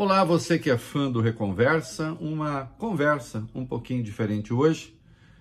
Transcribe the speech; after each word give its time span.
Olá, 0.00 0.22
você 0.22 0.60
que 0.60 0.70
é 0.70 0.78
fã 0.78 1.10
do 1.10 1.20
Reconversa, 1.20 2.12
uma 2.20 2.66
conversa 2.78 3.44
um 3.52 3.66
pouquinho 3.66 4.00
diferente 4.00 4.54
hoje. 4.54 4.96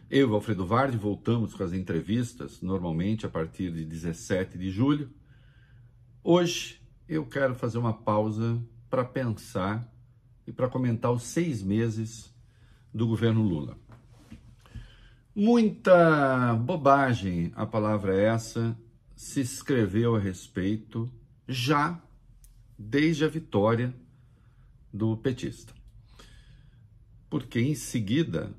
Eu 0.10 0.34
Alfredo 0.34 0.66
Vardi 0.66 0.98
voltamos 0.98 1.54
com 1.54 1.62
as 1.64 1.74
entrevistas, 1.74 2.60
normalmente 2.60 3.24
a 3.24 3.30
partir 3.30 3.72
de 3.72 3.86
17 3.86 4.58
de 4.58 4.72
julho. 4.72 5.12
Hoje 6.24 6.82
eu 7.08 7.24
quero 7.24 7.54
fazer 7.54 7.78
uma 7.78 7.94
pausa 7.94 8.60
para 8.90 9.06
pensar 9.06 9.88
e 10.48 10.52
para 10.52 10.68
comentar 10.68 11.12
os 11.12 11.22
seis 11.22 11.62
meses 11.62 12.36
do 12.92 13.06
governo 13.06 13.44
Lula. 13.44 13.78
Muita 15.36 16.56
bobagem, 16.56 17.52
a 17.56 17.68
palavra 17.68 18.16
é 18.16 18.24
essa, 18.24 18.76
se 19.16 19.40
escreveu 19.40 20.16
a 20.16 20.20
respeito 20.20 21.08
já 21.48 22.02
desde 22.76 23.24
a 23.24 23.28
vitória 23.28 23.94
do 24.98 25.16
petista. 25.16 25.74
Porque 27.30 27.60
em 27.60 27.76
seguida 27.76 28.54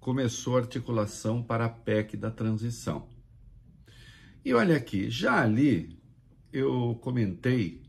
começou 0.00 0.56
a 0.56 0.60
articulação 0.60 1.42
para 1.42 1.66
a 1.66 1.68
PEC 1.68 2.16
da 2.16 2.30
transição. 2.30 3.08
E 4.44 4.54
olha 4.54 4.76
aqui, 4.76 5.10
já 5.10 5.42
ali 5.42 6.00
eu 6.52 6.98
comentei, 7.02 7.82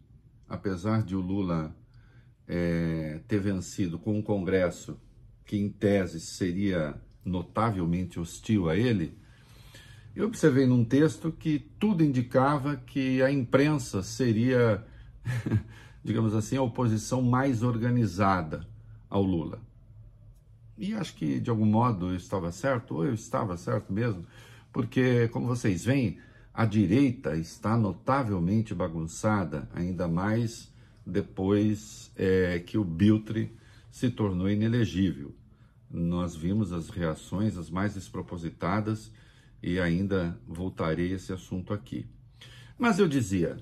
apesar 0.49 1.03
de 1.03 1.15
o 1.15 1.21
Lula 1.21 1.75
é, 2.47 3.21
ter 3.27 3.39
vencido 3.39 3.99
com 3.99 4.17
um 4.17 4.21
Congresso 4.21 4.99
que, 5.45 5.57
em 5.57 5.69
tese, 5.69 6.19
seria 6.19 6.99
notavelmente 7.23 8.19
hostil 8.19 8.69
a 8.69 8.75
ele, 8.75 9.17
eu 10.15 10.25
observei 10.25 10.65
num 10.65 10.83
texto 10.83 11.31
que 11.31 11.59
tudo 11.77 12.03
indicava 12.03 12.75
que 12.75 13.21
a 13.21 13.31
imprensa 13.31 14.01
seria 14.01 14.83
digamos 16.03 16.33
assim, 16.33 16.57
a 16.57 16.61
oposição 16.61 17.21
mais 17.21 17.63
organizada 17.63 18.67
ao 19.09 19.23
Lula. 19.23 19.61
E 20.77 20.93
acho 20.93 21.15
que, 21.15 21.39
de 21.39 21.49
algum 21.49 21.65
modo, 21.65 22.09
eu 22.09 22.15
estava 22.15 22.51
certo, 22.51 22.95
ou 22.95 23.05
eu 23.05 23.13
estava 23.13 23.57
certo 23.57 23.91
mesmo, 23.91 24.25
porque, 24.71 25.27
como 25.29 25.47
vocês 25.47 25.85
veem, 25.85 26.19
a 26.53 26.65
direita 26.65 27.35
está 27.35 27.77
notavelmente 27.77 28.73
bagunçada, 28.73 29.67
ainda 29.73 30.07
mais 30.07 30.71
depois 31.05 32.11
é, 32.15 32.59
que 32.59 32.77
o 32.77 32.83
Biltre 32.83 33.55
se 33.89 34.09
tornou 34.09 34.49
inelegível. 34.49 35.33
Nós 35.89 36.35
vimos 36.35 36.73
as 36.73 36.89
reações 36.89 37.57
as 37.57 37.69
mais 37.69 37.93
despropositadas 37.93 39.11
e 39.63 39.79
ainda 39.79 40.37
voltarei 40.47 41.13
a 41.13 41.15
esse 41.15 41.31
assunto 41.31 41.73
aqui. 41.73 42.05
Mas 42.77 42.99
eu 42.99 43.07
dizia, 43.07 43.57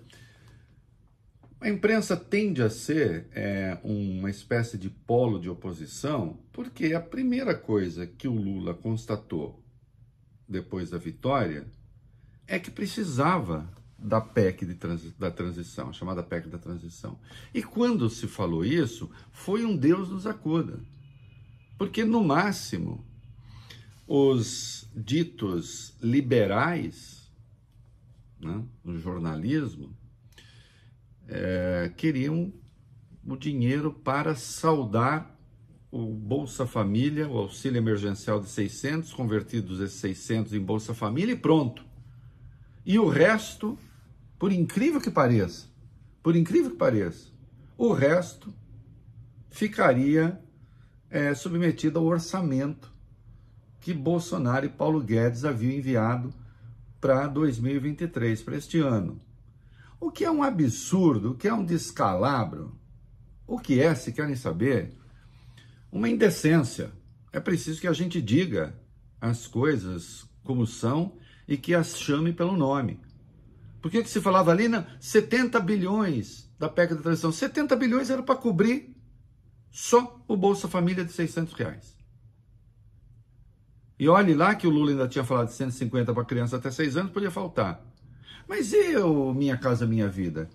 a 1.65 1.69
imprensa 1.69 2.15
tende 2.15 2.61
a 2.61 2.69
ser 2.69 3.27
é, 3.31 3.79
uma 3.83 4.29
espécie 4.29 4.77
de 4.77 4.87
polo 4.87 5.39
de 5.39 5.49
oposição, 5.49 6.37
porque 6.53 6.93
a 6.93 7.01
primeira 7.01 7.55
coisa 7.55 8.05
que 8.05 8.27
o 8.27 8.35
Lula 8.35 8.75
constatou 8.75 9.65
depois 10.47 10.91
da 10.91 10.99
vitória 10.99 11.65
é 12.45 12.59
que 12.59 12.69
precisava 12.69 13.67
da 13.97 14.21
PEC 14.21 14.75
transi 14.75 15.15
da 15.17 15.31
transição, 15.31 15.91
chamada 15.91 16.21
PEC 16.21 16.49
da 16.49 16.59
transição. 16.59 17.17
E 17.51 17.63
quando 17.63 18.11
se 18.11 18.27
falou 18.27 18.63
isso, 18.63 19.09
foi 19.31 19.65
um 19.65 19.75
Deus 19.75 20.11
nos 20.11 20.27
acuda. 20.27 20.79
Porque, 21.79 22.05
no 22.05 22.23
máximo, 22.23 23.03
os 24.05 24.87
ditos 24.95 25.97
liberais 25.99 27.27
né, 28.39 28.63
no 28.83 28.99
jornalismo 28.99 29.97
é, 31.27 31.91
queriam 31.95 32.53
o 33.25 33.35
dinheiro 33.35 33.91
para 33.91 34.35
saldar 34.35 35.35
o 35.91 36.07
Bolsa 36.07 36.65
Família, 36.65 37.27
o 37.27 37.37
auxílio 37.37 37.77
emergencial 37.77 38.39
de 38.39 38.49
600, 38.49 39.13
convertidos 39.13 39.79
esses 39.79 39.99
600 39.99 40.53
em 40.53 40.59
Bolsa 40.59 40.93
Família 40.93 41.33
e 41.33 41.37
pronto. 41.37 41.85
E 42.85 42.99
o 42.99 43.07
resto, 43.07 43.77
por 44.37 44.51
incrível 44.51 44.99
que 44.99 45.09
pareça, 45.09 45.67
por 46.21 46.35
incrível 46.35 46.71
que 46.71 46.77
pareça, 46.77 47.29
o 47.77 47.93
resto 47.93 48.53
ficaria 49.49 50.39
é, 51.09 51.33
submetido 51.33 51.97
ao 51.97 52.05
orçamento 52.05 52.93
que 53.79 53.93
Bolsonaro 53.93 54.65
e 54.65 54.69
Paulo 54.69 55.01
Guedes 55.01 55.45
haviam 55.45 55.71
enviado 55.71 56.33
para 56.99 57.27
2023, 57.27 58.41
para 58.41 58.57
este 58.57 58.79
ano. 58.79 59.21
O 60.05 60.11
que 60.11 60.23
é 60.23 60.29
um 60.29 60.43
absurdo, 60.43 61.31
o 61.31 61.35
que 61.35 61.47
é 61.47 61.53
um 61.53 61.65
descalabro, 61.65 62.79
o 63.47 63.57
que 63.57 63.81
é, 63.81 63.95
se 63.95 64.13
querem 64.13 64.35
saber, 64.35 64.95
uma 65.91 66.07
indecência. 66.07 66.91
É 67.33 67.39
preciso 67.39 67.81
que 67.81 67.87
a 67.87 67.91
gente 67.91 68.21
diga 68.21 68.79
as 69.19 69.47
coisas 69.47 70.29
como 70.43 70.67
são 70.67 71.17
e 71.47 71.57
que 71.57 71.73
as 71.73 71.97
chame 71.97 72.31
pelo 72.31 72.55
nome. 72.55 72.99
Por 73.81 73.89
que, 73.89 74.03
que 74.03 74.09
se 74.09 74.21
falava 74.21 74.51
ali, 74.51 74.67
na 74.67 74.85
70 74.99 75.59
bilhões 75.61 76.53
da 76.59 76.69
PEC 76.69 76.93
da 76.93 77.01
transição? 77.01 77.31
70 77.31 77.75
bilhões 77.75 78.11
era 78.11 78.21
para 78.21 78.35
cobrir 78.35 78.95
só 79.71 80.23
o 80.27 80.37
Bolsa 80.37 80.67
Família 80.67 81.03
de 81.03 81.13
600 81.13 81.51
reais. 81.53 81.97
E 83.97 84.07
olhe 84.07 84.35
lá 84.35 84.53
que 84.53 84.67
o 84.67 84.69
Lula 84.69 84.91
ainda 84.91 85.07
tinha 85.07 85.23
falado 85.23 85.47
de 85.47 85.55
150 85.55 86.13
para 86.13 86.25
criança 86.25 86.57
até 86.57 86.69
6 86.69 86.95
anos, 86.95 87.11
podia 87.11 87.31
faltar. 87.31 87.94
Mas 88.47 88.71
e 88.73 88.95
o 88.97 89.33
Minha 89.33 89.57
Casa 89.57 89.87
Minha 89.87 90.07
Vida? 90.07 90.49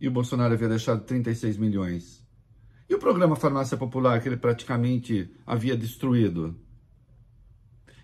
E 0.00 0.06
o 0.06 0.10
Bolsonaro 0.10 0.52
havia 0.52 0.68
deixado 0.68 1.04
36 1.04 1.56
milhões. 1.56 2.26
E 2.88 2.94
o 2.94 2.98
programa 2.98 3.36
Farmácia 3.36 3.76
Popular, 3.76 4.20
que 4.20 4.28
ele 4.28 4.36
praticamente 4.36 5.30
havia 5.46 5.76
destruído? 5.76 6.54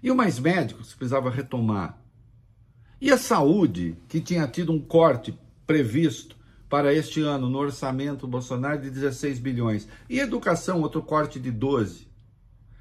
E 0.03 0.11
o 0.11 0.17
Mais 0.17 0.39
Médicos, 0.39 0.93
que 0.93 0.99
precisava 0.99 1.29
retomar? 1.29 2.01
E 3.01 3.11
a 3.11 3.19
saúde, 3.19 3.97
que 4.09 4.21
tinha 4.21 4.47
tido 4.49 4.73
um 4.73 4.81
corte 4.81 5.39
previsto 5.67 6.37
para 6.69 6.95
este 6.95 7.21
ano 7.21 7.51
no 7.51 7.59
orçamento 7.59 8.27
Bolsonaro 8.27 8.81
de 8.81 8.91
16 8.91 9.39
bilhões? 9.39 9.87
E 10.09 10.19
educação, 10.19 10.81
outro 10.81 11.03
corte 11.03 11.39
de 11.39 11.51
12? 11.51 12.09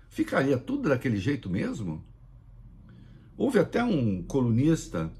Ficaria 0.09 0.57
tudo 0.57 0.87
daquele 0.87 1.17
jeito 1.17 1.49
mesmo? 1.49 2.05
Houve 3.37 3.59
até 3.59 3.83
um 3.83 4.23
colunista 4.23 5.11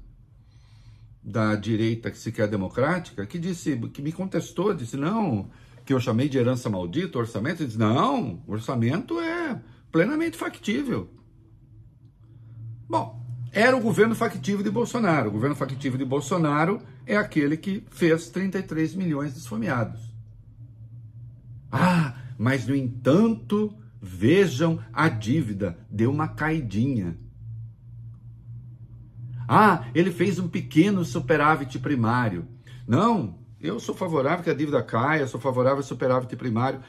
da 1.26 1.56
direita 1.56 2.08
que 2.08 2.18
se 2.18 2.30
quer 2.30 2.46
democrática, 2.46 3.26
que 3.26 3.36
disse, 3.36 3.76
que 3.92 4.00
me 4.00 4.12
contestou, 4.12 4.72
disse, 4.72 4.96
não, 4.96 5.50
que 5.84 5.92
eu 5.92 5.98
chamei 5.98 6.28
de 6.28 6.38
herança 6.38 6.70
maldita, 6.70 7.18
orçamento, 7.18 7.62
ele 7.62 7.66
disse, 7.66 7.78
não, 7.80 8.44
orçamento 8.46 9.18
é 9.18 9.60
plenamente 9.90 10.36
factível. 10.36 11.10
Bom, 12.88 13.20
era 13.50 13.76
o 13.76 13.80
governo 13.80 14.14
factivo 14.14 14.62
de 14.62 14.70
Bolsonaro. 14.70 15.28
O 15.28 15.32
governo 15.32 15.56
factivo 15.56 15.98
de 15.98 16.04
Bolsonaro 16.04 16.80
é 17.04 17.16
aquele 17.16 17.56
que 17.56 17.82
fez 17.90 18.28
33 18.30 18.94
milhões 18.94 19.32
de 19.32 19.40
esfomeados. 19.40 20.14
Ah, 21.72 22.14
mas 22.38 22.68
no 22.68 22.76
entanto, 22.76 23.74
vejam 24.00 24.78
a 24.92 25.08
dívida, 25.08 25.76
deu 25.90 26.12
uma 26.12 26.28
caidinha. 26.28 27.18
Ah, 29.48 29.86
ele 29.94 30.10
fez 30.10 30.38
um 30.38 30.48
pequeno 30.48 31.04
superávit 31.04 31.78
primário. 31.78 32.46
Não, 32.86 33.38
eu 33.60 33.80
sou 33.80 33.94
favorável 33.94 34.44
que 34.44 34.50
a 34.50 34.54
dívida 34.54 34.82
caia, 34.82 35.26
sou 35.26 35.40
favorável 35.40 35.78
ao 35.78 35.82
superávit 35.82 36.36
primário. 36.36 36.80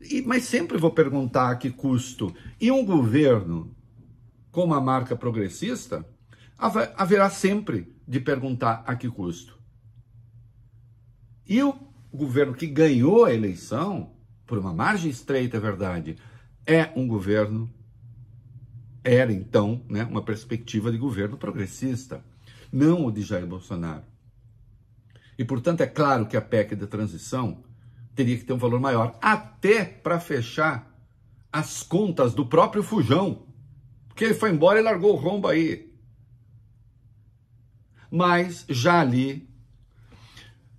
E, 0.00 0.22
mas 0.22 0.44
sempre 0.44 0.78
vou 0.78 0.90
perguntar 0.90 1.50
a 1.50 1.56
que 1.56 1.70
custo. 1.70 2.34
E 2.60 2.70
um 2.70 2.84
governo 2.84 3.74
com 4.50 4.64
uma 4.64 4.80
marca 4.80 5.16
progressista 5.16 6.06
haverá 6.96 7.28
sempre 7.30 7.96
de 8.06 8.20
perguntar 8.20 8.84
a 8.86 8.94
que 8.94 9.08
custo. 9.08 9.58
E 11.46 11.62
o 11.62 11.74
governo 12.12 12.54
que 12.54 12.66
ganhou 12.66 13.24
a 13.24 13.32
eleição, 13.32 14.12
por 14.46 14.58
uma 14.58 14.72
margem 14.72 15.10
estreita, 15.10 15.56
é 15.56 15.60
verdade, 15.60 16.16
é 16.66 16.92
um 16.94 17.06
governo 17.08 17.72
era 19.04 19.32
então 19.32 19.82
né, 19.88 20.04
uma 20.04 20.22
perspectiva 20.22 20.90
de 20.90 20.98
governo 20.98 21.36
progressista, 21.36 22.24
não 22.72 23.06
o 23.06 23.12
de 23.12 23.22
Jair 23.22 23.46
Bolsonaro. 23.46 24.04
E, 25.38 25.44
portanto, 25.44 25.80
é 25.80 25.86
claro 25.86 26.26
que 26.26 26.36
a 26.36 26.40
PEC 26.40 26.76
da 26.76 26.86
transição 26.86 27.64
teria 28.14 28.36
que 28.36 28.44
ter 28.44 28.52
um 28.52 28.58
valor 28.58 28.80
maior, 28.80 29.18
até 29.20 29.84
para 29.84 30.20
fechar 30.20 30.92
as 31.52 31.82
contas 31.82 32.34
do 32.34 32.46
próprio 32.46 32.82
Fujão, 32.82 33.46
porque 34.08 34.24
ele 34.24 34.34
foi 34.34 34.50
embora 34.50 34.78
e 34.78 34.82
largou 34.82 35.12
o 35.14 35.16
rombo 35.16 35.48
aí. 35.48 35.90
Mas 38.10 38.64
já 38.68 39.00
ali. 39.00 39.48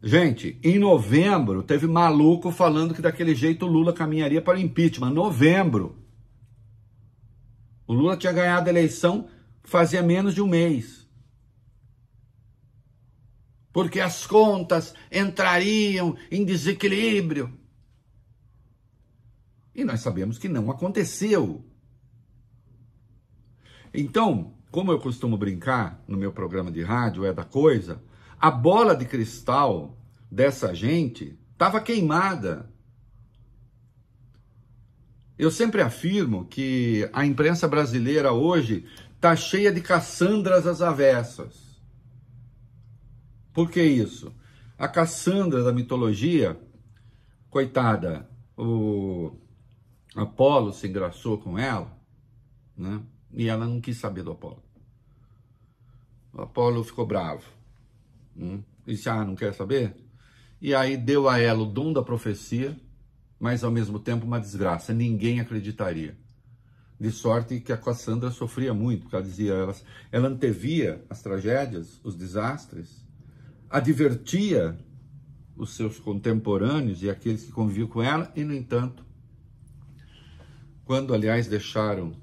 Gente, 0.01 0.59
em 0.63 0.77
novembro 0.77 1.63
teve 1.63 1.87
maluco 1.87 2.51
falando 2.51 2.93
que 2.93 3.01
daquele 3.01 3.33
jeito 3.33 3.65
Lula 3.65 3.91
caminharia 3.91 4.41
para 4.41 4.57
o 4.57 4.61
impeachment. 4.61 5.09
Novembro. 5.09 6.02
O 7.87 7.93
Lula 7.93 8.17
tinha 8.17 8.33
ganhado 8.33 8.67
a 8.67 8.71
eleição 8.71 9.29
fazia 9.63 10.03
menos 10.03 10.33
de 10.33 10.41
um 10.41 10.47
mês. 10.47 11.07
Porque 13.71 13.99
as 13.99 14.25
contas 14.27 14.93
entrariam 15.11 16.15
em 16.29 16.45
desequilíbrio. 16.45 17.57
E 19.73 19.83
nós 19.83 20.01
sabemos 20.01 20.37
que 20.37 20.47
não 20.47 20.69
aconteceu. 20.69 21.65
Então, 23.93 24.53
como 24.71 24.91
eu 24.91 24.99
costumo 24.99 25.37
brincar 25.37 26.03
no 26.07 26.17
meu 26.17 26.31
programa 26.31 26.71
de 26.71 26.81
rádio, 26.83 27.25
é 27.25 27.33
da 27.33 27.43
coisa, 27.43 28.03
a 28.39 28.51
bola 28.51 28.95
de 28.95 29.05
cristal 29.05 29.97
dessa 30.31 30.73
gente 30.73 31.37
estava 31.51 31.79
queimada. 31.79 32.72
Eu 35.43 35.51
sempre 35.51 35.81
afirmo 35.81 36.45
que 36.45 37.09
a 37.11 37.25
imprensa 37.25 37.67
brasileira 37.67 38.31
hoje 38.31 38.85
está 39.13 39.35
cheia 39.35 39.73
de 39.73 39.81
Cassandras 39.81 40.65
às 40.65 40.81
avessas. 40.81 41.81
Por 43.51 43.69
que 43.69 43.83
isso? 43.83 44.33
A 44.79 44.87
Cassandra 44.87 45.61
da 45.61 45.73
mitologia, 45.73 46.57
coitada, 47.49 48.25
o 48.57 49.35
Apolo 50.15 50.71
se 50.71 50.87
engraçou 50.87 51.37
com 51.37 51.59
ela, 51.59 51.93
né? 52.77 53.01
E 53.33 53.49
ela 53.49 53.67
não 53.67 53.81
quis 53.81 53.97
saber 53.97 54.23
do 54.23 54.31
Apolo. 54.31 54.63
O 56.31 56.41
Apolo 56.41 56.85
ficou 56.85 57.05
bravo. 57.05 57.43
Hum? 58.37 58.63
Disse, 58.87 59.09
ah, 59.09 59.25
não 59.25 59.35
quer 59.35 59.53
saber? 59.53 59.93
E 60.61 60.73
aí 60.73 60.95
deu 60.95 61.27
a 61.27 61.37
ela 61.37 61.63
o 61.63 61.65
dom 61.65 61.91
da 61.91 62.01
profecia, 62.01 62.79
mas 63.43 63.61
ao 63.61 63.69
mesmo 63.69 63.99
tempo 63.99 64.25
uma 64.25 64.39
desgraça. 64.39 64.93
Ninguém 64.93 65.41
acreditaria. 65.41 66.17
De 66.97 67.11
sorte 67.11 67.59
que 67.59 67.73
a 67.73 67.77
Cassandra 67.77 68.31
sofria 68.31 68.73
muito, 68.73 69.01
porque 69.01 69.17
ela 69.17 69.25
dizia, 69.25 69.51
ela, 69.51 69.75
ela 70.13 70.29
antevia 70.29 71.03
as 71.09 71.21
tragédias, 71.21 71.99
os 72.05 72.15
desastres, 72.15 73.05
advertia 73.69 74.77
os 75.57 75.75
seus 75.75 75.99
contemporâneos 75.99 77.03
e 77.03 77.09
aqueles 77.09 77.43
que 77.43 77.51
conviviam 77.51 77.85
com 77.85 78.01
ela, 78.01 78.31
e 78.33 78.45
no 78.45 78.53
entanto, 78.53 79.05
quando 80.85 81.13
aliás 81.13 81.45
deixaram, 81.45 82.15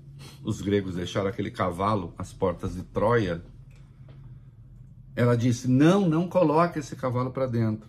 os 0.42 0.62
gregos 0.62 0.94
deixaram 0.94 1.28
aquele 1.28 1.50
cavalo 1.50 2.14
às 2.16 2.32
portas 2.32 2.76
de 2.76 2.82
Troia, 2.82 3.44
ela 5.14 5.36
disse: 5.36 5.68
Não, 5.68 6.08
não 6.08 6.26
coloque 6.26 6.78
esse 6.78 6.96
cavalo 6.96 7.30
para 7.30 7.46
dentro, 7.46 7.86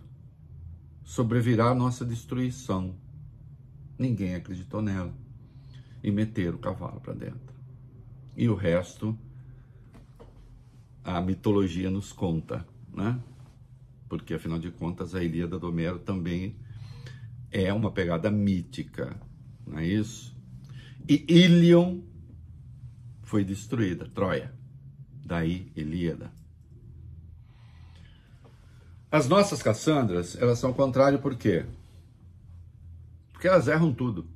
sobrevirá 1.02 1.68
a 1.68 1.76
nossa 1.76 2.04
destruição. 2.04 3.00
Ninguém 4.02 4.34
acreditou 4.34 4.82
nela 4.82 5.14
e 6.04 6.10
meteram 6.10 6.56
o 6.56 6.60
cavalo 6.60 7.00
para 7.00 7.14
dentro. 7.14 7.54
E 8.36 8.50
o 8.50 8.56
resto, 8.56 9.16
a 11.04 11.22
mitologia 11.22 11.88
nos 11.92 12.12
conta, 12.12 12.66
né? 12.92 13.22
porque 14.10 14.34
afinal 14.34 14.58
de 14.58 14.72
contas 14.72 15.14
a 15.14 15.24
Ilíada 15.24 15.60
do 15.60 15.70
Homero 15.70 16.00
também 16.00 16.56
é 17.52 17.72
uma 17.72 17.92
pegada 17.92 18.32
mítica, 18.32 19.16
não 19.68 19.78
é 19.78 19.86
isso? 19.86 20.36
E 21.08 21.24
Ilion 21.30 22.00
foi 23.22 23.44
destruída, 23.44 24.10
Troia. 24.10 24.52
Daí 25.24 25.72
Ilíada. 25.76 26.32
As 29.12 29.30
nossas 29.30 29.62
Cassandras, 29.62 30.36
elas 30.42 30.58
são 30.58 30.74
contrário 30.74 31.20
por 31.20 31.36
quê? 31.36 31.68
Porque 33.42 33.48
elas 33.48 33.68
erram 33.68 33.92
tudo. 33.92 34.30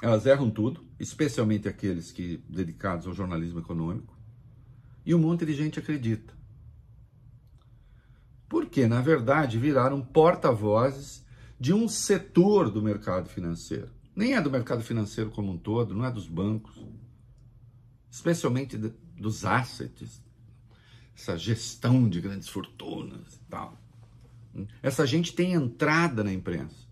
Elas 0.00 0.24
erram 0.24 0.50
tudo, 0.50 0.82
especialmente 0.98 1.68
aqueles 1.68 2.10
que 2.10 2.38
dedicados 2.48 3.06
ao 3.06 3.12
jornalismo 3.12 3.60
econômico. 3.60 4.18
E 5.04 5.14
um 5.14 5.18
monte 5.18 5.44
de 5.44 5.52
gente 5.52 5.78
acredita 5.78 6.32
porque, 8.52 8.86
na 8.86 9.00
verdade, 9.00 9.58
viraram 9.58 10.02
porta-vozes 10.02 11.24
de 11.58 11.72
um 11.72 11.88
setor 11.88 12.70
do 12.70 12.82
mercado 12.82 13.26
financeiro. 13.30 13.88
Nem 14.14 14.34
é 14.34 14.42
do 14.42 14.50
mercado 14.50 14.82
financeiro 14.82 15.30
como 15.30 15.52
um 15.52 15.56
todo, 15.56 15.94
não 15.94 16.04
é 16.04 16.10
dos 16.10 16.28
bancos, 16.28 16.86
especialmente 18.10 18.76
dos 18.76 19.46
assets, 19.46 20.22
essa 21.16 21.38
gestão 21.38 22.06
de 22.06 22.20
grandes 22.20 22.46
fortunas 22.46 23.36
e 23.36 23.40
tal. 23.48 23.80
Essa 24.82 25.06
gente 25.06 25.34
tem 25.34 25.54
entrada 25.54 26.22
na 26.22 26.30
imprensa, 26.30 26.86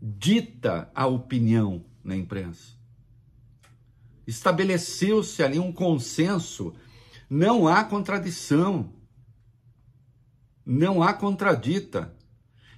dita 0.00 0.90
a 0.94 1.06
opinião 1.06 1.84
na 2.02 2.16
imprensa. 2.16 2.76
Estabeleceu-se 4.26 5.42
ali 5.42 5.58
um 5.58 5.72
consenso, 5.72 6.74
não 7.28 7.66
há 7.66 7.84
contradição 7.84 8.92
não 10.68 11.02
há 11.02 11.14
contradita. 11.14 12.14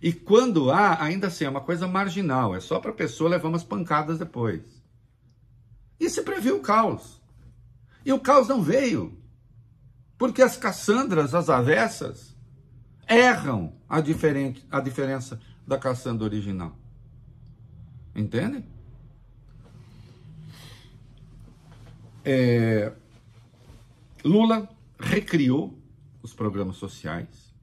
E 0.00 0.12
quando 0.12 0.70
há, 0.70 1.02
ainda 1.02 1.26
assim, 1.26 1.44
é 1.44 1.48
uma 1.48 1.60
coisa 1.60 1.88
marginal, 1.88 2.54
é 2.54 2.60
só 2.60 2.78
para 2.78 2.92
a 2.92 2.94
pessoa 2.94 3.28
levar 3.28 3.48
umas 3.48 3.64
pancadas 3.64 4.16
depois. 4.16 4.62
E 5.98 6.08
se 6.08 6.22
previu 6.22 6.56
o 6.56 6.60
caos. 6.60 7.20
E 8.06 8.12
o 8.12 8.20
caos 8.20 8.46
não 8.46 8.62
veio. 8.62 9.18
Porque 10.16 10.40
as 10.40 10.56
Cassandras, 10.56 11.34
as 11.34 11.50
avessas, 11.50 12.36
erram 13.08 13.74
a, 13.88 14.00
diferente, 14.00 14.64
a 14.70 14.80
diferença 14.80 15.40
da 15.66 15.76
Cassandra 15.76 16.24
original. 16.24 16.78
Entende? 18.14 18.64
É, 22.24 22.92
Lula 24.24 24.68
recriou 24.98 25.78
os 26.22 26.34
programas 26.34 26.76
sociais, 26.76 27.54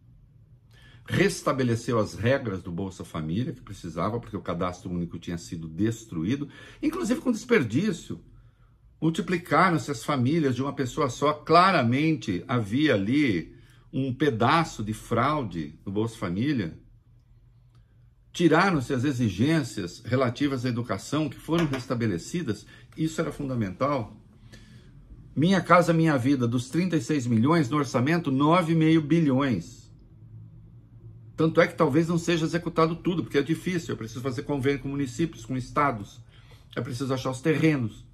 restabeleceu 1.05 1.99
as 1.99 2.15
regras 2.15 2.61
do 2.61 2.71
Bolsa 2.71 3.05
Família, 3.05 3.53
que 3.53 3.61
precisava, 3.61 4.19
porque 4.19 4.35
o 4.35 4.41
cadastro 4.41 4.89
único 4.89 5.19
tinha 5.19 5.37
sido 5.37 5.67
destruído, 5.67 6.49
inclusive 6.81 7.21
com 7.21 7.31
desperdício. 7.31 8.19
Multiplicaram-se 8.99 9.91
as 9.91 10.03
famílias 10.03 10.55
de 10.55 10.63
uma 10.63 10.73
pessoa 10.73 11.07
só. 11.07 11.31
Claramente 11.31 12.43
havia 12.47 12.95
ali 12.95 13.55
um 13.93 14.11
pedaço 14.13 14.83
de 14.83 14.91
fraude 14.91 15.79
no 15.85 15.91
Bolsa 15.91 16.17
Família. 16.17 16.77
Tiraram-se 18.37 18.93
as 18.93 19.03
exigências 19.03 19.99
relativas 20.05 20.63
à 20.63 20.69
educação 20.69 21.27
que 21.27 21.39
foram 21.39 21.65
restabelecidas. 21.65 22.67
Isso 22.95 23.19
era 23.19 23.31
fundamental. 23.31 24.15
Minha 25.35 25.59
Casa 25.59 25.91
Minha 25.91 26.15
Vida, 26.17 26.47
dos 26.47 26.69
36 26.69 27.25
milhões 27.25 27.67
no 27.67 27.77
orçamento, 27.77 28.31
9,5 28.31 29.01
bilhões. 29.01 29.91
Tanto 31.35 31.59
é 31.59 31.65
que 31.65 31.73
talvez 31.73 32.07
não 32.07 32.19
seja 32.19 32.45
executado 32.45 32.95
tudo, 32.97 33.23
porque 33.23 33.39
é 33.39 33.41
difícil. 33.41 33.93
Eu 33.93 33.97
preciso 33.97 34.21
fazer 34.21 34.43
convênio 34.43 34.81
com 34.81 34.89
municípios, 34.89 35.43
com 35.43 35.57
estados. 35.57 36.21
É 36.75 36.81
preciso 36.81 37.11
achar 37.11 37.31
os 37.31 37.41
terrenos. 37.41 38.05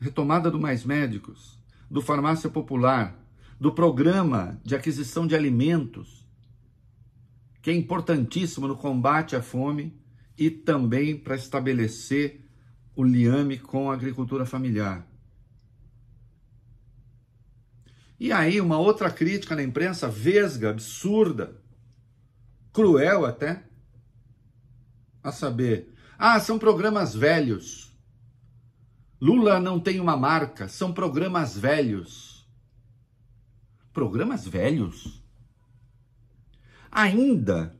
Retomada 0.00 0.50
do 0.50 0.58
Mais 0.58 0.82
Médicos, 0.82 1.58
do 1.90 2.00
Farmácia 2.00 2.48
Popular, 2.48 3.14
do 3.60 3.70
programa 3.70 4.58
de 4.64 4.74
aquisição 4.74 5.26
de 5.26 5.36
alimentos, 5.36 6.23
que 7.64 7.70
é 7.70 7.74
importantíssimo 7.74 8.68
no 8.68 8.76
combate 8.76 9.34
à 9.34 9.40
fome 9.40 9.98
e 10.36 10.50
também 10.50 11.16
para 11.16 11.34
estabelecer 11.34 12.46
o 12.94 13.02
liame 13.02 13.58
com 13.58 13.90
a 13.90 13.94
agricultura 13.94 14.44
familiar. 14.44 15.08
E 18.20 18.30
aí, 18.30 18.60
uma 18.60 18.76
outra 18.76 19.10
crítica 19.10 19.56
na 19.56 19.62
imprensa, 19.62 20.10
vesga, 20.10 20.68
absurda, 20.68 21.58
cruel 22.70 23.24
até, 23.24 23.64
a 25.22 25.32
saber, 25.32 25.94
ah, 26.18 26.38
são 26.40 26.58
programas 26.58 27.14
velhos. 27.14 27.96
Lula 29.18 29.58
não 29.58 29.80
tem 29.80 30.00
uma 30.00 30.18
marca, 30.18 30.68
são 30.68 30.92
programas 30.92 31.56
velhos. 31.56 32.46
Programas 33.90 34.46
velhos? 34.46 35.23
Ainda 36.94 37.76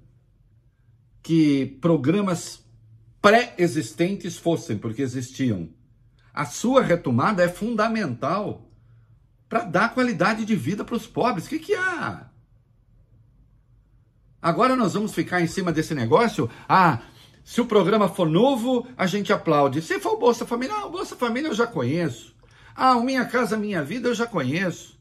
que 1.22 1.78
programas 1.80 2.64
pré-existentes 3.22 4.36
fossem, 4.36 4.76
porque 4.76 5.00
existiam, 5.00 5.70
a 6.34 6.44
sua 6.44 6.82
retomada 6.82 7.44
é 7.44 7.48
fundamental 7.48 8.68
para 9.48 9.62
dar 9.64 9.94
qualidade 9.94 10.44
de 10.44 10.56
vida 10.56 10.84
para 10.84 10.96
os 10.96 11.06
pobres. 11.06 11.46
O 11.46 11.48
que, 11.48 11.60
que 11.60 11.74
há? 11.74 12.28
Agora 14.42 14.74
nós 14.74 14.94
vamos 14.94 15.14
ficar 15.14 15.40
em 15.40 15.46
cima 15.46 15.72
desse 15.72 15.94
negócio? 15.94 16.50
Ah, 16.68 17.00
se 17.44 17.60
o 17.60 17.66
programa 17.66 18.08
for 18.08 18.28
novo, 18.28 18.84
a 18.96 19.06
gente 19.06 19.32
aplaude. 19.32 19.80
Se 19.80 20.00
for 20.00 20.14
o 20.14 20.18
Bolsa 20.18 20.44
Família, 20.44 20.74
ah, 20.74 20.86
o 20.86 20.90
Bolsa 20.90 21.14
Família 21.14 21.48
eu 21.48 21.54
já 21.54 21.68
conheço. 21.68 22.34
Ah, 22.74 22.96
o 22.96 23.04
Minha 23.04 23.24
Casa 23.26 23.56
Minha 23.56 23.84
Vida 23.84 24.08
eu 24.08 24.14
já 24.14 24.26
conheço. 24.26 24.98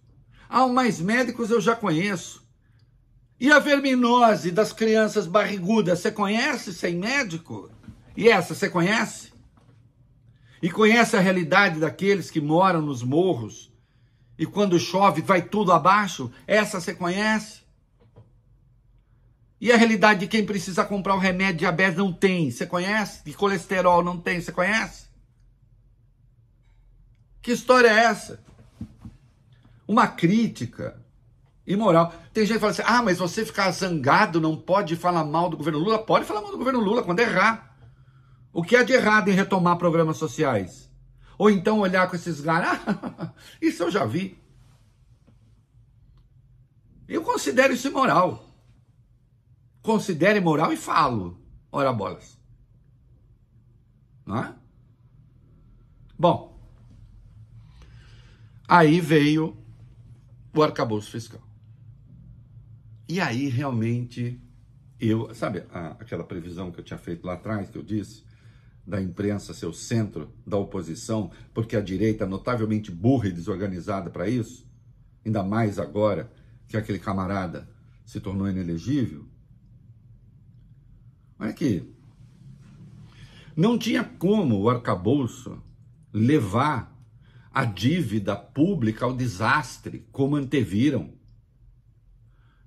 Ah, 0.47 0.65
o 0.65 0.73
Mais 0.73 1.01
Médicos 1.01 1.49
eu 1.49 1.59
já 1.59 1.75
conheço. 1.75 2.42
E 3.43 3.51
a 3.51 3.59
verminose 3.59 4.51
das 4.51 4.71
crianças 4.71 5.27
barrigudas, 5.27 5.99
você 5.99 6.09
conhece 6.09 6.73
sem 6.73 6.95
médico? 6.95 7.69
E 8.15 8.29
essa 8.29 8.55
você 8.55 8.69
conhece? 8.69 9.33
E 10.61 10.71
conhece 10.71 11.17
a 11.17 11.19
realidade 11.19 11.77
daqueles 11.77 12.31
que 12.31 12.39
moram 12.39 12.81
nos 12.81 13.03
morros, 13.03 13.69
e 14.39 14.45
quando 14.45 14.79
chove 14.79 15.21
vai 15.21 15.41
tudo 15.41 15.73
abaixo? 15.73 16.31
Essa 16.47 16.79
você 16.79 16.95
conhece? 16.95 17.63
E 19.59 19.73
a 19.73 19.75
realidade 19.75 20.21
de 20.21 20.27
quem 20.27 20.45
precisa 20.45 20.85
comprar 20.85 21.15
o 21.15 21.19
remédio 21.19 21.55
de 21.55 21.59
diabetes 21.59 21.97
não 21.97 22.13
tem, 22.13 22.49
você 22.49 22.65
conhece? 22.65 23.25
De 23.25 23.33
colesterol 23.33 24.01
não 24.01 24.17
tem, 24.17 24.39
você 24.39 24.53
conhece? 24.53 25.07
Que 27.41 27.51
história 27.51 27.89
é 27.89 28.05
essa? 28.05 28.41
Uma 29.85 30.07
crítica 30.07 31.02
imoral. 31.65 32.13
Tem 32.33 32.45
gente 32.45 32.55
que 32.55 32.59
fala 32.59 32.71
assim: 32.71 32.83
ah, 32.85 33.01
mas 33.01 33.17
você 33.17 33.45
ficar 33.45 33.71
zangado 33.71 34.39
não 34.39 34.55
pode 34.55 34.95
falar 34.95 35.23
mal 35.23 35.49
do 35.49 35.57
governo 35.57 35.79
Lula? 35.79 35.99
Pode 35.99 36.25
falar 36.25 36.41
mal 36.41 36.51
do 36.51 36.57
governo 36.57 36.79
Lula 36.79 37.03
quando 37.03 37.19
errar. 37.19 37.75
O 38.51 38.61
que 38.61 38.75
é 38.75 38.83
de 38.83 38.93
errado 38.93 39.29
em 39.29 39.33
retomar 39.33 39.77
programas 39.77 40.17
sociais? 40.17 40.89
Ou 41.37 41.49
então 41.49 41.79
olhar 41.79 42.07
com 42.07 42.15
esses 42.15 42.39
caras, 42.41 42.79
ah, 42.87 43.33
isso 43.61 43.83
eu 43.83 43.91
já 43.91 44.05
vi. 44.05 44.37
Eu 47.07 47.23
considero 47.23 47.73
isso 47.73 47.87
imoral. 47.87 48.45
Considero 49.81 50.37
imoral 50.37 50.71
e 50.71 50.77
falo. 50.77 51.41
Ora 51.71 51.91
bolas. 51.91 52.37
Não 54.25 54.37
é? 54.37 54.55
Bom, 56.17 56.57
aí 58.67 59.01
veio 59.01 59.57
o 60.55 60.63
arcabouço 60.63 61.11
fiscal. 61.11 61.41
E 63.07 63.19
aí 63.19 63.49
realmente 63.49 64.41
eu, 64.99 65.33
sabe 65.33 65.63
a, 65.71 65.91
aquela 65.99 66.23
previsão 66.23 66.71
que 66.71 66.79
eu 66.79 66.83
tinha 66.83 66.97
feito 66.97 67.25
lá 67.25 67.33
atrás, 67.33 67.69
que 67.69 67.77
eu 67.77 67.83
disse, 67.83 68.23
da 68.85 69.01
imprensa 69.01 69.53
ser 69.53 69.65
o 69.65 69.73
centro 69.73 70.33
da 70.45 70.57
oposição, 70.57 71.31
porque 71.53 71.75
a 71.75 71.81
direita 71.81 72.25
é 72.25 72.27
notavelmente 72.27 72.91
burra 72.91 73.27
e 73.27 73.31
desorganizada 73.31 74.09
para 74.09 74.27
isso, 74.27 74.69
ainda 75.25 75.43
mais 75.43 75.79
agora 75.79 76.31
que 76.67 76.77
aquele 76.77 76.99
camarada 76.99 77.69
se 78.05 78.19
tornou 78.19 78.49
inelegível. 78.49 79.25
Olha 81.39 81.49
aqui. 81.49 81.89
Não 83.55 83.77
tinha 83.77 84.03
como 84.03 84.59
o 84.59 84.69
arcabouço 84.69 85.61
levar 86.11 86.93
a 87.51 87.65
dívida 87.65 88.35
pública 88.35 89.05
ao 89.05 89.15
desastre, 89.15 90.07
como 90.11 90.35
anteviram. 90.35 91.13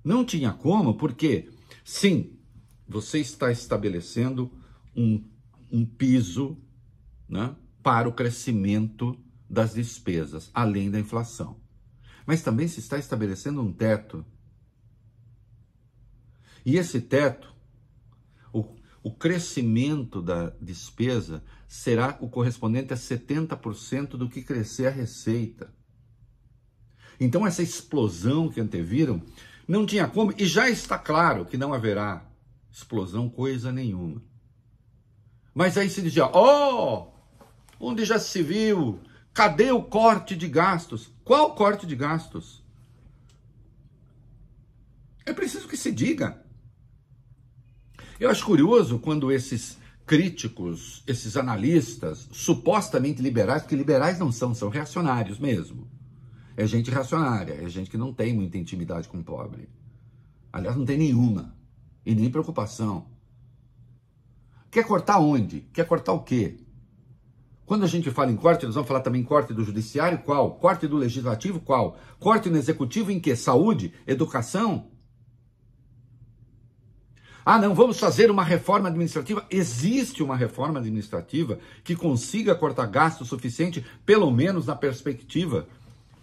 Não 0.07 0.23
tinha 0.23 0.53
como, 0.53 0.93
porque, 0.93 1.49
sim, 1.83 2.39
você 2.87 3.19
está 3.19 3.51
estabelecendo 3.51 4.49
um, 4.95 5.21
um 5.69 5.85
piso 5.85 6.57
né, 7.27 7.53
para 7.83 8.07
o 8.07 8.13
crescimento 8.13 9.19
das 9.49 9.73
despesas, 9.73 10.49
além 10.53 10.89
da 10.89 10.97
inflação. 10.97 11.59
Mas 12.25 12.41
também 12.41 12.69
se 12.69 12.79
está 12.79 12.97
estabelecendo 12.97 13.61
um 13.61 13.73
teto. 13.73 14.25
E 16.65 16.77
esse 16.77 17.01
teto, 17.01 17.53
o, 18.53 18.63
o 19.03 19.13
crescimento 19.13 20.21
da 20.21 20.51
despesa 20.61 21.43
será 21.67 22.17
o 22.21 22.29
correspondente 22.29 22.93
a 22.93 22.95
70% 22.95 24.11
do 24.11 24.29
que 24.29 24.41
crescer 24.41 24.85
a 24.85 24.89
receita. 24.89 25.75
Então, 27.19 27.45
essa 27.45 27.61
explosão 27.61 28.47
que 28.47 28.61
anteviram 28.61 29.21
não 29.67 29.85
tinha 29.85 30.07
como, 30.07 30.33
e 30.37 30.45
já 30.45 30.69
está 30.69 30.97
claro 30.97 31.45
que 31.45 31.57
não 31.57 31.73
haverá 31.73 32.25
explosão 32.71 33.29
coisa 33.29 33.71
nenhuma. 33.71 34.21
Mas 35.53 35.77
aí 35.77 35.89
se 35.89 36.01
dizia: 36.01 36.27
oh, 36.27 37.07
onde 37.79 38.05
já 38.05 38.17
se 38.19 38.41
viu? 38.41 38.99
Cadê 39.33 39.71
o 39.71 39.83
corte 39.83 40.35
de 40.35 40.47
gastos? 40.47 41.11
Qual 41.23 41.53
corte 41.53 41.85
de 41.85 41.95
gastos? 41.95 42.63
É 45.25 45.33
preciso 45.33 45.67
que 45.67 45.75
se 45.75 45.91
diga. 45.91 46.41
Eu 48.19 48.31
acho 48.31 48.45
curioso 48.45 48.97
quando 48.97 49.31
esses 49.31 49.77
críticos, 50.05 51.03
esses 51.05 51.35
analistas 51.35 52.29
supostamente 52.31 53.21
liberais, 53.21 53.61
porque 53.61 53.75
liberais 53.75 54.17
não 54.17 54.31
são, 54.31 54.55
são 54.55 54.69
reacionários 54.69 55.37
mesmo. 55.37 55.87
É 56.57 56.65
gente 56.65 56.89
reacionária, 56.89 57.53
é 57.53 57.69
gente 57.69 57.87
que 57.87 57.97
não 57.97 58.11
tem 58.11 58.33
muita 58.33 58.57
intimidade 58.57 59.07
com 59.07 59.19
o 59.19 59.23
pobre. 59.23 59.69
Aliás, 60.51 60.75
não 60.75 60.85
tem 60.85 60.97
nenhuma. 60.97 61.55
E 62.03 62.15
nem 62.15 62.31
preocupação. 62.31 63.05
Quer 64.71 64.83
cortar 64.83 65.19
onde? 65.19 65.61
Quer 65.71 65.85
cortar 65.85 66.13
o 66.13 66.23
quê? 66.23 66.57
Quando 67.63 67.83
a 67.83 67.87
gente 67.87 68.09
fala 68.09 68.31
em 68.31 68.35
corte, 68.35 68.65
nós 68.65 68.73
vamos 68.73 68.87
falar 68.87 69.01
também 69.01 69.21
em 69.21 69.23
corte 69.23 69.53
do 69.53 69.63
judiciário, 69.63 70.17
qual? 70.19 70.55
Corte 70.55 70.87
do 70.87 70.97
legislativo, 70.97 71.59
qual? 71.59 71.95
Corte 72.19 72.49
no 72.49 72.57
executivo 72.57 73.11
em 73.11 73.19
que? 73.19 73.35
Saúde? 73.35 73.93
Educação? 74.07 74.87
Ah, 77.45 77.59
não, 77.59 77.75
vamos 77.75 77.99
fazer 77.99 78.31
uma 78.31 78.43
reforma 78.43 78.89
administrativa. 78.89 79.45
Existe 79.51 80.23
uma 80.23 80.35
reforma 80.35 80.79
administrativa 80.79 81.59
que 81.83 81.95
consiga 81.95 82.55
cortar 82.55 82.87
gasto 82.87 83.23
suficiente, 83.25 83.85
pelo 84.05 84.31
menos 84.31 84.65
na 84.65 84.75
perspectiva 84.75 85.67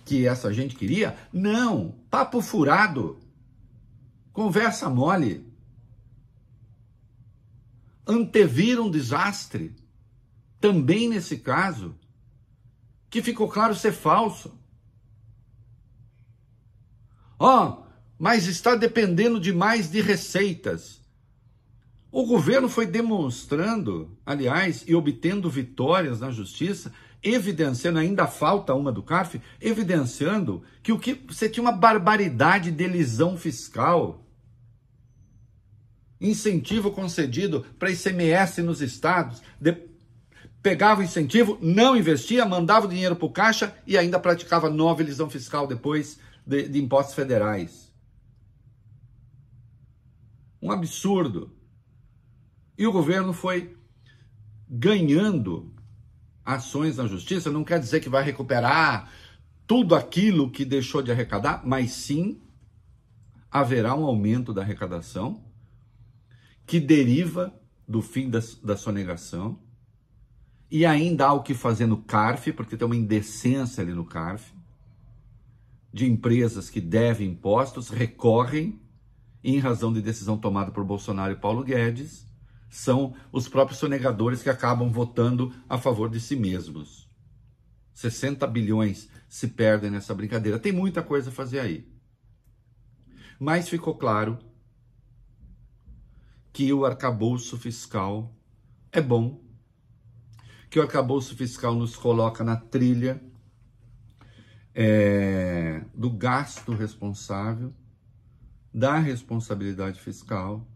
que 0.05 0.27
essa 0.27 0.53
gente 0.53 0.77
queria? 0.77 1.17
Não, 1.33 1.93
papo 2.11 2.41
furado. 2.41 3.19
Conversa 4.33 4.91
mole. 4.91 5.47
Antevir 8.07 8.81
um 8.81 8.91
desastre, 8.91 9.75
também 10.61 11.09
nesse 11.09 11.39
caso, 11.39 11.95
que 13.09 13.23
ficou 13.23 13.49
claro 13.49 13.75
ser 13.75 13.93
falso. 13.93 14.59
Ó, 17.39 17.69
oh, 17.69 17.85
mas 18.19 18.47
está 18.47 18.75
dependendo 18.75 19.41
demais 19.41 19.91
de 19.91 20.01
receitas. 20.01 21.01
O 22.11 22.27
governo 22.27 22.69
foi 22.69 22.87
demonstrando, 22.87 24.17
aliás, 24.25 24.85
e 24.87 24.95
obtendo 24.95 25.51
vitórias 25.51 26.21
na 26.21 26.31
justiça 26.31 26.93
evidenciando, 27.25 27.99
ainda 27.99 28.26
falta 28.26 28.75
uma 28.75 28.93
do 28.93 29.02
CARF, 29.02 29.40
evidenciando 29.61 30.62
que 30.83 30.93
o 30.93 30.99
que 30.99 31.14
você 31.14 31.49
tinha 31.49 31.62
uma 31.62 31.73
barbaridade 31.73 32.71
de 32.71 32.85
elisão 32.85 33.37
fiscal. 33.38 34.21
Incentivo 36.21 36.90
concedido 36.90 37.64
para 37.78 37.90
ICMS 37.90 38.62
nos 38.62 38.83
estados, 38.83 39.43
de, 39.59 39.75
pegava 40.62 41.00
o 41.00 41.04
incentivo, 41.04 41.59
não 41.61 41.97
investia, 41.97 42.45
mandava 42.45 42.87
o 42.87 42.88
dinheiro 42.88 43.16
para 43.16 43.26
o 43.26 43.33
caixa 43.33 43.75
e 43.87 43.97
ainda 43.97 44.21
praticava 44.21 44.69
nova 44.69 45.02
elisão 45.02 45.28
fiscal 45.28 45.66
depois 45.66 46.19
de, 46.47 46.69
de 46.69 46.81
impostos 46.81 47.14
federais. 47.14 47.93
Um 50.62 50.71
absurdo. 50.71 51.54
E 52.76 52.87
o 52.87 52.93
governo 52.93 53.33
foi 53.33 53.76
ganhando 54.69 55.74
ações 56.45 56.97
na 56.97 57.07
justiça, 57.07 57.51
não 57.51 57.65
quer 57.65 57.81
dizer 57.81 58.01
que 58.01 58.09
vai 58.09 58.23
recuperar 58.23 59.11
tudo 59.67 59.95
aquilo 59.95 60.51
que 60.51 60.65
deixou 60.65 61.03
de 61.03 61.11
arrecadar, 61.11 61.63
mas 61.65 61.93
sim 61.93 62.41
haverá 63.51 63.95
um 63.95 64.05
aumento 64.05 64.53
da 64.53 64.63
arrecadação 64.63 65.43
que 66.67 66.81
deriva 66.81 67.55
do 67.87 68.03
fim 68.03 68.29
da, 68.29 68.41
da 68.63 68.77
sonegação. 68.77 69.59
E 70.71 70.85
ainda 70.85 71.27
há 71.27 71.33
o 71.33 71.43
que 71.43 71.55
fazer 71.55 71.87
no 71.87 72.03
CARF, 72.03 72.53
porque 72.53 72.77
tem 72.77 72.85
uma 72.85 72.97
indecência 72.97 73.83
ali 73.83 73.93
no 73.93 74.05
CARF, 74.05 74.53
de 75.93 76.07
empresas 76.07 76.69
que 76.69 76.81
devem 76.81 77.31
impostos, 77.31 77.89
recorrem 77.89 78.81
em 79.45 79.59
razão 79.59 79.93
de 79.93 80.03
decisão 80.03 80.37
tomada 80.37 80.73
por 80.73 80.85
Bolsonaro 80.85 81.33
e 81.33 81.37
Paulo 81.37 81.63
Guedes, 81.63 82.27
são 82.75 83.14
os 83.31 83.49
próprios 83.49 83.78
sonegadores 83.78 84.43
que 84.43 84.50
acabam 84.50 84.90
votando 84.90 85.54
a 85.69 85.78
favor 85.78 86.11
de 86.11 86.19
si 86.19 86.35
mesmos. 86.35 87.09
60 87.93 88.45
bilhões 88.49 89.09
se 89.28 89.47
perdem 89.47 89.93
nessa 89.93 90.12
brincadeira. 90.12 90.59
Tem 90.59 90.73
muita 90.73 91.00
coisa 91.00 91.31
a 91.31 91.33
fazer 91.33 91.61
aí. 91.61 91.88
Mas 93.38 93.69
ficou 93.69 93.97
claro 93.97 94.40
que 96.52 96.73
o 96.73 96.85
arcabouço 96.85 97.57
fiscal 97.57 98.35
é 98.90 99.00
bom, 99.00 99.40
que 100.69 100.81
o 100.81 100.83
arcabouço 100.83 101.37
fiscal 101.37 101.76
nos 101.76 101.95
coloca 101.95 102.43
na 102.43 102.57
trilha 102.57 103.23
é, 104.75 105.85
do 105.95 106.11
gasto 106.11 106.73
responsável, 106.73 107.73
da 108.73 108.99
responsabilidade 108.99 110.00
fiscal 110.00 110.66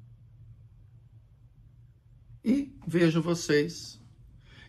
e 2.49 2.75
vejo 2.87 3.21
vocês. 3.21 4.00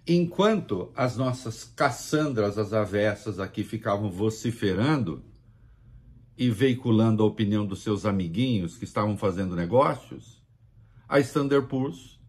Enquanto 0.05 0.91
as 0.93 1.15
nossas 1.15 1.63
Cassandras, 1.63 2.57
as 2.57 2.74
avessas 2.74 3.39
aqui 3.39 3.63
ficavam 3.63 4.12
vociferando 4.12 5.24
e 6.38 6.50
veiculando 6.50 7.24
a 7.24 7.25
opinião 7.25 7.65
dos 7.65 7.81
seus 7.81 8.05
amiguinhos 8.05 8.75
que 8.75 8.83
estavam 8.83 9.17
fazendo 9.17 9.55
negócios, 9.55 10.43
a 11.07 11.21
Standard 11.21 11.67
Poor's 11.67 12.19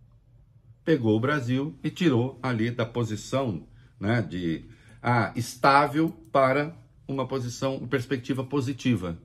pegou 0.85 1.17
o 1.17 1.21
Brasil 1.21 1.77
e 1.83 1.91
tirou 1.91 2.39
ali 2.41 2.71
da 2.71 2.87
posição 2.87 3.67
né, 3.99 4.23
de 4.23 4.65
ah, 5.03 5.33
estável 5.35 6.11
para 6.31 6.77
uma 7.09 7.27
posição, 7.27 7.89
perspectiva 7.89 8.45
positiva. 8.45 9.19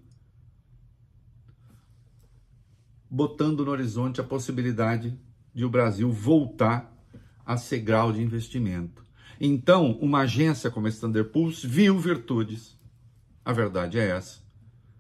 botando 3.16 3.64
no 3.64 3.72
horizonte 3.72 4.20
a 4.20 4.24
possibilidade 4.26 5.18
de 5.56 5.64
o 5.64 5.70
Brasil 5.70 6.12
voltar 6.12 6.94
a 7.46 7.56
ser 7.56 7.80
grau 7.80 8.12
de 8.12 8.22
investimento. 8.22 9.06
Então, 9.40 9.94
uma 10.02 10.20
agência 10.20 10.70
como 10.70 10.88
a 10.88 10.90
Standard 10.90 11.30
Poor's 11.30 11.64
viu 11.64 11.98
virtudes, 11.98 12.78
a 13.44 13.54
verdade 13.54 13.98
é 13.98 14.10
essa, 14.10 14.44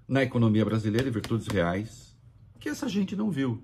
na 0.07 0.23
economia 0.23 0.63
brasileira 0.63 1.07
e 1.07 1.11
virtudes 1.11 1.47
reais, 1.47 2.15
que 2.57 2.69
essa 2.69 2.87
gente 2.87 3.15
não 3.15 3.29
viu. 3.29 3.61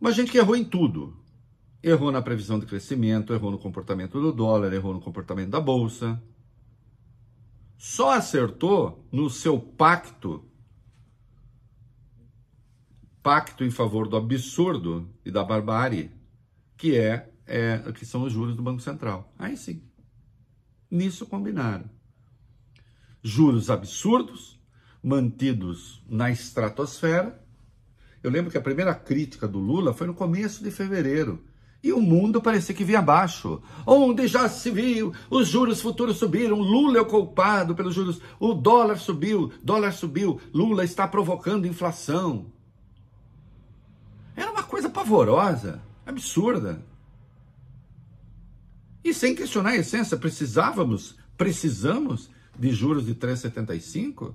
Uma 0.00 0.12
gente 0.12 0.30
que 0.30 0.38
errou 0.38 0.56
em 0.56 0.64
tudo. 0.64 1.16
Errou 1.82 2.10
na 2.10 2.22
previsão 2.22 2.58
de 2.58 2.66
crescimento, 2.66 3.32
errou 3.32 3.50
no 3.50 3.58
comportamento 3.58 4.20
do 4.20 4.32
dólar, 4.32 4.72
errou 4.72 4.94
no 4.94 5.00
comportamento 5.00 5.50
da 5.50 5.60
bolsa. 5.60 6.20
Só 7.76 8.12
acertou 8.12 9.06
no 9.12 9.28
seu 9.28 9.58
pacto 9.58 10.44
pacto 13.26 13.64
em 13.64 13.72
favor 13.72 14.06
do 14.06 14.16
absurdo 14.16 15.10
e 15.24 15.32
da 15.32 15.42
barbárie, 15.42 16.12
que 16.76 16.96
é, 16.96 17.28
é 17.44 17.76
que 17.92 18.06
são 18.06 18.22
os 18.22 18.32
juros 18.32 18.54
do 18.54 18.62
Banco 18.62 18.80
Central. 18.80 19.34
Aí 19.36 19.56
sim. 19.56 19.82
Nisso 20.88 21.26
combinaram. 21.26 21.90
Juros 23.20 23.68
absurdos, 23.68 24.60
mantidos 25.02 26.04
na 26.08 26.30
estratosfera. 26.30 27.44
Eu 28.22 28.30
lembro 28.30 28.48
que 28.48 28.58
a 28.58 28.62
primeira 28.62 28.94
crítica 28.94 29.48
do 29.48 29.58
Lula 29.58 29.92
foi 29.92 30.06
no 30.06 30.14
começo 30.14 30.62
de 30.62 30.70
fevereiro. 30.70 31.42
E 31.82 31.92
o 31.92 32.00
mundo 32.00 32.40
parecia 32.40 32.76
que 32.76 32.84
vinha 32.84 33.00
abaixo. 33.00 33.60
Onde 33.84 34.28
já 34.28 34.48
se 34.48 34.70
viu, 34.70 35.12
os 35.28 35.48
juros 35.48 35.80
futuros 35.80 36.18
subiram, 36.18 36.60
Lula 36.60 36.98
é 36.98 37.00
o 37.00 37.06
culpado 37.06 37.74
pelos 37.74 37.92
juros, 37.92 38.20
o 38.38 38.54
dólar 38.54 38.98
subiu, 38.98 39.50
dólar 39.64 39.92
subiu, 39.92 40.40
Lula 40.54 40.84
está 40.84 41.08
provocando 41.08 41.66
inflação. 41.66 42.54
Coisa 44.68 44.88
pavorosa, 44.90 45.80
absurda. 46.04 46.82
E 49.02 49.14
sem 49.14 49.34
questionar 49.34 49.70
a 49.70 49.76
essência, 49.76 50.16
precisávamos, 50.16 51.16
precisamos 51.36 52.28
de 52.58 52.72
juros 52.72 53.06
de 53.06 53.14
3,75? 53.14 54.34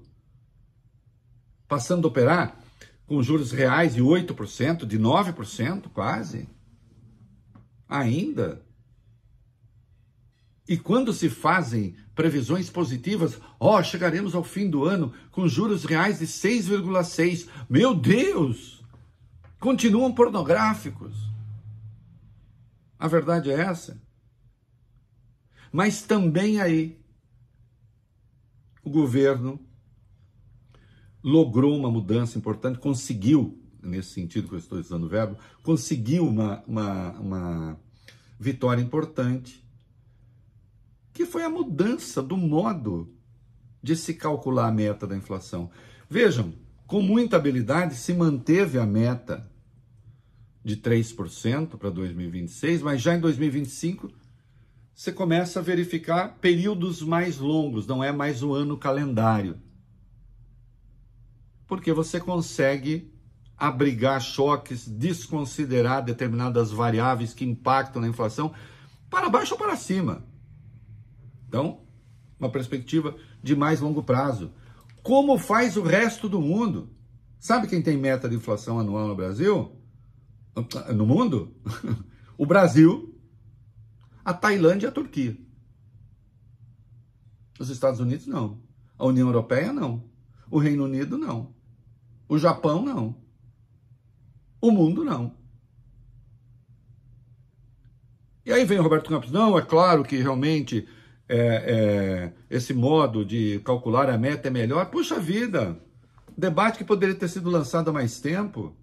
Passando 1.67 2.05
a 2.05 2.09
operar 2.09 2.57
com 3.05 3.21
juros 3.21 3.51
reais 3.51 3.95
de 3.95 4.01
8%, 4.01 4.85
de 4.85 4.97
9%, 4.97 5.89
quase. 5.93 6.47
Ainda. 7.89 8.61
E 10.65 10.77
quando 10.77 11.11
se 11.11 11.29
fazem 11.29 11.97
previsões 12.15 12.69
positivas, 12.69 13.37
ó, 13.59 13.79
oh, 13.79 13.83
chegaremos 13.83 14.33
ao 14.33 14.43
fim 14.43 14.69
do 14.69 14.85
ano 14.85 15.11
com 15.31 15.47
juros 15.47 15.83
reais 15.83 16.19
de 16.19 16.27
6,6. 16.27 17.49
Meu 17.69 17.93
Deus! 17.93 18.80
Continuam 19.61 20.11
pornográficos. 20.11 21.15
A 22.99 23.07
verdade 23.07 23.51
é 23.51 23.53
essa. 23.53 24.01
Mas 25.71 26.01
também 26.01 26.59
aí 26.59 26.99
o 28.83 28.89
governo 28.89 29.63
logrou 31.23 31.77
uma 31.77 31.91
mudança 31.91 32.37
importante, 32.39 32.79
conseguiu, 32.79 33.63
nesse 33.81 34.09
sentido 34.09 34.49
que 34.49 34.55
eu 34.55 34.59
estou 34.59 34.79
usando 34.79 35.03
o 35.03 35.09
verbo, 35.09 35.37
conseguiu 35.61 36.27
uma, 36.27 36.63
uma, 36.67 37.11
uma 37.19 37.79
vitória 38.39 38.81
importante, 38.81 39.63
que 41.13 41.23
foi 41.23 41.43
a 41.43 41.49
mudança 41.49 42.23
do 42.23 42.35
modo 42.35 43.13
de 43.81 43.95
se 43.95 44.15
calcular 44.15 44.67
a 44.67 44.71
meta 44.71 45.05
da 45.05 45.15
inflação. 45.15 45.69
Vejam, 46.09 46.51
com 46.87 46.99
muita 47.01 47.37
habilidade 47.37 47.93
se 47.93 48.11
manteve 48.11 48.79
a 48.79 48.85
meta 48.85 49.50
de 50.63 50.77
3% 50.77 51.77
para 51.77 51.89
2026, 51.89 52.81
mas 52.81 53.01
já 53.01 53.15
em 53.15 53.19
2025 53.19 54.11
você 54.93 55.11
começa 55.11 55.59
a 55.59 55.63
verificar 55.63 56.37
períodos 56.39 57.01
mais 57.01 57.37
longos, 57.39 57.87
não 57.87 58.03
é 58.03 58.11
mais 58.11 58.43
o 58.43 58.53
ano 58.53 58.77
calendário. 58.77 59.57
Porque 61.65 61.91
você 61.91 62.19
consegue 62.19 63.11
abrigar 63.57 64.21
choques, 64.21 64.87
desconsiderar 64.87 66.03
determinadas 66.03 66.71
variáveis 66.71 67.33
que 67.33 67.45
impactam 67.45 68.01
na 68.01 68.07
inflação 68.07 68.53
para 69.09 69.29
baixo 69.29 69.53
ou 69.53 69.57
para 69.59 69.75
cima. 69.75 70.25
Então, 71.47 71.81
uma 72.39 72.49
perspectiva 72.49 73.15
de 73.41 73.55
mais 73.55 73.79
longo 73.79 74.03
prazo. 74.03 74.51
Como 75.01 75.37
faz 75.37 75.77
o 75.77 75.83
resto 75.83 76.27
do 76.27 76.41
mundo? 76.41 76.89
Sabe 77.39 77.67
quem 77.67 77.81
tem 77.81 77.97
meta 77.97 78.29
de 78.29 78.35
inflação 78.35 78.79
anual 78.79 79.07
no 79.07 79.15
Brasil? 79.15 79.80
No 80.93 81.05
mundo, 81.05 81.55
o 82.37 82.45
Brasil, 82.45 83.17
a 84.23 84.33
Tailândia 84.33 84.87
e 84.87 84.89
a 84.89 84.91
Turquia. 84.91 85.37
Os 87.59 87.69
Estados 87.69 87.99
Unidos 87.99 88.27
não. 88.27 88.61
A 88.97 89.05
União 89.05 89.27
Europeia 89.27 89.71
não. 89.71 90.03
O 90.49 90.57
Reino 90.57 90.83
Unido 90.85 91.17
não. 91.17 91.53
O 92.27 92.37
Japão 92.37 92.83
não. 92.83 93.15
O 94.59 94.71
mundo 94.71 95.03
não. 95.03 95.35
E 98.45 98.51
aí 98.51 98.65
vem 98.65 98.79
o 98.79 98.83
Roberto 98.83 99.09
Campos, 99.09 99.31
não, 99.31 99.57
é 99.57 99.61
claro 99.61 100.03
que 100.03 100.17
realmente 100.17 100.87
é, 101.29 101.37
é, 101.37 102.33
esse 102.49 102.73
modo 102.73 103.23
de 103.23 103.59
calcular 103.63 104.09
a 104.09 104.17
meta 104.17 104.47
é 104.47 104.51
melhor. 104.51 104.87
Puxa 104.89 105.19
vida, 105.19 105.79
debate 106.35 106.77
que 106.77 106.83
poderia 106.83 107.15
ter 107.15 107.27
sido 107.27 107.49
lançado 107.49 107.89
há 107.89 107.93
mais 107.93 108.19
tempo. 108.19 108.75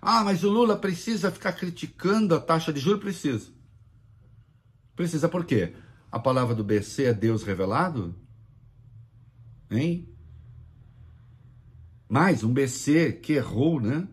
Ah, 0.00 0.22
mas 0.24 0.44
o 0.44 0.50
Lula 0.50 0.76
precisa 0.76 1.30
ficar 1.30 1.52
criticando 1.52 2.34
a 2.34 2.40
taxa 2.40 2.72
de 2.72 2.80
juros? 2.80 3.00
Precisa. 3.00 3.52
Precisa 4.94 5.28
por 5.28 5.44
quê? 5.44 5.74
A 6.10 6.18
palavra 6.18 6.54
do 6.54 6.64
BC 6.64 7.04
é 7.04 7.14
Deus 7.14 7.42
revelado? 7.42 8.14
Hein? 9.70 10.08
Mais 12.08 12.42
um 12.42 12.52
BC 12.52 13.12
que 13.12 13.34
errou, 13.34 13.80
né? 13.80 14.08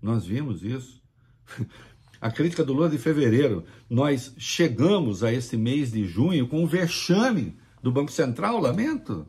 Nós 0.00 0.24
vimos 0.24 0.62
isso. 0.62 1.02
A 2.20 2.30
crítica 2.30 2.64
do 2.64 2.72
Lula 2.72 2.88
de 2.88 2.96
fevereiro. 2.96 3.66
Nós 3.88 4.34
chegamos 4.38 5.22
a 5.22 5.30
esse 5.30 5.58
mês 5.58 5.92
de 5.92 6.06
junho 6.06 6.48
com 6.48 6.64
um 6.64 6.66
vexame 6.66 7.54
do 7.82 7.92
Banco 7.92 8.10
Central, 8.10 8.58
lamento. 8.58 9.26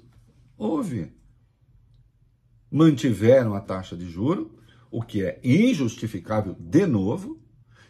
Houve. 0.57 1.11
Mantiveram 2.71 3.53
a 3.53 3.59
taxa 3.59 3.97
de 3.97 4.09
juro, 4.09 4.57
o 4.95 5.01
que 5.01 5.25
é 5.25 5.41
injustificável 5.43 6.55
de 6.57 6.85
novo, 6.85 7.43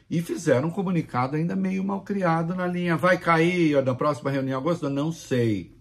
e 0.09 0.23
fizeram 0.23 0.69
um 0.69 0.71
comunicado 0.71 1.35
ainda 1.35 1.55
meio 1.55 1.83
mal 1.83 2.01
criado 2.01 2.55
na 2.55 2.65
linha. 2.65 2.97
Vai 2.97 3.19
cair 3.19 3.79
na 3.83 3.93
próxima 3.93 4.31
reunião 4.31 4.57
em 4.57 4.59
agosto? 4.59 4.89
Não 4.89 5.11
sei. 5.11 5.77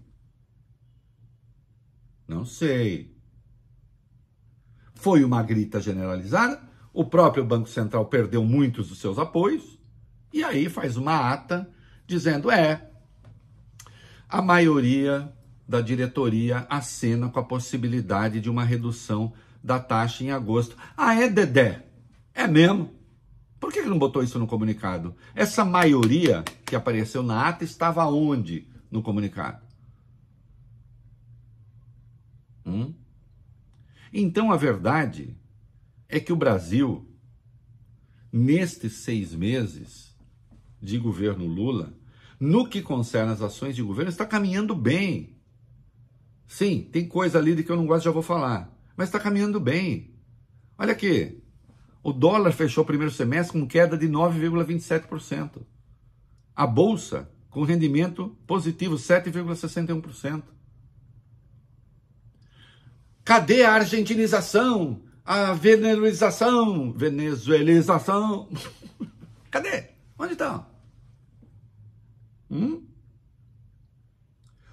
Não 2.29 2.45
sei. 2.45 3.17
Foi 4.95 5.25
uma 5.25 5.43
grita 5.43 5.81
generalizada. 5.81 6.61
O 6.93 7.07
próprio 7.07 7.43
Banco 7.43 7.71
Central 7.71 8.05
perdeu 8.05 8.45
muitos 8.45 8.91
dos 8.91 8.99
seus 8.99 9.19
apoios. 9.19 9.79
E 10.31 10.45
aí 10.45 10.69
faz 10.69 10.95
uma 10.99 11.33
ata 11.33 11.67
dizendo: 12.07 12.51
é, 12.51 12.91
a 14.29 14.43
maioria 14.43 15.33
da 15.67 15.81
diretoria 15.81 16.67
acena 16.69 17.31
com 17.31 17.41
a 17.41 17.45
possibilidade 17.45 18.43
de 18.43 18.51
uma 18.51 18.63
redução 18.63 19.33
da 19.65 19.81
taxa 19.81 20.23
em 20.23 20.31
agosto. 20.31 20.77
Ah, 20.95 21.15
é 21.15 21.27
Dedé? 21.27 21.87
É 22.35 22.47
mesmo? 22.47 22.93
Por 23.59 23.73
que 23.73 23.81
não 23.81 23.99
botou 23.99 24.23
isso 24.23 24.39
no 24.39 24.47
comunicado? 24.47 25.17
Essa 25.35 25.65
maioria 25.65 26.45
que 26.67 26.77
apareceu 26.77 27.23
na 27.23 27.49
ata 27.49 27.65
estava 27.65 28.05
onde 28.05 28.69
no 28.91 29.03
comunicado? 29.03 29.65
Hum? 32.67 32.93
Então 34.13 34.53
a 34.53 34.57
verdade 34.57 35.35
é 36.11 36.21
que 36.21 36.33
o 36.33 36.37
Brasil, 36.37 37.09
nestes 38.31 38.93
seis 38.99 39.35
meses 39.35 40.15
de 40.81 40.99
governo 40.99 41.47
Lula, 41.47 41.95
no 42.39 42.69
que 42.69 42.83
concerne 42.83 43.33
as 43.33 43.41
ações 43.41 43.75
de 43.75 43.83
governo, 43.83 44.11
está 44.11 44.27
caminhando 44.27 44.75
bem. 44.75 45.39
Sim, 46.47 46.87
tem 46.93 47.09
coisa 47.09 47.39
ali 47.39 47.55
de 47.55 47.65
que 47.65 47.73
eu 47.73 47.77
não 47.77 47.87
gosto, 47.87 48.05
já 48.05 48.11
vou 48.11 48.23
falar 48.23 48.74
mas 48.97 49.09
está 49.09 49.19
caminhando 49.19 49.61
bem. 49.61 50.15
Olha 50.79 50.93
aqui, 50.93 51.43
o 52.03 52.13
dólar 52.13 52.53
fechou 52.53 52.85
o 52.85 52.87
primeiro 52.87 53.13
semestre 53.13 53.59
com 53.59 53.67
queda 53.67 53.97
de 53.97 54.09
9,27%. 54.09 55.63
A 56.55 56.67
bolsa 56.67 57.31
com 57.51 57.63
rendimento 57.63 58.37
positivo 58.47 58.97
7,61%. 58.97 60.43
Cadê 63.25 63.65
a 63.65 63.73
argentinização? 63.73 65.03
A 65.25 65.55
venezuelização? 65.55 66.93
Venezuelização? 66.93 68.49
Cadê? 69.51 69.91
Onde 70.19 70.35
está? 70.35 70.69
Hum? 72.51 72.85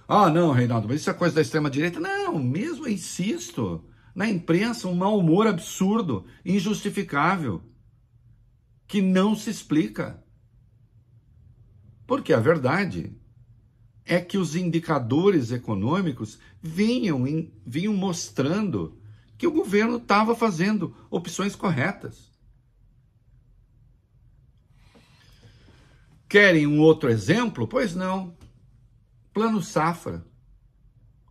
Ah, 0.08 0.30
não, 0.30 0.52
Reinaldo, 0.52 0.90
mas 0.90 1.00
isso 1.00 1.10
é 1.10 1.14
coisa 1.14 1.36
da 1.36 1.42
extrema-direita. 1.42 2.00
Não, 2.00 2.38
mesmo, 2.38 2.86
eu 2.86 2.92
insisto, 2.92 3.86
na 4.14 4.30
imprensa, 4.30 4.88
um 4.88 4.96
mau 4.96 5.18
humor 5.18 5.48
absurdo, 5.48 6.26
injustificável, 6.46 7.64
que 8.88 9.02
não 9.02 9.36
se 9.36 9.50
explica. 9.50 10.24
Porque 12.06 12.34
a 12.34 12.40
verdade 12.40 13.16
é 14.06 14.20
que 14.20 14.38
os 14.38 14.56
indicadores 14.56 15.52
econômicos 15.52 16.40
vinham, 16.62 17.24
vinham 17.66 17.94
mostrando 17.94 19.00
que 19.38 19.48
o 19.48 19.52
governo 19.52 19.98
estava 19.98 20.36
fazendo 20.36 20.96
opções 21.10 21.56
corretas. 21.56 22.32
Querem 26.28 26.68
um 26.68 26.80
outro 26.80 27.10
exemplo? 27.10 27.68
Pois 27.68 27.96
não. 27.96 28.36
Plano 29.34 29.62
Safra. 29.62 30.26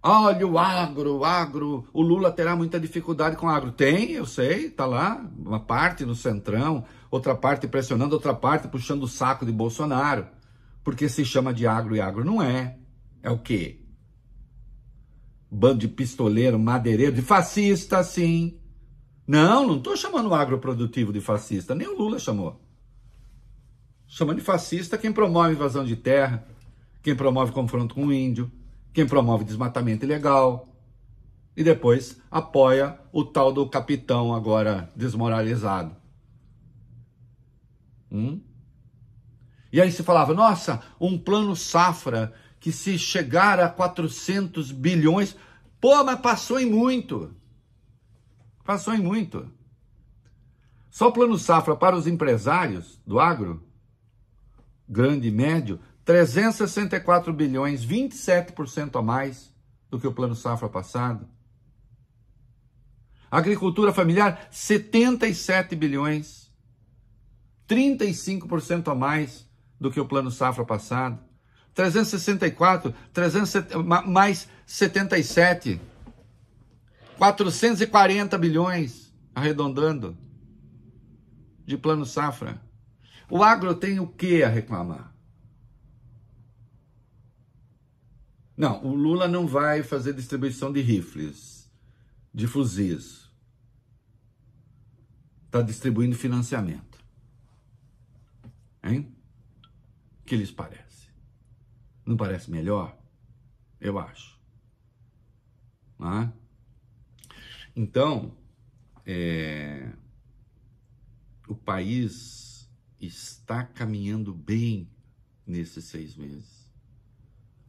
Olha 0.03 0.47
o 0.47 0.59
agro, 0.59 1.19
o 1.19 1.25
agro, 1.25 1.87
o 1.93 2.01
Lula 2.01 2.33
terá 2.33 2.57
muita 2.57 2.81
dificuldade 2.81 3.37
com 3.37 3.47
o 3.47 3.51
agro. 3.51 3.71
Tem, 3.71 4.13
eu 4.13 4.25
sei, 4.25 4.71
tá 4.71 4.87
lá, 4.87 5.23
uma 5.39 5.61
parte 5.61 6.07
no 6.07 6.15
centrão, 6.15 6.85
outra 7.11 7.35
parte 7.35 7.69
pressionando, 7.69 8.15
outra 8.15 8.33
parte 8.33 8.67
puxando 8.67 9.03
o 9.03 9.09
saco 9.09 9.45
de 9.45 9.53
Bolsonaro, 9.53 10.27
porque 10.83 11.07
se 11.07 11.23
chama 11.23 11.53
de 11.53 11.67
agro 11.67 11.95
e 11.95 12.01
agro 12.01 12.25
não 12.25 12.43
é. 12.43 12.79
É 13.23 13.31
o 13.31 13.39
quê? 13.39 13.83
Bando 15.51 15.81
de 15.81 15.89
pistoleiro, 15.89 16.59
madeireiro, 16.59 17.15
de 17.15 17.23
fascista, 17.23 18.03
sim. 18.03 18.59
Não, 19.27 19.67
não 19.67 19.77
estou 19.77 19.97
chamando 19.97 20.31
o 20.31 20.35
agroprodutivo 20.35 21.13
de 21.13 21.21
fascista, 21.21 21.75
nem 21.75 21.87
o 21.87 21.99
Lula 21.99 22.19
chamou. 22.19 22.59
Chamando 24.07 24.39
de 24.39 24.45
fascista 24.45 24.97
quem 24.97 25.13
promove 25.13 25.53
invasão 25.53 25.85
de 25.85 25.95
terra, 25.95 26.49
quem 27.03 27.15
promove 27.15 27.53
confronto 27.53 27.95
com 27.95 28.07
o 28.07 28.13
índio, 28.13 28.51
quem 28.93 29.07
promove 29.07 29.45
desmatamento 29.45 30.05
ilegal 30.05 30.69
e 31.57 31.63
depois 31.63 32.21
apoia 32.31 32.99
o 33.13 33.25
tal 33.25 33.53
do 33.53 33.69
capitão 33.69 34.35
agora 34.35 34.91
desmoralizado. 34.97 35.97
Hum? 38.11 38.41
E 39.73 39.81
aí 39.81 39.91
se 39.93 40.03
falava, 40.03 40.35
nossa, 40.35 40.83
um 41.01 41.17
plano 41.17 41.55
safra 41.55 42.33
que 42.59 42.73
se 42.73 42.99
chegar 42.99 43.61
a 43.61 43.69
400 43.69 44.73
bilhões, 44.73 45.37
pô, 45.81 46.03
mas 46.05 46.21
passou 46.21 46.59
em 46.59 46.69
muito. 46.69 47.35
Passou 48.65 48.95
em 48.95 49.01
muito. 49.01 49.51
Só 50.91 51.11
plano 51.11 51.39
safra 51.39 51.77
para 51.77 51.97
os 51.97 52.07
empresários 52.07 53.01
do 53.07 53.21
agro, 53.21 53.65
grande 54.89 55.29
e 55.29 55.31
médio, 55.31 55.79
364 56.11 57.33
bilhões, 57.33 57.87
27% 57.87 58.99
a 58.99 59.01
mais 59.01 59.55
do 59.89 59.97
que 59.97 60.09
o 60.09 60.13
plano 60.13 60.35
safra 60.35 60.69
passado. 60.69 61.25
Agricultura 63.31 63.93
familiar, 63.93 64.49
77 64.51 65.77
bilhões, 65.77 66.53
35% 67.69 68.91
a 68.91 68.95
mais 68.97 69.49
do 69.79 69.89
que 69.89 70.01
o 70.01 70.05
plano 70.05 70.33
safra 70.33 70.65
passado. 70.65 71.17
364, 71.75 72.93
300, 73.13 73.55
mais 74.05 74.49
77, 74.67 75.81
440 77.19 78.37
bilhões, 78.37 79.15
arredondando, 79.33 80.19
de 81.65 81.79
plano 81.79 82.05
safra. 82.05 82.61
O 83.31 83.45
agro 83.45 83.77
tem 83.77 84.01
o 84.01 84.09
que 84.09 84.43
a 84.43 84.49
reclamar? 84.49 85.10
Não, 88.61 88.85
o 88.85 88.95
Lula 88.95 89.27
não 89.27 89.47
vai 89.47 89.83
fazer 89.83 90.13
distribuição 90.13 90.71
de 90.71 90.83
rifles, 90.83 91.67
de 92.31 92.47
fuzis. 92.47 93.27
Está 95.47 95.63
distribuindo 95.63 96.15
financiamento. 96.15 97.03
Hein? 98.85 99.17
Que 100.27 100.37
lhes 100.37 100.51
parece? 100.51 101.09
Não 102.05 102.19
parece 102.19 102.51
melhor? 102.51 102.95
Eu 103.81 103.99
acho. 103.99 104.39
Ah? 105.99 106.31
Então, 107.75 108.37
é, 109.07 109.91
o 111.49 111.55
país 111.55 112.71
está 113.01 113.65
caminhando 113.65 114.35
bem 114.35 114.87
nesses 115.47 115.87
seis 115.87 116.15
meses 116.15 116.60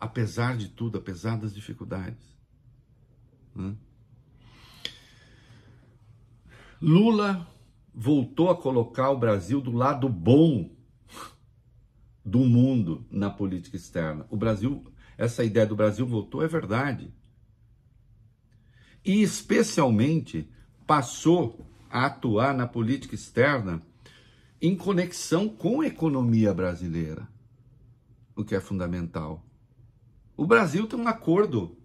apesar 0.02 0.58
de 0.58 0.68
tudo, 0.68 0.98
apesar 0.98 1.38
das 1.38 1.54
dificuldades. 1.54 2.36
Né? 3.56 3.76
Lula 6.82 7.48
voltou 7.94 8.50
a 8.50 8.58
colocar 8.60 9.12
o 9.12 9.20
Brasil 9.20 9.62
do 9.62 9.72
lado 9.72 10.10
bom 10.10 10.76
do 12.26 12.40
mundo 12.40 13.06
na 13.12 13.30
política 13.30 13.78
externa. 13.78 14.26
O 14.32 14.36
Brasil, 14.36 14.92
essa 15.16 15.44
ideia 15.44 15.68
do 15.68 15.76
Brasil 15.76 16.08
voltou 16.08 16.44
é 16.44 16.48
verdade. 16.48 17.14
E 19.06 19.22
especialmente 19.22 20.50
passou 20.88 21.68
a 21.92 22.08
atuar 22.08 22.56
na 22.56 22.66
política 22.66 23.14
externa 23.14 23.84
em 24.60 24.76
conexão 24.76 25.48
com 25.48 25.82
a 25.82 25.88
economia 25.88 26.54
brasileira, 26.54 27.28
o 28.36 28.44
que 28.44 28.56
é 28.56 28.60
fundamental. 28.60 29.46
O 30.42 30.46
Brasil 30.48 30.88
tem 30.88 31.00
um 31.00 31.08
acordo 31.08 31.78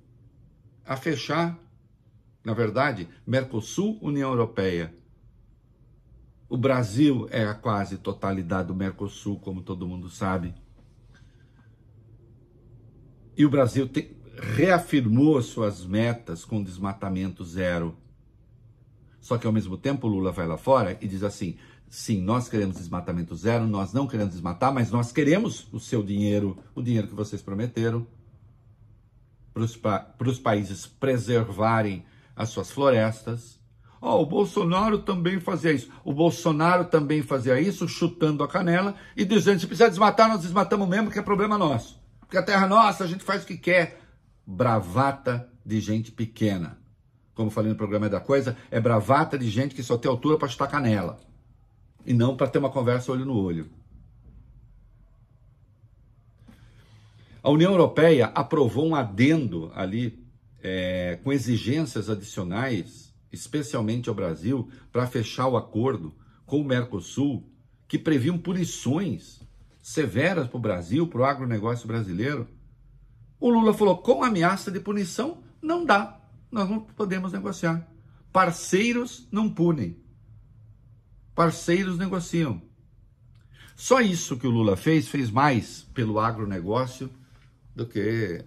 a 0.82 0.96
fechar, 0.96 1.58
na 2.42 2.54
verdade, 2.54 3.06
Mercosul, 3.26 3.98
União 4.00 4.30
Europeia. 4.30 4.94
O 6.48 6.56
Brasil 6.56 7.28
é 7.30 7.44
a 7.44 7.52
quase 7.52 7.98
totalidade 7.98 8.68
do 8.68 8.74
Mercosul, 8.74 9.38
como 9.40 9.60
todo 9.60 9.86
mundo 9.86 10.08
sabe. 10.08 10.54
E 13.36 13.44
o 13.44 13.50
Brasil 13.50 13.86
tem, 13.86 14.16
reafirmou 14.56 15.42
suas 15.42 15.84
metas 15.84 16.42
com 16.42 16.62
desmatamento 16.62 17.44
zero. 17.44 17.94
Só 19.20 19.36
que 19.36 19.46
ao 19.46 19.52
mesmo 19.52 19.76
tempo 19.76 20.08
Lula 20.08 20.32
vai 20.32 20.46
lá 20.46 20.56
fora 20.56 20.96
e 21.02 21.06
diz 21.06 21.22
assim: 21.22 21.58
sim, 21.90 22.22
nós 22.22 22.48
queremos 22.48 22.78
desmatamento 22.78 23.36
zero, 23.36 23.66
nós 23.66 23.92
não 23.92 24.06
queremos 24.06 24.32
desmatar, 24.32 24.72
mas 24.72 24.90
nós 24.90 25.12
queremos 25.12 25.68
o 25.74 25.78
seu 25.78 26.02
dinheiro, 26.02 26.56
o 26.74 26.80
dinheiro 26.80 27.06
que 27.06 27.14
vocês 27.14 27.42
prometeram 27.42 28.06
para 30.18 30.28
os 30.28 30.38
países 30.38 30.86
preservarem 30.86 32.04
as 32.34 32.50
suas 32.50 32.70
florestas. 32.70 33.58
Oh, 34.00 34.20
o 34.20 34.26
Bolsonaro 34.26 34.98
também 34.98 35.40
fazia 35.40 35.72
isso. 35.72 35.90
O 36.04 36.12
Bolsonaro 36.12 36.84
também 36.84 37.22
fazia 37.22 37.58
isso, 37.58 37.88
chutando 37.88 38.44
a 38.44 38.48
canela 38.48 38.94
e 39.16 39.24
dizendo: 39.24 39.60
se 39.60 39.66
precisar 39.66 39.88
desmatar, 39.88 40.28
nós 40.28 40.42
desmatamos 40.42 40.86
mesmo, 40.86 41.10
que 41.10 41.18
é 41.18 41.22
problema 41.22 41.56
nosso. 41.56 41.98
Porque 42.20 42.36
a 42.36 42.42
terra 42.42 42.66
é 42.66 42.68
nossa, 42.68 43.04
a 43.04 43.06
gente 43.06 43.24
faz 43.24 43.42
o 43.42 43.46
que 43.46 43.56
quer. 43.56 44.00
Bravata 44.46 45.48
de 45.64 45.80
gente 45.80 46.12
pequena. 46.12 46.78
Como 47.34 47.50
falei 47.50 47.70
no 47.70 47.76
programa 47.76 48.08
da 48.08 48.20
coisa, 48.20 48.56
é 48.70 48.80
bravata 48.80 49.38
de 49.38 49.48
gente 49.50 49.74
que 49.74 49.82
só 49.82 49.96
tem 49.96 50.10
altura 50.10 50.38
para 50.38 50.48
chutar 50.48 50.68
canela. 50.68 51.18
E 52.04 52.12
não 52.12 52.36
para 52.36 52.46
ter 52.46 52.58
uma 52.58 52.70
conversa 52.70 53.10
olho 53.10 53.24
no 53.24 53.36
olho. 53.36 53.68
A 57.46 57.50
União 57.50 57.70
Europeia 57.70 58.26
aprovou 58.34 58.88
um 58.88 58.96
adendo 58.96 59.70
ali 59.72 60.18
é, 60.60 61.20
com 61.22 61.32
exigências 61.32 62.10
adicionais, 62.10 63.14
especialmente 63.30 64.08
ao 64.08 64.16
Brasil, 64.16 64.68
para 64.90 65.06
fechar 65.06 65.46
o 65.46 65.56
acordo 65.56 66.12
com 66.44 66.60
o 66.60 66.64
Mercosul, 66.64 67.48
que 67.86 68.00
previam 68.00 68.36
punições 68.36 69.40
severas 69.80 70.48
para 70.48 70.56
o 70.56 70.60
Brasil, 70.60 71.06
para 71.06 71.20
o 71.20 71.24
agronegócio 71.24 71.86
brasileiro. 71.86 72.48
O 73.38 73.48
Lula 73.48 73.72
falou: 73.72 73.98
com 73.98 74.24
ameaça 74.24 74.68
de 74.68 74.80
punição, 74.80 75.44
não 75.62 75.84
dá, 75.84 76.20
nós 76.50 76.68
não 76.68 76.80
podemos 76.80 77.30
negociar. 77.30 77.88
Parceiros 78.32 79.28
não 79.30 79.48
punem, 79.48 79.96
parceiros 81.32 81.96
negociam. 81.96 82.60
Só 83.76 84.00
isso 84.00 84.36
que 84.36 84.48
o 84.48 84.50
Lula 84.50 84.76
fez, 84.76 85.06
fez 85.06 85.30
mais 85.30 85.86
pelo 85.94 86.18
agronegócio 86.18 87.08
do 87.76 87.86
que 87.86 88.42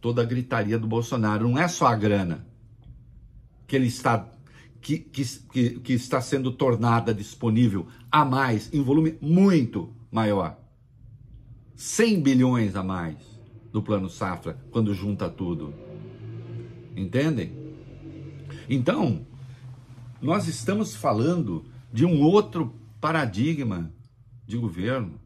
toda 0.00 0.22
a 0.22 0.24
gritaria 0.24 0.78
do 0.78 0.86
Bolsonaro. 0.86 1.48
Não 1.48 1.58
é 1.58 1.66
só 1.66 1.86
a 1.86 1.96
grana 1.96 2.46
que 3.66 3.74
ele 3.74 3.86
está 3.86 4.30
que, 4.82 4.98
que, 4.98 5.80
que 5.80 5.92
está 5.94 6.20
sendo 6.20 6.52
tornada 6.52 7.14
disponível 7.14 7.88
a 8.12 8.22
mais, 8.22 8.72
em 8.72 8.82
volume 8.82 9.16
muito 9.18 9.90
maior. 10.12 10.58
100 11.74 12.20
bilhões 12.20 12.76
a 12.76 12.82
mais 12.82 13.16
do 13.72 13.82
plano 13.82 14.10
safra, 14.10 14.58
quando 14.70 14.92
junta 14.92 15.28
tudo. 15.30 15.72
Entendem? 16.94 17.50
Então, 18.68 19.26
nós 20.20 20.46
estamos 20.46 20.94
falando 20.94 21.64
de 21.90 22.04
um 22.04 22.22
outro 22.22 22.74
paradigma 23.00 23.90
de 24.46 24.58
governo. 24.58 25.18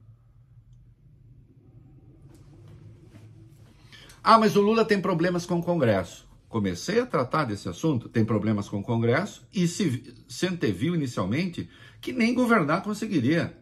Ah, 4.22 4.38
mas 4.38 4.56
o 4.56 4.60
Lula 4.60 4.84
tem 4.84 5.00
problemas 5.00 5.46
com 5.46 5.58
o 5.58 5.62
Congresso. 5.62 6.28
Comecei 6.48 7.00
a 7.00 7.06
tratar 7.06 7.44
desse 7.44 7.68
assunto, 7.68 8.08
tem 8.08 8.24
problemas 8.24 8.68
com 8.68 8.78
o 8.78 8.82
Congresso, 8.82 9.46
e 9.52 9.68
se, 9.68 10.24
se 10.26 10.46
anteviu 10.46 10.94
inicialmente 10.94 11.68
que 12.00 12.12
nem 12.12 12.34
governar 12.34 12.82
conseguiria. 12.82 13.58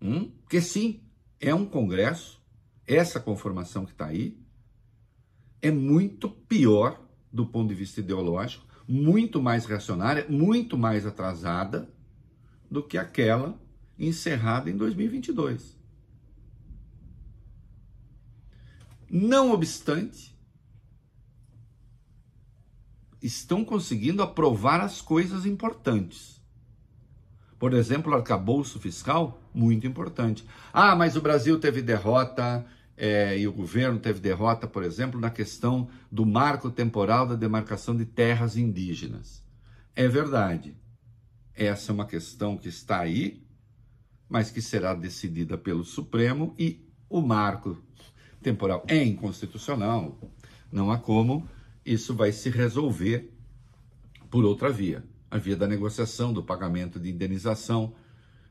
Hum? 0.00 0.30
Porque 0.42 0.60
sim, 0.60 1.02
é 1.40 1.54
um 1.54 1.64
Congresso, 1.64 2.42
essa 2.86 3.18
conformação 3.18 3.86
que 3.86 3.92
está 3.92 4.06
aí, 4.06 4.38
é 5.62 5.70
muito 5.70 6.28
pior 6.28 7.00
do 7.32 7.46
ponto 7.46 7.68
de 7.68 7.74
vista 7.74 8.00
ideológico, 8.00 8.66
muito 8.86 9.40
mais 9.40 9.66
reacionária, 9.66 10.26
muito 10.28 10.76
mais 10.78 11.06
atrasada 11.06 11.88
do 12.70 12.82
que 12.82 12.96
aquela 12.96 13.60
encerrada 13.98 14.70
em 14.70 14.76
2022. 14.76 15.77
Não 19.10 19.52
obstante, 19.52 20.36
estão 23.22 23.64
conseguindo 23.64 24.22
aprovar 24.22 24.80
as 24.80 25.00
coisas 25.00 25.46
importantes. 25.46 26.38
Por 27.58 27.74
exemplo, 27.74 28.12
o 28.12 28.14
arcabouço 28.14 28.78
fiscal, 28.78 29.42
muito 29.52 29.86
importante. 29.86 30.44
Ah, 30.72 30.94
mas 30.94 31.16
o 31.16 31.20
Brasil 31.20 31.58
teve 31.58 31.82
derrota 31.82 32.64
é, 32.96 33.36
e 33.38 33.48
o 33.48 33.52
governo 33.52 33.98
teve 33.98 34.20
derrota, 34.20 34.66
por 34.66 34.84
exemplo, 34.84 35.20
na 35.20 35.30
questão 35.30 35.88
do 36.10 36.24
marco 36.24 36.70
temporal 36.70 37.26
da 37.26 37.34
demarcação 37.34 37.96
de 37.96 38.04
terras 38.04 38.56
indígenas. 38.56 39.42
É 39.96 40.06
verdade. 40.06 40.76
Essa 41.54 41.90
é 41.90 41.94
uma 41.94 42.06
questão 42.06 42.56
que 42.56 42.68
está 42.68 43.00
aí, 43.00 43.44
mas 44.28 44.50
que 44.50 44.62
será 44.62 44.94
decidida 44.94 45.58
pelo 45.58 45.82
Supremo 45.82 46.54
e 46.56 46.88
o 47.08 47.20
marco 47.20 47.82
temporal 48.42 48.84
é 48.88 49.02
inconstitucional. 49.02 50.18
Não 50.70 50.90
há 50.90 50.98
como 50.98 51.48
isso 51.84 52.14
vai 52.14 52.32
se 52.32 52.50
resolver 52.50 53.32
por 54.30 54.44
outra 54.44 54.70
via, 54.70 55.04
a 55.30 55.38
via 55.38 55.56
da 55.56 55.66
negociação, 55.66 56.32
do 56.32 56.42
pagamento 56.42 57.00
de 57.00 57.10
indenização. 57.10 57.94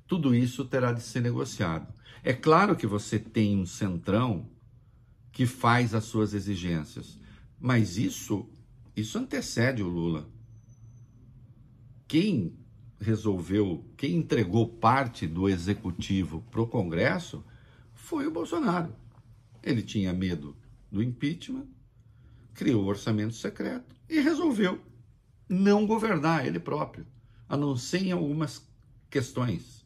Tudo 0.07 0.33
isso 0.33 0.65
terá 0.65 0.91
de 0.91 1.01
ser 1.01 1.21
negociado. 1.21 1.93
É 2.23 2.33
claro 2.33 2.75
que 2.75 2.87
você 2.87 3.19
tem 3.19 3.57
um 3.57 3.65
centrão 3.65 4.49
que 5.31 5.45
faz 5.45 5.93
as 5.93 6.05
suas 6.05 6.33
exigências, 6.33 7.19
mas 7.59 7.97
isso 7.97 8.49
isso 8.97 9.19
antecede 9.19 9.83
o 9.83 9.87
Lula. 9.87 10.27
Quem 12.07 12.57
resolveu, 12.99 13.85
quem 13.95 14.15
entregou 14.15 14.67
parte 14.67 15.27
do 15.27 15.47
executivo 15.47 16.43
para 16.49 16.61
o 16.61 16.67
Congresso 16.67 17.45
foi 17.93 18.25
o 18.25 18.31
Bolsonaro. 18.31 18.95
Ele 19.67 19.81
tinha 19.81 20.13
medo 20.13 20.55
do 20.89 21.03
impeachment, 21.03 21.67
criou 22.53 22.85
o 22.85 22.87
orçamento 22.87 23.35
secreto 23.35 23.93
e 24.07 24.21
resolveu 24.21 24.81
não 25.49 25.85
governar 25.85 26.47
ele 26.47 26.57
próprio, 26.57 27.05
a 27.49 27.57
não 27.57 27.75
ser 27.75 28.03
em 28.03 28.13
algumas 28.13 28.65
questões. 29.09 29.85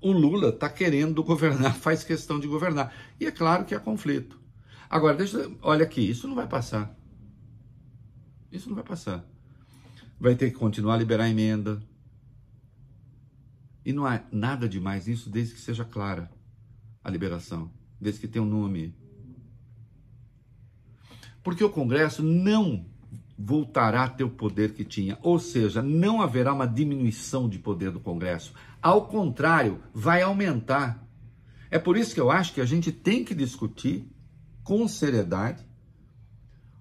O 0.00 0.10
Lula 0.10 0.48
está 0.48 0.68
querendo 0.68 1.22
governar, 1.22 1.74
faz 1.78 2.02
questão 2.02 2.40
de 2.40 2.48
governar. 2.48 2.92
E 3.20 3.26
é 3.26 3.30
claro 3.30 3.64
que 3.64 3.76
há 3.76 3.78
conflito. 3.78 4.40
Agora, 4.90 5.16
deixa, 5.16 5.48
olha 5.62 5.84
aqui, 5.84 6.00
isso 6.00 6.26
não 6.26 6.34
vai 6.34 6.48
passar. 6.48 6.98
Isso 8.50 8.68
não 8.68 8.74
vai 8.74 8.84
passar. 8.84 9.24
Vai 10.18 10.34
ter 10.34 10.50
que 10.50 10.58
continuar 10.58 10.94
a 10.94 10.98
liberar 10.98 11.24
a 11.24 11.30
emenda. 11.30 11.80
E 13.84 13.92
não 13.92 14.04
há 14.04 14.20
nada 14.32 14.68
demais 14.68 15.06
nisso 15.06 15.30
desde 15.30 15.54
que 15.54 15.60
seja 15.60 15.84
clara 15.84 16.28
a 17.08 17.12
liberação, 17.12 17.70
desde 18.00 18.20
que 18.20 18.28
tenha 18.28 18.44
um 18.44 18.48
nome 18.48 18.94
porque 21.48 21.64
o 21.64 21.70
Congresso 21.70 22.22
não 22.22 22.84
voltará 23.38 24.04
a 24.04 24.08
ter 24.08 24.22
o 24.22 24.28
poder 24.28 24.74
que 24.74 24.84
tinha, 24.84 25.18
ou 25.22 25.38
seja, 25.38 25.80
não 25.80 26.20
haverá 26.20 26.52
uma 26.52 26.66
diminuição 26.66 27.48
de 27.48 27.58
poder 27.58 27.90
do 27.90 28.00
Congresso. 28.00 28.52
Ao 28.82 29.06
contrário, 29.06 29.80
vai 29.94 30.20
aumentar. 30.20 31.02
É 31.70 31.78
por 31.78 31.96
isso 31.96 32.12
que 32.12 32.20
eu 32.20 32.30
acho 32.30 32.52
que 32.52 32.60
a 32.60 32.66
gente 32.66 32.92
tem 32.92 33.24
que 33.24 33.34
discutir 33.34 34.06
com 34.62 34.86
seriedade 34.86 35.66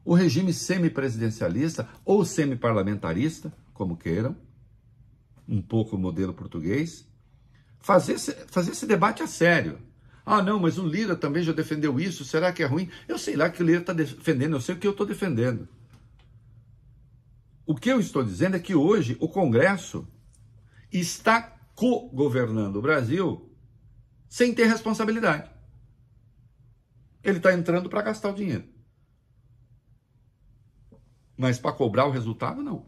o 0.03 0.13
regime 0.13 0.51
semipresidencialista 0.51 1.87
ou 2.03 2.25
semiparlamentarista, 2.25 3.53
como 3.73 3.95
queiram, 3.95 4.35
um 5.47 5.61
pouco 5.61 5.95
o 5.95 5.99
modelo 5.99 6.33
português, 6.33 7.07
fazer 7.79 8.13
esse, 8.13 8.33
fazer 8.47 8.71
esse 8.71 8.85
debate 8.85 9.23
a 9.23 9.27
sério. 9.27 9.79
Ah, 10.29 10.43
não, 10.43 10.59
mas 10.59 10.77
o 10.77 10.85
Lira 10.85 11.15
também 11.15 11.41
já 11.41 11.53
defendeu 11.53 11.97
isso, 11.97 12.25
será 12.25 12.51
que 12.51 12.61
é 12.61 12.65
ruim? 12.65 12.91
Eu 13.07 13.17
sei 13.17 13.37
lá 13.37 13.49
que 13.49 13.63
o 13.63 13.65
Lira 13.65 13.79
está 13.79 13.93
defendendo, 13.93 14.57
eu 14.57 14.59
sei 14.59 14.75
o 14.75 14.77
que 14.77 14.85
eu 14.85 14.91
estou 14.91 15.07
defendendo. 15.07 15.69
O 17.65 17.73
que 17.73 17.89
eu 17.89 17.97
estou 17.97 18.21
dizendo 18.25 18.57
é 18.57 18.59
que 18.59 18.75
hoje 18.75 19.15
o 19.21 19.29
Congresso 19.29 20.05
está 20.91 21.57
co-governando 21.73 22.75
o 22.75 22.81
Brasil 22.81 23.49
sem 24.27 24.53
ter 24.53 24.65
responsabilidade. 24.65 25.49
Ele 27.23 27.37
está 27.37 27.53
entrando 27.53 27.89
para 27.89 28.01
gastar 28.01 28.31
o 28.31 28.35
dinheiro. 28.35 28.65
Mas 31.37 31.57
para 31.57 31.71
cobrar 31.71 32.05
o 32.05 32.11
resultado, 32.11 32.61
não. 32.61 32.85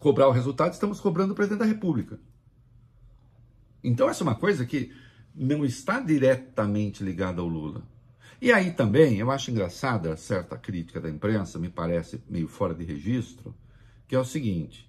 Cobrar 0.00 0.26
o 0.26 0.32
resultado, 0.32 0.72
estamos 0.72 0.98
cobrando 0.98 1.32
o 1.32 1.36
presidente 1.36 1.60
da 1.60 1.64
República. 1.64 2.18
Então, 3.84 4.10
essa 4.10 4.24
é 4.24 4.26
uma 4.26 4.34
coisa 4.34 4.66
que 4.66 5.05
não 5.36 5.64
está 5.64 6.00
diretamente 6.00 7.04
ligado 7.04 7.40
ao 7.40 7.46
Lula. 7.46 7.82
E 8.40 8.52
aí 8.52 8.70
também, 8.70 9.18
eu 9.18 9.30
acho 9.30 9.50
engraçada 9.50 10.16
certa 10.16 10.56
crítica 10.56 11.00
da 11.00 11.08
imprensa, 11.08 11.58
me 11.58 11.68
parece 11.68 12.22
meio 12.28 12.48
fora 12.48 12.74
de 12.74 12.84
registro, 12.84 13.54
que 14.08 14.14
é 14.14 14.18
o 14.18 14.24
seguinte. 14.24 14.86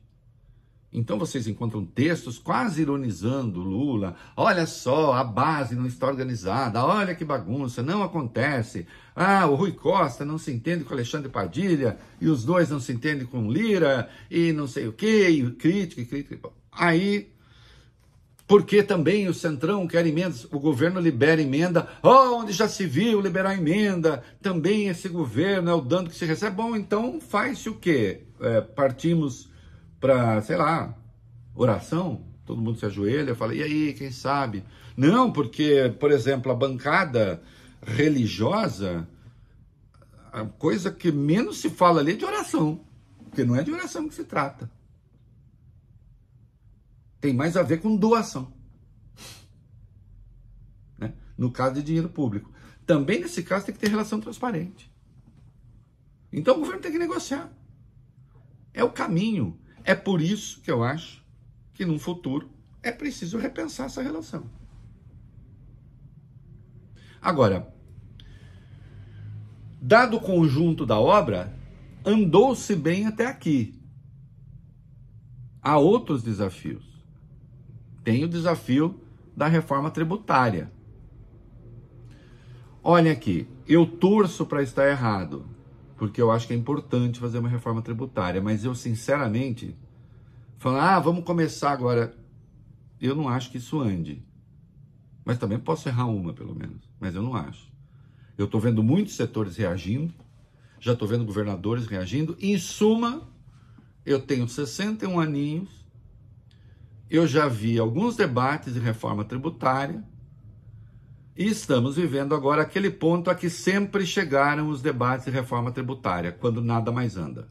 Então 0.91 1.19
vocês 1.19 1.47
encontram 1.47 1.85
textos 1.85 2.39
quase 2.39 2.81
ironizando 2.81 3.59
Lula. 3.59 4.15
Olha 4.35 4.65
só, 4.65 5.13
a 5.13 5.23
base 5.23 5.75
não 5.75 5.85
está 5.85 6.07
organizada. 6.07 6.83
Olha 6.83 7.13
que 7.13 7.25
bagunça, 7.25 7.83
não 7.83 8.01
acontece. 8.01 8.87
Ah, 9.15 9.45
o 9.47 9.55
Rui 9.55 9.73
Costa 9.73 10.23
não 10.23 10.37
se 10.37 10.51
entende 10.51 10.85
com 10.85 10.93
Alexandre 10.93 11.29
Padilha 11.29 11.97
e 12.21 12.27
os 12.27 12.43
dois 12.45 12.69
não 12.69 12.79
se 12.79 12.93
entendem 12.93 13.27
com 13.27 13.51
Lira 13.51 14.09
e 14.31 14.53
não 14.53 14.65
sei 14.65 14.87
o 14.87 14.93
quê, 14.93 15.29
e 15.29 15.51
crítica, 15.51 16.01
e 16.01 16.05
crítica. 16.05 16.49
Aí 16.71 17.31
porque 18.47 18.81
também 18.81 19.27
o 19.27 19.33
Centrão 19.33 19.85
quer 19.85 20.07
emendas, 20.07 20.45
o 20.45 20.59
governo 20.59 21.01
libera 21.01 21.41
emenda, 21.41 21.89
oh, 22.01 22.37
onde 22.37 22.53
já 22.53 22.67
se 22.67 22.85
viu 22.85 23.19
liberar 23.19 23.57
emenda, 23.57 24.23
também 24.41 24.87
esse 24.87 25.09
governo 25.09 25.69
é 25.69 25.73
o 25.73 25.81
dano 25.81 26.09
que 26.09 26.15
se 26.15 26.25
recebe. 26.25 26.55
Bom, 26.55 26.75
então 26.75 27.19
faz-se 27.19 27.67
o 27.67 27.75
quê? 27.75 28.21
É, 28.39 28.61
partimos 28.61 29.49
para, 29.99 30.41
sei 30.41 30.55
lá, 30.55 30.97
oração? 31.53 32.25
Todo 32.45 32.61
mundo 32.61 32.79
se 32.79 32.85
ajoelha, 32.85 33.35
fala, 33.35 33.53
e 33.53 33.61
aí, 33.61 33.93
quem 33.93 34.11
sabe? 34.11 34.63
Não, 34.95 35.29
porque, 35.29 35.93
por 35.99 36.09
exemplo, 36.11 36.49
a 36.49 36.55
bancada 36.55 37.41
religiosa, 37.85 39.05
a 40.31 40.45
coisa 40.45 40.89
que 40.89 41.11
menos 41.11 41.57
se 41.57 41.69
fala 41.69 41.99
ali 41.99 42.13
é 42.13 42.15
de 42.15 42.23
oração, 42.23 42.79
porque 43.25 43.43
não 43.43 43.57
é 43.57 43.63
de 43.63 43.73
oração 43.73 44.07
que 44.07 44.15
se 44.15 44.23
trata. 44.23 44.71
Tem 47.19 47.33
mais 47.33 47.57
a 47.57 47.63
ver 47.63 47.81
com 47.81 47.95
doação. 47.95 48.53
Né? 50.97 51.13
No 51.37 51.51
caso 51.51 51.75
de 51.75 51.83
dinheiro 51.83 52.09
público. 52.09 52.51
Também 52.85 53.19
nesse 53.19 53.43
caso 53.43 53.65
tem 53.65 53.75
que 53.75 53.81
ter 53.81 53.89
relação 53.89 54.19
transparente. 54.19 54.91
Então 56.31 56.55
o 56.55 56.59
governo 56.59 56.81
tem 56.81 56.91
que 56.91 56.99
negociar. 56.99 57.51
É 58.73 58.83
o 58.83 58.91
caminho. 58.91 59.59
É 59.83 59.95
por 59.95 60.21
isso 60.21 60.61
que 60.61 60.69
eu 60.69 60.83
acho 60.83 61.25
que 61.73 61.85
no 61.85 61.97
futuro 61.99 62.49
é 62.83 62.91
preciso 62.91 63.37
repensar 63.37 63.87
essa 63.87 64.01
relação. 64.01 64.49
Agora, 67.21 67.73
dado 69.81 70.17
o 70.17 70.21
conjunto 70.21 70.85
da 70.85 70.99
obra, 70.99 71.53
andou-se 72.05 72.75
bem 72.75 73.05
até 73.05 73.25
aqui. 73.25 73.81
Há 75.61 75.77
outros 75.77 76.23
desafios 76.23 76.96
tem 78.07 78.23
o 78.23 78.29
desafio 78.29 79.01
da 79.35 79.49
reforma 79.49 79.91
tributária. 79.91 80.71
Olha 82.81 83.11
aqui, 83.11 83.49
eu 83.67 83.85
torço 83.85 84.45
para 84.45 84.63
estar 84.63 84.87
errado, 84.87 85.45
porque 85.97 86.21
eu 86.21 86.31
acho 86.31 86.47
que 86.47 86.53
é 86.53 86.55
importante 86.55 87.19
fazer 87.19 87.39
uma 87.39 87.49
reforma 87.49 87.81
tributária, 87.81 88.41
mas 88.41 88.63
eu 88.63 88.73
sinceramente 88.73 89.75
falo, 90.57 90.77
ah, 90.77 90.97
vamos 91.01 91.25
começar 91.25 91.71
agora. 91.71 92.15
Eu 93.01 93.13
não 93.13 93.27
acho 93.27 93.51
que 93.51 93.57
isso 93.57 93.77
ande. 93.77 94.23
Mas 95.25 95.37
também 95.37 95.59
posso 95.59 95.89
errar 95.89 96.05
uma, 96.05 96.31
pelo 96.31 96.55
menos. 96.55 96.89
Mas 97.01 97.13
eu 97.13 97.21
não 97.21 97.35
acho. 97.35 97.69
Eu 98.37 98.45
estou 98.45 98.61
vendo 98.61 98.81
muitos 98.81 99.17
setores 99.17 99.57
reagindo, 99.57 100.13
já 100.79 100.93
estou 100.93 101.09
vendo 101.09 101.25
governadores 101.25 101.87
reagindo. 101.87 102.37
Em 102.39 102.57
suma, 102.57 103.27
eu 104.05 104.21
tenho 104.21 104.47
61 104.47 105.19
aninhos, 105.19 105.86
eu 107.09 107.25
já 107.27 107.47
vi 107.47 107.79
alguns 107.79 108.15
debates 108.15 108.73
de 108.73 108.79
reforma 108.79 109.23
tributária 109.23 110.03
E 111.37 111.45
estamos 111.45 111.95
vivendo 111.95 112.33
agora 112.33 112.63
aquele 112.63 112.89
ponto 112.89 113.29
a 113.29 113.35
que 113.35 113.47
sempre 113.47 114.07
chegaram 114.07 114.69
os 114.69 114.81
debates 114.81 115.25
de 115.25 115.31
reforma 115.31 115.71
tributária, 115.71 116.31
quando 116.31 116.63
nada 116.63 116.91
mais 116.91 117.15
anda. 117.15 117.47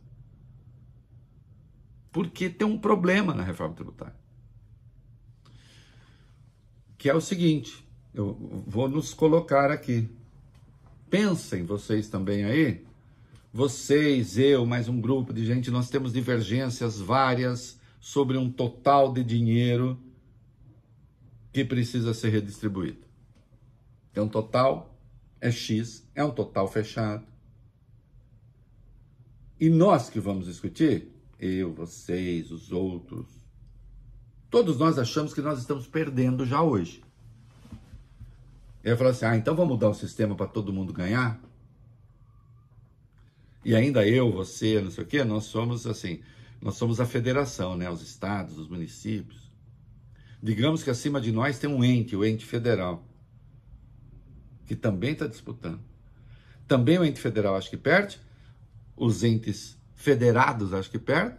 Porque 2.11 2.51
tem 2.51 2.66
um 2.66 2.77
problema 2.77 3.33
na 3.33 3.45
reforma 3.45 3.77
tributária. 3.77 4.16
Que 6.99 7.09
é 7.09 7.14
o 7.14 7.21
seguinte, 7.21 7.87
eu 8.12 8.64
vou 8.66 8.88
nos 8.88 9.14
colocar 9.14 9.71
aqui. 9.71 10.11
Pensem 11.09 11.64
vocês 11.64 12.09
também 12.09 12.45
aí, 12.45 12.85
vocês, 13.53 14.37
eu, 14.37 14.66
mais 14.66 14.88
um 14.88 15.01
grupo 15.01 15.33
de 15.33 15.47
gente, 15.47 15.71
nós 15.71 15.88
temos 15.88 16.12
divergências 16.12 17.01
várias 17.01 17.79
sobre 18.07 18.38
um 18.38 18.49
total 18.49 19.12
de 19.12 19.25
dinheiro 19.25 19.99
que 21.53 21.64
precisa 21.64 22.14
ser 22.14 22.29
redistribuído. 22.29 23.05
É 24.14 24.23
um 24.23 24.29
total, 24.29 24.97
é 25.40 25.51
X, 25.51 26.09
é 26.14 26.23
um 26.23 26.31
total 26.31 26.69
fechado. 26.69 27.27
E 29.59 29.69
nós 29.69 30.09
que 30.09 30.21
vamos 30.21 30.47
discutir, 30.47 31.09
eu, 31.40 31.75
vocês, 31.75 32.53
os 32.53 32.71
outros, 32.71 33.27
todos 34.49 34.79
nós 34.79 35.01
achamos 35.01 35.35
que 35.35 35.42
nós 35.42 35.59
estamos 35.59 35.88
perdendo 35.88 36.47
já 36.47 36.62
hoje. 36.62 37.03
Ele 38.85 38.97
falou 38.97 39.11
assim: 39.11 39.25
ah, 39.25 39.37
então 39.37 39.57
vamos 39.57 39.73
mudar 39.73 39.88
o 39.88 39.95
sistema 39.95 40.37
para 40.37 40.47
todo 40.47 40.73
mundo 40.73 40.92
ganhar? 40.92 41.40
E 43.64 43.75
ainda 43.75 44.07
eu, 44.07 44.31
você, 44.31 44.81
não 44.81 44.92
sei 44.92 45.03
o 45.03 45.07
quê, 45.09 45.25
nós 45.25 45.47
somos 45.47 45.88
assim, 45.88 46.23
nós 46.61 46.77
somos 46.77 47.01
a 47.01 47.07
federação, 47.07 47.77
né? 47.77 47.88
Os 47.90 48.03
estados, 48.03 48.59
os 48.59 48.69
municípios. 48.69 49.51
Digamos 50.42 50.83
que 50.83 50.90
acima 50.90 51.21
de 51.21 51.33
nós 51.33 51.59
tem 51.59 51.69
um 51.69 51.83
ente, 51.85 52.14
o 52.16 52.25
ente 52.25 52.45
federal 52.45 53.07
que 54.66 54.75
também 54.75 55.12
está 55.12 55.27
disputando. 55.27 55.81
Também 56.66 56.99
o 56.99 57.05
ente 57.05 57.21
federal 57.21 57.57
acho 57.57 57.71
que 57.71 57.77
perde, 57.77 58.21
os 58.97 59.23
entes 59.23 59.79
federados 59.95 60.75
acho 60.75 60.90
que 60.90 60.99
perdem, 60.99 61.38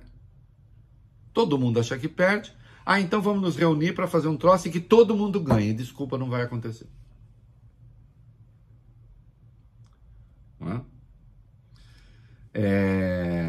todo 1.33 1.59
mundo 1.59 1.79
acha 1.79 1.97
que 1.99 2.07
perde. 2.07 2.55
Ah, 2.85 3.01
então 3.01 3.21
vamos 3.21 3.41
nos 3.41 3.57
reunir 3.57 3.93
para 3.93 4.07
fazer 4.07 4.29
um 4.29 4.37
troço 4.37 4.67
e 4.67 4.71
que 4.71 4.79
todo 4.79 5.15
mundo 5.15 5.41
ganhe. 5.41 5.73
Desculpa, 5.73 6.17
não 6.17 6.29
vai 6.29 6.41
acontecer. 6.41 6.87
Não 10.57 10.71
é? 10.71 10.81
É... 12.53 13.46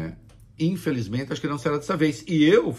Infelizmente, 0.59 1.31
acho 1.31 1.39
que 1.39 1.47
não 1.47 1.57
será 1.57 1.77
dessa 1.77 1.95
vez. 1.95 2.23
E 2.27 2.43
eu, 2.43 2.77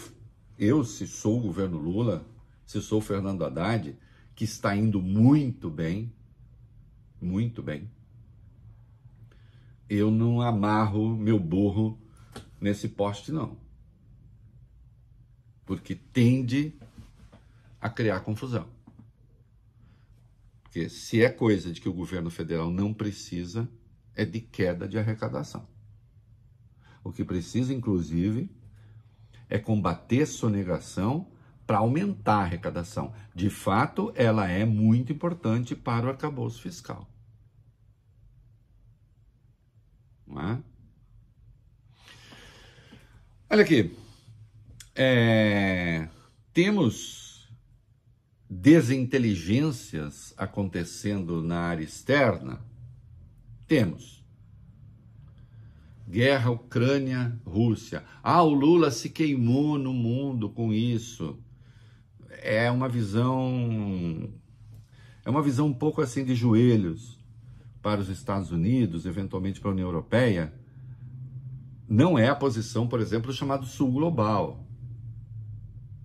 eu, 0.59 0.83
se 0.83 1.07
sou 1.07 1.39
o 1.39 1.41
governo 1.41 1.79
Lula, 1.79 2.23
se 2.65 2.79
sou 2.81 2.99
o 2.99 3.01
Fernando 3.01 3.43
Haddad, 3.43 3.97
que 4.35 4.43
está 4.43 4.75
indo 4.75 5.01
muito 5.01 5.69
bem, 5.69 6.13
muito 7.19 7.63
bem. 7.63 7.89
Eu 9.89 10.11
não 10.11 10.41
amarro 10.41 11.17
meu 11.17 11.39
burro 11.39 11.99
nesse 12.59 12.87
poste, 12.87 13.31
não. 13.31 13.57
Porque 15.65 15.95
tende 15.95 16.73
a 17.79 17.89
criar 17.89 18.19
confusão. 18.19 18.69
Porque 20.61 20.87
se 20.87 21.23
é 21.23 21.29
coisa 21.29 21.73
de 21.73 21.81
que 21.81 21.89
o 21.89 21.93
governo 21.93 22.29
federal 22.29 22.69
não 22.71 22.93
precisa, 22.93 23.67
é 24.15 24.23
de 24.23 24.39
queda 24.39 24.87
de 24.87 24.97
arrecadação. 24.97 25.67
O 27.03 27.11
que 27.11 27.23
precisa, 27.23 27.73
inclusive, 27.73 28.49
é 29.49 29.57
combater 29.57 30.25
sonegação 30.25 31.27
para 31.65 31.79
aumentar 31.79 32.35
a 32.35 32.43
arrecadação. 32.43 33.13
De 33.33 33.49
fato, 33.49 34.11
ela 34.15 34.47
é 34.47 34.65
muito 34.65 35.11
importante 35.11 35.75
para 35.75 36.05
o 36.05 36.09
arcabouço 36.09 36.61
fiscal. 36.61 37.07
É? 40.29 40.57
Olha 43.49 43.63
aqui, 43.63 43.95
é, 44.95 46.07
temos 46.53 47.49
desinteligências 48.49 50.33
acontecendo 50.37 51.41
na 51.41 51.59
área 51.59 51.83
externa? 51.83 52.61
Temos. 53.67 54.20
Guerra 56.11 56.51
Ucrânia-Rússia. 56.51 58.03
Ah, 58.21 58.43
o 58.43 58.53
Lula 58.53 58.91
se 58.91 59.09
queimou 59.09 59.77
no 59.77 59.93
mundo 59.93 60.49
com 60.49 60.73
isso. 60.73 61.39
É 62.43 62.69
uma 62.69 62.89
visão. 62.89 64.29
É 65.23 65.29
uma 65.29 65.41
visão 65.41 65.67
um 65.67 65.73
pouco 65.73 66.01
assim 66.01 66.25
de 66.25 66.35
joelhos 66.35 67.17
para 67.81 68.01
os 68.01 68.09
Estados 68.09 68.51
Unidos, 68.51 69.05
eventualmente 69.05 69.61
para 69.61 69.69
a 69.69 69.73
União 69.73 69.87
Europeia, 69.87 70.53
não 71.87 72.19
é 72.19 72.27
a 72.27 72.35
posição, 72.35 72.87
por 72.87 72.99
exemplo, 72.99 73.31
chamado 73.31 73.65
Sul 73.65 73.91
Global. 73.91 74.67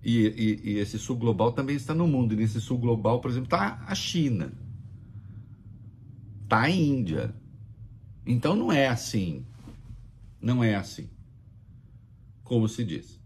E, 0.01 0.27
e, 0.27 0.71
e, 0.71 0.77
esse 0.77 0.97
Sul 0.97 1.17
Global 1.17 1.51
também 1.51 1.75
está 1.75 1.93
no 1.93 2.07
mundo. 2.07 2.33
E 2.33 2.37
nesse 2.37 2.61
Sul 2.61 2.77
Global, 2.77 3.19
por 3.19 3.29
exemplo, 3.29 3.47
está 3.47 3.83
a 3.85 3.93
China, 3.93 4.53
está 6.43 6.61
a 6.61 6.69
Índia. 6.69 7.35
Então 8.25 8.55
não 8.55 8.71
é 8.71 8.87
assim. 8.87 9.45
Não 10.41 10.63
é 10.63 10.75
assim. 10.75 11.09
Como 12.43 12.67
se 12.67 12.83
diz. 12.83 13.19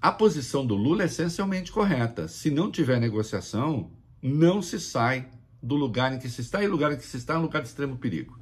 A 0.00 0.10
posição 0.10 0.66
do 0.66 0.74
Lula 0.74 1.02
é 1.02 1.06
essencialmente 1.06 1.70
correta. 1.70 2.26
Se 2.26 2.50
não 2.50 2.70
tiver 2.70 2.98
negociação, 2.98 3.92
não 4.20 4.60
se 4.60 4.80
sai 4.80 5.30
do 5.62 5.76
lugar 5.76 6.12
em 6.12 6.18
que 6.18 6.28
se 6.28 6.40
está, 6.40 6.62
e 6.62 6.66
o 6.66 6.70
lugar 6.70 6.92
em 6.92 6.96
que 6.96 7.06
se 7.06 7.16
está 7.16 7.34
é 7.34 7.38
um 7.38 7.42
lugar 7.42 7.62
de 7.62 7.68
extremo 7.68 7.96
perigo. 7.96 8.36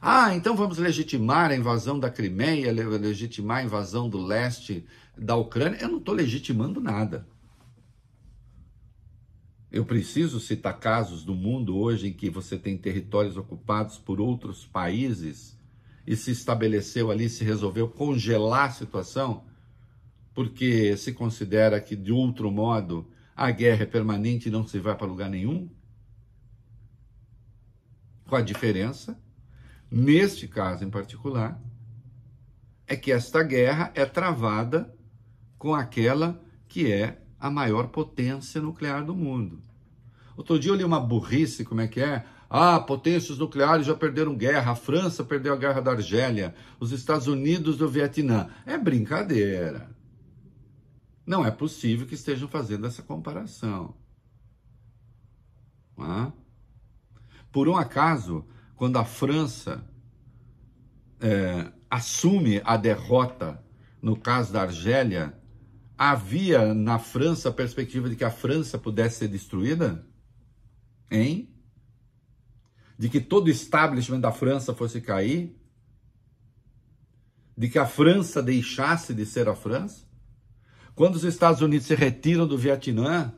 Ah, 0.00 0.32
então 0.34 0.54
vamos 0.54 0.78
legitimar 0.78 1.50
a 1.50 1.56
invasão 1.56 1.98
da 1.98 2.08
Crimeia, 2.08 2.70
legitimar 2.72 3.58
a 3.58 3.64
invasão 3.64 4.08
do 4.08 4.18
leste 4.18 4.86
da 5.16 5.34
Ucrânia. 5.34 5.78
Eu 5.80 5.88
não 5.88 5.98
estou 5.98 6.14
legitimando 6.14 6.80
nada. 6.80 7.26
Eu 9.70 9.84
preciso 9.84 10.38
citar 10.38 10.78
casos 10.78 11.24
do 11.24 11.34
mundo 11.34 11.76
hoje 11.76 12.06
em 12.06 12.12
que 12.12 12.30
você 12.30 12.56
tem 12.56 12.78
territórios 12.78 13.36
ocupados 13.36 13.98
por 13.98 14.20
outros 14.20 14.64
países 14.64 15.57
e 16.08 16.16
se 16.16 16.30
estabeleceu 16.30 17.10
ali, 17.10 17.28
se 17.28 17.44
resolveu 17.44 17.86
congelar 17.86 18.70
a 18.70 18.72
situação, 18.72 19.44
porque 20.32 20.96
se 20.96 21.12
considera 21.12 21.78
que 21.82 21.94
de 21.94 22.10
outro 22.10 22.50
modo 22.50 23.10
a 23.36 23.50
guerra 23.50 23.82
é 23.82 23.86
permanente 23.86 24.48
e 24.48 24.50
não 24.50 24.66
se 24.66 24.78
vai 24.78 24.96
para 24.96 25.06
lugar 25.06 25.28
nenhum? 25.28 25.68
Com 28.24 28.36
a 28.36 28.40
diferença, 28.40 29.20
neste 29.90 30.48
caso 30.48 30.82
em 30.82 30.88
particular, 30.88 31.60
é 32.86 32.96
que 32.96 33.12
esta 33.12 33.42
guerra 33.42 33.92
é 33.94 34.06
travada 34.06 34.90
com 35.58 35.74
aquela 35.74 36.42
que 36.66 36.90
é 36.90 37.20
a 37.38 37.50
maior 37.50 37.88
potência 37.88 38.62
nuclear 38.62 39.04
do 39.04 39.14
mundo. 39.14 39.62
Outro 40.38 40.58
dia 40.58 40.70
eu 40.70 40.74
li 40.74 40.84
uma 40.84 41.00
burrice, 41.00 41.66
como 41.66 41.82
é 41.82 41.86
que 41.86 42.00
é? 42.00 42.24
Ah, 42.50 42.80
potências 42.80 43.36
nucleares 43.36 43.86
já 43.86 43.94
perderam 43.94 44.34
guerra, 44.34 44.72
a 44.72 44.76
França 44.76 45.22
perdeu 45.22 45.52
a 45.52 45.56
guerra 45.56 45.80
da 45.80 45.90
Argélia, 45.90 46.54
os 46.80 46.92
Estados 46.92 47.26
Unidos 47.26 47.76
do 47.76 47.88
Vietnã. 47.88 48.48
É 48.64 48.78
brincadeira. 48.78 49.90
Não 51.26 51.44
é 51.44 51.50
possível 51.50 52.06
que 52.06 52.14
estejam 52.14 52.48
fazendo 52.48 52.86
essa 52.86 53.02
comparação. 53.02 53.94
É? 55.98 56.32
Por 57.52 57.68
um 57.68 57.76
acaso, 57.76 58.46
quando 58.76 58.96
a 58.96 59.04
França 59.04 59.84
é, 61.20 61.70
assume 61.90 62.62
a 62.64 62.76
derrota 62.76 63.62
no 64.00 64.16
caso 64.16 64.52
da 64.52 64.62
Argélia, 64.62 65.36
havia 65.98 66.72
na 66.72 66.98
França 66.98 67.48
a 67.48 67.52
perspectiva 67.52 68.08
de 68.08 68.16
que 68.16 68.24
a 68.24 68.30
França 68.30 68.78
pudesse 68.78 69.18
ser 69.18 69.28
destruída? 69.28 70.06
Hein? 71.10 71.52
De 72.98 73.08
que 73.08 73.20
todo 73.20 73.46
o 73.46 73.50
establishment 73.50 74.20
da 74.20 74.32
França 74.32 74.74
fosse 74.74 75.00
cair? 75.00 75.56
De 77.56 77.68
que 77.68 77.78
a 77.78 77.86
França 77.86 78.42
deixasse 78.42 79.14
de 79.14 79.24
ser 79.24 79.48
a 79.48 79.54
França? 79.54 80.06
Quando 80.94 81.14
os 81.14 81.22
Estados 81.22 81.60
Unidos 81.60 81.86
se 81.86 81.94
retiram 81.94 82.44
do 82.44 82.58
Vietnã, 82.58 83.32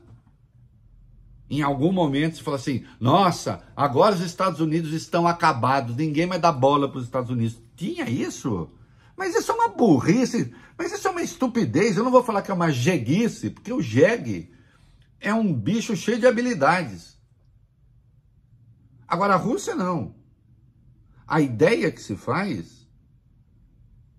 em 1.47 1.61
algum 1.61 1.91
momento 1.91 2.37
se 2.37 2.43
fala 2.43 2.57
assim: 2.57 2.83
nossa, 2.99 3.61
agora 3.75 4.15
os 4.15 4.21
Estados 4.21 4.59
Unidos 4.59 4.93
estão 4.93 5.27
acabados, 5.27 5.95
ninguém 5.95 6.25
mais 6.25 6.41
dá 6.41 6.51
bola 6.51 6.89
para 6.89 6.97
os 6.97 7.05
Estados 7.05 7.29
Unidos. 7.29 7.61
Tinha 7.75 8.09
isso? 8.09 8.71
Mas 9.15 9.35
isso 9.35 9.51
é 9.51 9.55
uma 9.55 9.67
burrice, 9.67 10.51
mas 10.75 10.91
isso 10.91 11.07
é 11.07 11.11
uma 11.11 11.21
estupidez. 11.21 11.97
Eu 11.97 12.03
não 12.03 12.11
vou 12.11 12.23
falar 12.23 12.41
que 12.41 12.49
é 12.49 12.53
uma 12.53 12.71
jeguice, 12.71 13.51
porque 13.51 13.71
o 13.71 13.81
jegue 13.81 14.51
é 15.19 15.31
um 15.31 15.53
bicho 15.53 15.95
cheio 15.95 16.17
de 16.17 16.25
habilidades. 16.25 17.20
Agora 19.11 19.33
a 19.33 19.37
Rússia 19.37 19.75
não. 19.75 20.15
A 21.27 21.41
ideia 21.41 21.91
que 21.91 22.01
se 22.01 22.15
faz 22.15 22.87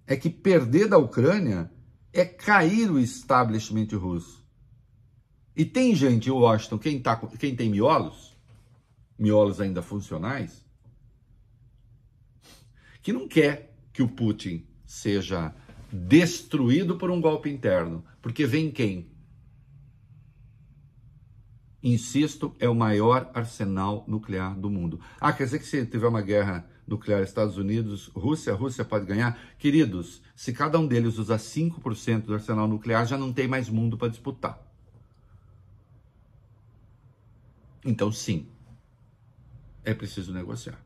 é 0.06 0.14
que 0.14 0.28
perder 0.28 0.86
da 0.86 0.98
Ucrânia 0.98 1.72
é 2.12 2.26
cair 2.26 2.90
o 2.90 2.98
establishment 2.98 3.88
russo. 3.94 4.46
E 5.56 5.64
tem 5.64 5.94
gente 5.94 6.28
em 6.28 6.32
Washington, 6.32 6.78
quem, 6.78 7.00
tá, 7.00 7.16
quem 7.38 7.56
tem 7.56 7.70
miolos, 7.70 8.36
miolos 9.18 9.62
ainda 9.62 9.80
funcionais, 9.80 10.62
que 13.00 13.14
não 13.14 13.26
quer 13.26 13.74
que 13.94 14.02
o 14.02 14.08
Putin 14.08 14.66
seja 14.84 15.54
destruído 15.90 16.98
por 16.98 17.10
um 17.10 17.18
golpe 17.18 17.48
interno. 17.48 18.04
Porque 18.20 18.44
vem 18.44 18.70
quem? 18.70 19.10
Insisto, 21.82 22.54
é 22.60 22.68
o 22.68 22.74
maior 22.74 23.30
arsenal 23.34 24.04
nuclear 24.06 24.54
do 24.54 24.70
mundo. 24.70 25.00
Ah, 25.20 25.32
quer 25.32 25.44
dizer 25.44 25.58
que 25.58 25.66
se 25.66 25.84
tiver 25.84 26.06
uma 26.06 26.22
guerra 26.22 26.64
nuclear 26.86 27.22
Estados 27.22 27.56
Unidos, 27.56 28.06
Rússia, 28.14 28.54
Rússia 28.54 28.84
pode 28.84 29.04
ganhar? 29.04 29.36
Queridos, 29.58 30.22
se 30.36 30.52
cada 30.52 30.78
um 30.78 30.86
deles 30.86 31.18
usar 31.18 31.38
5% 31.38 32.26
do 32.26 32.34
arsenal 32.34 32.68
nuclear, 32.68 33.04
já 33.04 33.18
não 33.18 33.32
tem 33.32 33.48
mais 33.48 33.68
mundo 33.68 33.98
para 33.98 34.08
disputar. 34.08 34.60
Então, 37.84 38.12
sim, 38.12 38.46
é 39.84 39.92
preciso 39.92 40.32
negociar. 40.32 40.80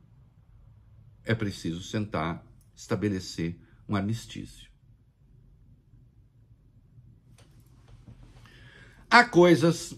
É 1.24 1.34
preciso 1.34 1.82
sentar, 1.82 2.42
estabelecer 2.74 3.58
um 3.86 3.94
armistício. 3.94 4.70
Há 9.10 9.24
coisas 9.24 9.94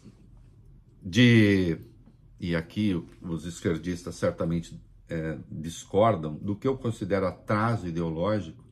de. 1.09 1.79
E 2.41 2.55
aqui 2.55 2.95
os 3.21 3.45
esquerdistas 3.45 4.15
certamente 4.15 4.81
é, 5.09 5.39
discordam 5.51 6.35
do 6.35 6.55
que 6.55 6.69
eu 6.69 6.77
considero 6.77 7.27
atraso 7.27 7.89
ideológico 7.89 8.65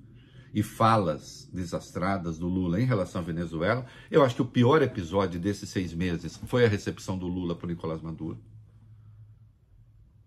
e 0.54 0.62
falas 0.62 1.50
desastradas 1.52 2.38
do 2.38 2.46
Lula 2.46 2.80
em 2.80 2.84
relação 2.84 3.20
à 3.20 3.24
Venezuela. 3.24 3.84
Eu 4.10 4.24
acho 4.24 4.36
que 4.36 4.42
o 4.42 4.46
pior 4.46 4.82
episódio 4.82 5.40
desses 5.40 5.68
seis 5.68 5.92
meses 5.92 6.36
foi 6.46 6.64
a 6.64 6.68
recepção 6.68 7.18
do 7.18 7.26
Lula 7.26 7.56
por 7.56 7.66
Nicolás 7.66 8.00
Maduro, 8.00 8.38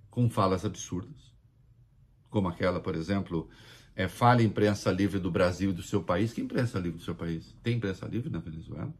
com 0.10 0.30
falas 0.30 0.66
absurdas, 0.66 1.34
como 2.30 2.49
aquela, 2.49 2.82
por 2.82 2.93
exemplo, 2.93 3.49
é, 3.95 4.07
fale 4.07 4.43
imprensa 4.43 4.91
livre 4.91 5.18
do 5.18 5.32
Brasil 5.32 5.70
e 5.70 5.74
do 5.74 5.82
seu 5.82 6.03
país. 6.03 6.34
Que 6.34 6.41
imprensa 6.41 6.78
livre 6.78 6.99
do 6.99 7.03
seu 7.05 7.16
país? 7.16 7.55
Tem 7.64 7.78
imprensa 7.78 8.05
livre 8.05 8.30
na 8.30 8.39
Venezuela? 8.39 8.93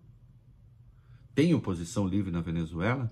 Tem 1.40 1.54
oposição 1.54 2.06
livre 2.06 2.32
na 2.32 2.42
Venezuela? 2.42 3.10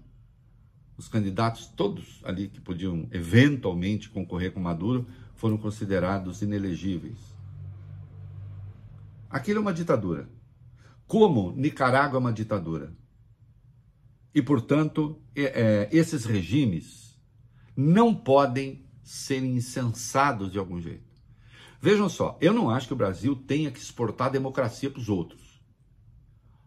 Os 0.97 1.07
candidatos, 1.07 1.67
todos 1.67 2.19
ali 2.25 2.49
que 2.49 2.59
podiam 2.59 3.07
eventualmente 3.09 4.09
concorrer 4.09 4.51
com 4.51 4.59
Maduro, 4.59 5.07
foram 5.33 5.57
considerados 5.57 6.41
inelegíveis. 6.41 7.17
Aquilo 9.29 9.59
é 9.59 9.61
uma 9.61 9.73
ditadura. 9.73 10.27
Como 11.07 11.53
Nicarágua 11.53 12.17
é 12.17 12.19
uma 12.19 12.33
ditadura. 12.33 12.93
E, 14.35 14.41
portanto, 14.41 15.21
é, 15.33 15.87
esses 15.89 16.25
regimes 16.25 17.17
não 17.77 18.13
podem 18.13 18.85
ser 19.01 19.41
insensados 19.41 20.51
de 20.51 20.59
algum 20.59 20.81
jeito. 20.81 21.15
Vejam 21.79 22.09
só, 22.09 22.37
eu 22.41 22.51
não 22.51 22.69
acho 22.69 22.87
que 22.87 22.93
o 22.93 22.97
Brasil 22.97 23.37
tenha 23.37 23.71
que 23.71 23.79
exportar 23.79 24.29
democracia 24.29 24.89
para 24.89 24.99
os 24.99 25.07
outros. 25.07 25.61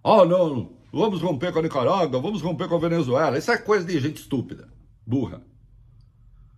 Oh, 0.03 0.25
não, 0.25 0.80
Vamos 0.93 1.23
romper 1.23 1.53
com 1.53 1.61
a 1.61 1.63
Nicarágua, 1.63 2.21
vamos 2.21 2.43
romper 2.43 2.69
com 2.69 2.75
a 2.75 2.81
Venezuela. 2.81 3.39
Isso 3.39 3.51
é 3.51 3.59
coisa 3.59 3.87
de 3.87 3.99
gente 4.01 4.21
estúpida, 4.21 4.69
burra. 5.07 5.43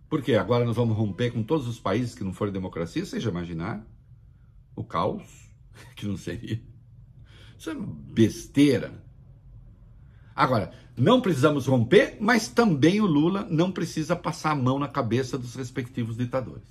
Por 0.09 0.21
quê? 0.21 0.35
Agora 0.35 0.65
nós 0.65 0.75
vamos 0.75 0.97
romper 0.97 1.31
com 1.31 1.43
todos 1.43 1.67
os 1.67 1.79
países 1.79 2.15
que 2.15 2.23
não 2.23 2.33
forem 2.33 2.53
democracia? 2.53 3.05
Seja 3.05 3.29
imaginar 3.29 3.85
o 4.75 4.83
caos 4.83 5.23
que 5.95 6.07
não 6.07 6.17
seria. 6.17 6.61
Isso 7.57 7.69
é 7.69 7.75
besteira. 7.75 9.03
Agora, 10.35 10.71
não 10.97 11.21
precisamos 11.21 11.67
romper, 11.67 12.17
mas 12.19 12.47
também 12.47 13.01
o 13.01 13.05
Lula 13.05 13.47
não 13.49 13.71
precisa 13.71 14.15
passar 14.15 14.51
a 14.51 14.55
mão 14.55 14.79
na 14.79 14.87
cabeça 14.87 15.37
dos 15.37 15.55
respectivos 15.55 16.17
ditadores. 16.17 16.67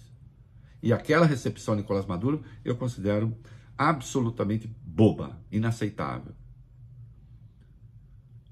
E 0.82 0.92
aquela 0.92 1.26
recepção 1.26 1.76
Nicolás 1.76 2.06
Maduro 2.06 2.42
eu 2.64 2.76
considero 2.76 3.36
absolutamente 3.78 4.68
boba, 4.84 5.40
inaceitável. 5.50 6.34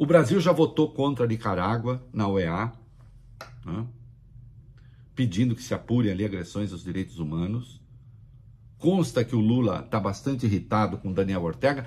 O 0.01 0.07
Brasil 0.07 0.40
já 0.40 0.51
votou 0.51 0.90
contra 0.94 1.26
a 1.26 1.28
Nicarágua 1.28 2.03
na 2.11 2.26
OEA, 2.26 2.72
né? 3.66 3.86
pedindo 5.14 5.55
que 5.55 5.62
se 5.62 5.74
apurem 5.74 6.11
ali 6.11 6.24
agressões 6.24 6.72
aos 6.72 6.82
direitos 6.82 7.18
humanos. 7.18 7.82
Consta 8.78 9.22
que 9.22 9.36
o 9.36 9.40
Lula 9.40 9.82
está 9.84 10.01
bastante 10.01 10.46
irritado 10.46 10.96
com 10.96 11.12
Daniel 11.12 11.42
Ortega, 11.42 11.86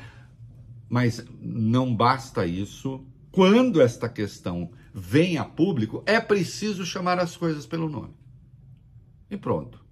mas 0.87 1.25
não 1.41 1.95
basta 1.95 2.45
isso. 2.45 3.03
Quando 3.31 3.81
esta 3.81 4.07
questão 4.07 4.69
vem 4.93 5.39
a 5.39 5.43
público, 5.43 6.03
é 6.05 6.19
preciso 6.19 6.85
chamar 6.85 7.17
as 7.17 7.35
coisas 7.35 7.65
pelo 7.65 7.89
nome. 7.89 8.13
E 9.27 9.35
pronto. 9.35 9.83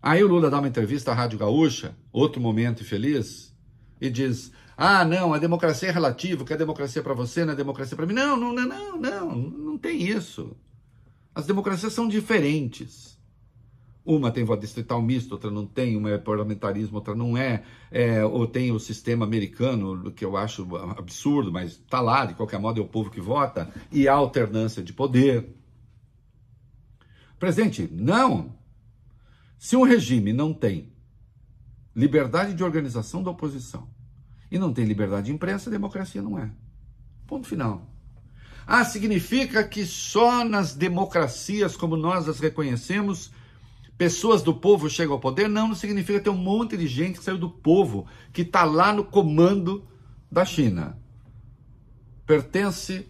Aí 0.00 0.22
o 0.22 0.28
Lula 0.28 0.50
dá 0.50 0.60
uma 0.60 0.68
entrevista 0.68 1.10
à 1.10 1.14
Rádio 1.14 1.40
Gaúcha, 1.40 1.96
outro 2.12 2.40
momento 2.40 2.84
feliz, 2.84 3.52
e 4.00 4.08
diz: 4.08 4.52
ah, 4.82 5.04
não, 5.04 5.34
a 5.34 5.38
democracia 5.38 5.90
é 5.90 5.92
relativa, 5.92 6.42
que 6.42 6.54
a 6.54 6.56
democracia 6.56 7.00
é 7.00 7.02
para 7.02 7.12
você 7.12 7.44
não 7.44 7.52
é 7.52 7.56
democracia 7.56 7.94
para 7.94 8.06
mim. 8.06 8.14
Não, 8.14 8.34
não, 8.34 8.50
não, 8.50 8.66
não, 8.66 8.96
não, 8.98 9.36
não 9.36 9.76
tem 9.76 10.08
isso. 10.08 10.56
As 11.34 11.44
democracias 11.44 11.92
são 11.92 12.08
diferentes. 12.08 13.20
Uma 14.02 14.32
tem 14.32 14.42
voto 14.42 14.62
distrital 14.62 15.02
misto, 15.02 15.32
outra 15.32 15.50
não 15.50 15.66
tem, 15.66 15.98
uma 15.98 16.08
é 16.08 16.16
parlamentarismo, 16.16 16.96
outra 16.96 17.14
não 17.14 17.36
é, 17.36 17.62
é 17.90 18.24
ou 18.24 18.46
tem 18.46 18.72
o 18.72 18.80
sistema 18.80 19.26
americano, 19.26 20.10
que 20.12 20.24
eu 20.24 20.34
acho 20.34 20.66
absurdo, 20.96 21.52
mas 21.52 21.72
está 21.72 22.00
lá, 22.00 22.24
de 22.24 22.32
qualquer 22.32 22.58
modo 22.58 22.80
é 22.80 22.82
o 22.82 22.88
povo 22.88 23.10
que 23.10 23.20
vota, 23.20 23.70
e 23.92 24.08
a 24.08 24.14
alternância 24.14 24.82
de 24.82 24.94
poder. 24.94 25.54
Presidente, 27.38 27.86
não. 27.92 28.56
Se 29.58 29.76
um 29.76 29.82
regime 29.82 30.32
não 30.32 30.54
tem 30.54 30.90
liberdade 31.94 32.54
de 32.54 32.64
organização 32.64 33.22
da 33.22 33.30
oposição, 33.30 33.86
e 34.50 34.58
não 34.58 34.72
tem 34.72 34.84
liberdade 34.84 35.26
de 35.26 35.32
imprensa, 35.32 35.70
democracia 35.70 36.20
não 36.20 36.38
é. 36.38 36.50
Ponto 37.26 37.46
final. 37.46 37.86
Ah, 38.66 38.84
significa 38.84 39.62
que 39.62 39.84
só 39.86 40.44
nas 40.44 40.74
democracias 40.74 41.76
como 41.76 41.96
nós 41.96 42.28
as 42.28 42.40
reconhecemos, 42.40 43.30
pessoas 43.96 44.42
do 44.42 44.54
povo 44.54 44.90
chegam 44.90 45.14
ao 45.14 45.20
poder? 45.20 45.48
Não, 45.48 45.68
não 45.68 45.74
significa 45.74 46.20
ter 46.20 46.30
um 46.30 46.36
monte 46.36 46.76
de 46.76 46.86
gente 46.86 47.18
que 47.18 47.24
saiu 47.24 47.38
do 47.38 47.50
povo, 47.50 48.06
que 48.32 48.42
está 48.42 48.64
lá 48.64 48.92
no 48.92 49.04
comando 49.04 49.86
da 50.30 50.44
China. 50.44 50.98
Pertence 52.26 53.08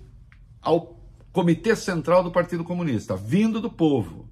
ao 0.60 1.00
Comitê 1.32 1.76
Central 1.76 2.22
do 2.22 2.30
Partido 2.30 2.64
Comunista, 2.64 3.16
vindo 3.16 3.60
do 3.60 3.70
povo. 3.70 4.28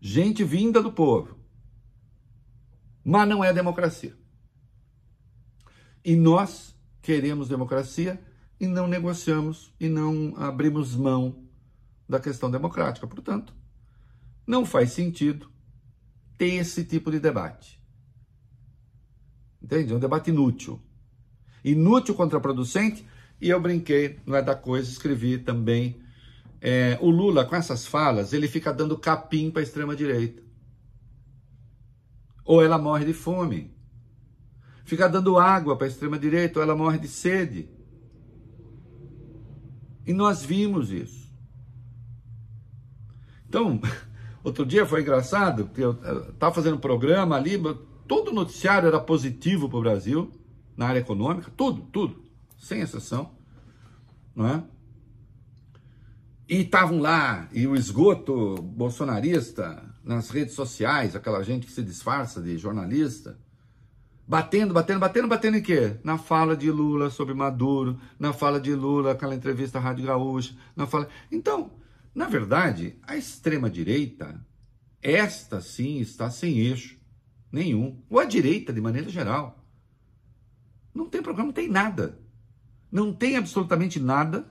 Gente 0.00 0.44
vinda 0.44 0.82
do 0.82 0.92
povo. 0.92 1.36
Mas 3.04 3.28
não 3.28 3.44
é 3.44 3.52
democracia. 3.52 4.17
E 6.04 6.16
nós 6.16 6.74
queremos 7.02 7.48
democracia 7.48 8.20
e 8.60 8.66
não 8.66 8.86
negociamos 8.86 9.72
e 9.78 9.88
não 9.88 10.34
abrimos 10.36 10.94
mão 10.94 11.44
da 12.08 12.18
questão 12.18 12.50
democrática. 12.50 13.06
Portanto, 13.06 13.54
não 14.46 14.64
faz 14.64 14.92
sentido 14.92 15.50
ter 16.36 16.54
esse 16.54 16.84
tipo 16.84 17.10
de 17.10 17.20
debate. 17.20 17.78
Entende? 19.62 19.92
É 19.92 19.96
um 19.96 20.00
debate 20.00 20.30
inútil. 20.30 20.80
Inútil, 21.64 22.14
contraproducente, 22.14 23.06
e 23.40 23.50
eu 23.50 23.60
brinquei, 23.60 24.18
não 24.24 24.36
é 24.36 24.42
da 24.42 24.54
coisa, 24.54 24.90
escrevi 24.90 25.38
também. 25.38 26.00
É, 26.60 26.98
o 27.00 27.10
Lula, 27.10 27.44
com 27.44 27.54
essas 27.54 27.86
falas, 27.86 28.32
ele 28.32 28.48
fica 28.48 28.72
dando 28.72 28.98
capim 28.98 29.50
para 29.50 29.60
a 29.60 29.62
extrema-direita. 29.62 30.42
Ou 32.44 32.62
ela 32.62 32.78
morre 32.78 33.04
de 33.04 33.12
fome 33.12 33.77
ficar 34.88 35.08
dando 35.08 35.38
água 35.38 35.76
para 35.76 35.86
a 35.86 35.90
extrema-direita 35.90 36.58
ou 36.58 36.62
ela 36.62 36.74
morre 36.74 36.98
de 36.98 37.08
sede. 37.08 37.68
E 40.06 40.14
nós 40.14 40.42
vimos 40.42 40.90
isso. 40.90 41.28
Então, 43.46 43.78
outro 44.42 44.64
dia 44.64 44.86
foi 44.86 45.02
engraçado, 45.02 45.66
porque 45.66 45.82
eu 45.84 45.92
estava 46.30 46.54
fazendo 46.54 46.76
um 46.76 46.80
programa 46.80 47.36
ali, 47.36 47.60
todo 48.06 48.32
noticiário 48.32 48.88
era 48.88 48.98
positivo 48.98 49.68
para 49.68 49.78
o 49.78 49.82
Brasil, 49.82 50.32
na 50.74 50.86
área 50.86 51.00
econômica, 51.00 51.52
tudo, 51.54 51.82
tudo, 51.92 52.24
sem 52.58 52.80
exceção, 52.80 53.32
não 54.34 54.48
é? 54.48 54.64
E 56.48 56.62
estavam 56.62 56.98
lá, 56.98 57.46
e 57.52 57.66
o 57.66 57.76
esgoto 57.76 58.54
bolsonarista 58.62 59.84
nas 60.02 60.30
redes 60.30 60.54
sociais, 60.54 61.14
aquela 61.14 61.42
gente 61.42 61.66
que 61.66 61.72
se 61.72 61.82
disfarça 61.82 62.40
de 62.40 62.56
jornalista, 62.56 63.38
Batendo, 64.28 64.74
batendo, 64.74 65.00
batendo, 65.00 65.26
batendo 65.26 65.56
em 65.56 65.62
quê? 65.62 65.96
Na 66.04 66.18
fala 66.18 66.54
de 66.54 66.70
Lula 66.70 67.08
sobre 67.08 67.32
Maduro, 67.32 67.98
na 68.18 68.30
fala 68.30 68.60
de 68.60 68.74
Lula, 68.74 69.12
aquela 69.12 69.34
entrevista 69.34 69.78
à 69.78 69.80
Rádio 69.80 70.04
Gaúcha, 70.04 70.54
na 70.76 70.86
fala. 70.86 71.08
Então, 71.32 71.72
na 72.14 72.26
verdade, 72.26 72.98
a 73.04 73.16
extrema-direita, 73.16 74.38
esta 75.00 75.62
sim 75.62 75.98
está 75.98 76.28
sem 76.28 76.58
eixo 76.58 76.98
nenhum. 77.50 78.02
Ou 78.10 78.18
a 78.18 78.26
direita, 78.26 78.70
de 78.70 78.82
maneira 78.82 79.08
geral. 79.08 79.64
Não 80.94 81.08
tem 81.08 81.22
programa, 81.22 81.46
não 81.46 81.54
tem 81.54 81.70
nada. 81.70 82.20
Não 82.92 83.14
tem 83.14 83.38
absolutamente 83.38 83.98
nada. 83.98 84.46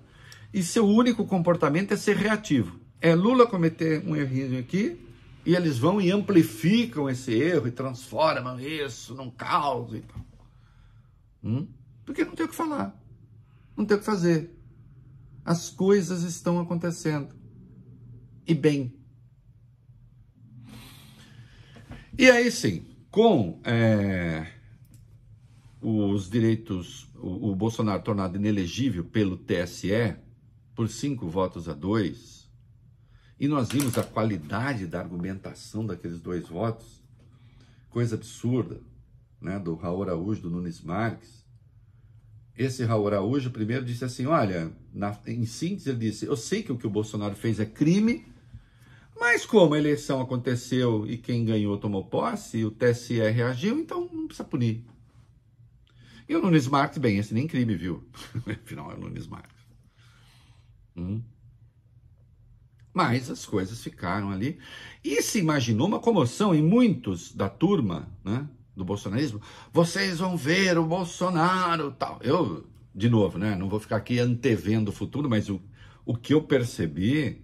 E 0.52 0.64
seu 0.64 0.88
único 0.88 1.24
comportamento 1.28 1.92
é 1.92 1.98
ser 1.98 2.16
reativo. 2.16 2.80
É 3.00 3.14
Lula 3.14 3.46
cometer 3.46 4.04
um 4.08 4.16
errinho 4.16 4.60
aqui, 4.60 5.00
e 5.48 5.56
eles 5.56 5.78
vão 5.78 6.02
e 6.02 6.12
amplificam 6.12 7.10
esse 7.10 7.34
erro 7.34 7.70
e 7.70 7.72
transformam 7.72 8.60
isso 8.60 9.16
num 9.16 9.32
caos 9.32 9.94
e 9.94 10.02
tal. 10.02 10.26
Hum? 11.42 11.66
Porque 12.06 12.26
não 12.26 12.36
tem 12.36 12.46
o 12.46 12.50
que 12.50 12.56
falar. 12.56 13.02
Não 13.74 13.86
tem 13.86 13.96
o 13.96 14.00
que 14.02 14.06
fazer. 14.06 14.54
As 15.46 15.70
coisas 15.70 16.24
estão 16.24 16.60
acontecendo. 16.60 17.34
E 18.46 18.54
bem. 18.54 18.94
E 22.18 22.30
aí 22.30 22.52
sim, 22.52 22.86
com 23.10 23.62
é, 23.64 24.52
os 25.82 26.30
direitos, 26.30 27.10
o, 27.16 27.52
o, 27.52 27.56
Bolsonaro 27.56 28.04
tornado 28.04 28.36
inelegível 28.36 29.06
pelo 29.06 29.38
TSE 29.38 30.18
por 30.76 30.90
cinco 30.90 31.30
votos 31.30 31.70
a 31.70 31.74
dois, 31.74 32.37
e 33.40 33.48
nós 33.48 33.70
vimos 33.70 33.98
a 33.98 34.04
qualidade 34.04 34.88
da 34.88 35.00
argumentação 35.00 35.86
daqueles 35.86 36.20
dois 36.20 36.48
votos, 36.48 37.04
coisa 37.90 38.16
absurda, 38.16 38.82
né, 39.40 39.60
do 39.60 39.76
Raul 39.76 40.04
Araújo, 40.04 40.42
do 40.42 40.50
Nunes 40.50 40.82
Marques. 40.82 41.46
Esse 42.58 42.84
Raul 42.84 43.08
Araújo 43.08 43.52
primeiro 43.52 43.86
disse 43.86 44.04
assim, 44.04 44.26
olha, 44.26 44.72
na, 44.92 45.18
em 45.28 45.46
síntese 45.46 45.90
ele 45.90 46.00
disse, 46.00 46.26
eu 46.26 46.36
sei 46.36 46.64
que 46.64 46.72
o 46.72 46.78
que 46.78 46.88
o 46.88 46.90
Bolsonaro 46.90 47.36
fez 47.36 47.60
é 47.60 47.66
crime, 47.66 48.26
mas 49.20 49.46
como 49.46 49.76
a 49.76 49.78
eleição 49.78 50.20
aconteceu 50.20 51.06
e 51.08 51.18
quem 51.18 51.46
ganhou 51.46 51.78
tomou 51.78 52.06
posse, 52.06 52.60
e 52.60 52.66
o 52.66 52.72
TSE 52.72 53.20
reagiu, 53.30 53.80
então 53.80 54.10
não 54.12 54.28
precisa 54.28 54.48
punir. 54.48 54.84
E 56.28 56.36
o 56.36 56.42
Nunes 56.42 56.68
Marques, 56.68 56.98
bem, 56.98 57.18
esse 57.18 57.34
nem 57.34 57.48
crime, 57.48 57.76
viu? 57.76 58.08
Afinal, 58.64 58.92
é 58.92 58.96
o 58.96 59.00
Nunes 59.00 59.28
Marques. 59.28 59.56
Hum. 60.96 61.22
Mas 62.98 63.30
as 63.30 63.46
coisas 63.46 63.80
ficaram 63.84 64.32
ali. 64.32 64.58
E 65.04 65.22
se 65.22 65.38
imaginou 65.38 65.86
uma 65.86 66.00
comoção 66.00 66.56
em 66.56 66.64
muitos 66.64 67.32
da 67.32 67.48
turma 67.48 68.08
né, 68.26 68.48
do 68.76 68.84
bolsonarismo. 68.84 69.40
Vocês 69.72 70.18
vão 70.18 70.36
ver 70.36 70.80
o 70.80 70.84
Bolsonaro 70.84 71.92
tal. 71.92 72.18
Eu, 72.24 72.66
de 72.96 73.08
novo, 73.08 73.38
né, 73.38 73.56
não 73.56 73.70
vou 73.70 73.80
ficar 73.80 73.98
aqui 73.98 74.18
antevendo 74.18 74.90
o 74.90 74.92
futuro, 74.92 75.30
mas 75.30 75.48
o, 75.48 75.62
o 76.04 76.16
que 76.16 76.34
eu 76.34 76.42
percebi 76.42 77.40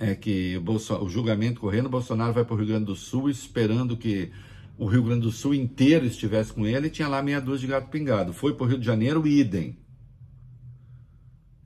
é 0.00 0.16
que 0.16 0.56
o, 0.58 1.04
o 1.04 1.08
julgamento 1.08 1.60
correndo, 1.60 1.86
o 1.86 1.90
Bolsonaro 1.90 2.32
vai 2.32 2.44
para 2.44 2.54
o 2.54 2.56
Rio 2.56 2.66
Grande 2.66 2.86
do 2.86 2.96
Sul 2.96 3.30
esperando 3.30 3.96
que 3.96 4.32
o 4.76 4.86
Rio 4.86 5.04
Grande 5.04 5.20
do 5.20 5.30
Sul 5.30 5.54
inteiro 5.54 6.04
estivesse 6.06 6.52
com 6.52 6.66
ele 6.66 6.90
tinha 6.90 7.06
lá 7.06 7.22
meia 7.22 7.40
dúzia 7.40 7.68
de 7.68 7.72
gato 7.72 7.88
pingado. 7.88 8.32
Foi 8.32 8.52
para 8.52 8.64
o 8.64 8.68
Rio 8.68 8.78
de 8.80 8.84
Janeiro, 8.84 9.24
idem. 9.28 9.78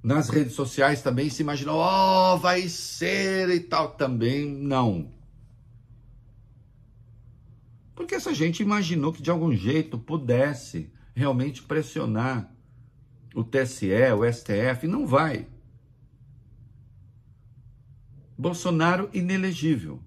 Nas 0.03 0.31
redes 0.31 0.55
sociais 0.55 1.03
também 1.03 1.29
se 1.29 1.43
imaginou, 1.43 1.79
oh, 1.79 2.39
vai 2.39 2.69
ser 2.69 3.51
e 3.51 3.61
tal. 3.61 3.93
Também 3.93 4.47
não. 4.47 5.11
Porque 7.95 8.15
essa 8.15 8.33
gente 8.33 8.63
imaginou 8.63 9.13
que 9.13 9.23
de 9.23 9.31
algum 9.31 9.53
jeito 9.55 9.99
pudesse 9.99 10.91
realmente 11.15 11.63
pressionar 11.63 12.51
o 13.35 13.45
TSE, 13.45 13.93
o 14.17 14.33
STF, 14.33 14.87
não 14.87 15.07
vai. 15.07 15.47
Bolsonaro 18.39 19.11
inelegível. 19.13 20.01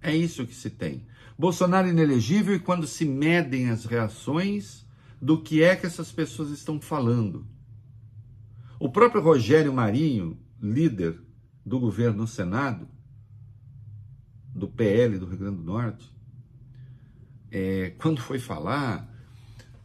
É 0.00 0.14
isso 0.14 0.46
que 0.46 0.54
se 0.54 0.70
tem. 0.70 1.04
Bolsonaro 1.36 1.88
inelegível 1.88 2.54
e 2.54 2.60
quando 2.60 2.86
se 2.86 3.04
medem 3.04 3.70
as 3.70 3.84
reações 3.84 4.86
do 5.20 5.42
que 5.42 5.64
é 5.64 5.74
que 5.74 5.84
essas 5.84 6.12
pessoas 6.12 6.50
estão 6.50 6.80
falando. 6.80 7.44
O 8.78 8.88
próprio 8.88 9.22
Rogério 9.22 9.72
Marinho, 9.72 10.38
líder 10.60 11.18
do 11.64 11.78
governo 11.78 12.18
no 12.18 12.26
Senado, 12.26 12.88
do 14.54 14.68
PL 14.68 15.18
do 15.18 15.26
Rio 15.26 15.38
Grande 15.38 15.56
do 15.56 15.64
Norte, 15.64 16.10
é, 17.50 17.92
quando 17.98 18.20
foi 18.20 18.38
falar 18.38 19.08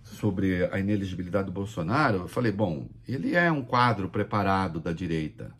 sobre 0.03 0.65
a 0.65 0.79
inelegibilidade 0.79 1.45
do 1.45 1.51
Bolsonaro, 1.51 2.19
eu 2.19 2.27
falei, 2.27 2.51
bom, 2.51 2.89
ele 3.07 3.35
é 3.35 3.51
um 3.51 3.63
quadro 3.63 4.09
preparado 4.09 4.79
da 4.79 4.91
direita. 4.91 5.53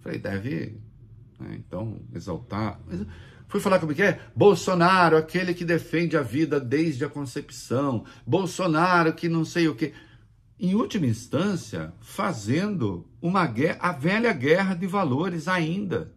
falei, 0.00 0.18
deve 0.18 0.80
né? 1.38 1.54
Então, 1.54 2.00
exaltar. 2.14 2.80
Fui 3.46 3.60
falar 3.60 3.78
como 3.78 3.94
que 3.94 4.02
é? 4.02 4.20
Bolsonaro, 4.34 5.16
aquele 5.16 5.54
que 5.54 5.64
defende 5.64 6.16
a 6.16 6.22
vida 6.22 6.60
desde 6.60 7.04
a 7.04 7.08
concepção. 7.08 8.04
Bolsonaro, 8.26 9.12
que 9.12 9.28
não 9.28 9.44
sei 9.44 9.68
o 9.68 9.74
que. 9.74 9.94
Em 10.60 10.74
última 10.74 11.06
instância, 11.06 11.94
fazendo 12.00 13.08
uma 13.22 13.46
guerra, 13.46 13.78
a 13.80 13.92
velha 13.92 14.32
guerra 14.32 14.74
de 14.74 14.86
valores 14.86 15.46
ainda. 15.46 16.12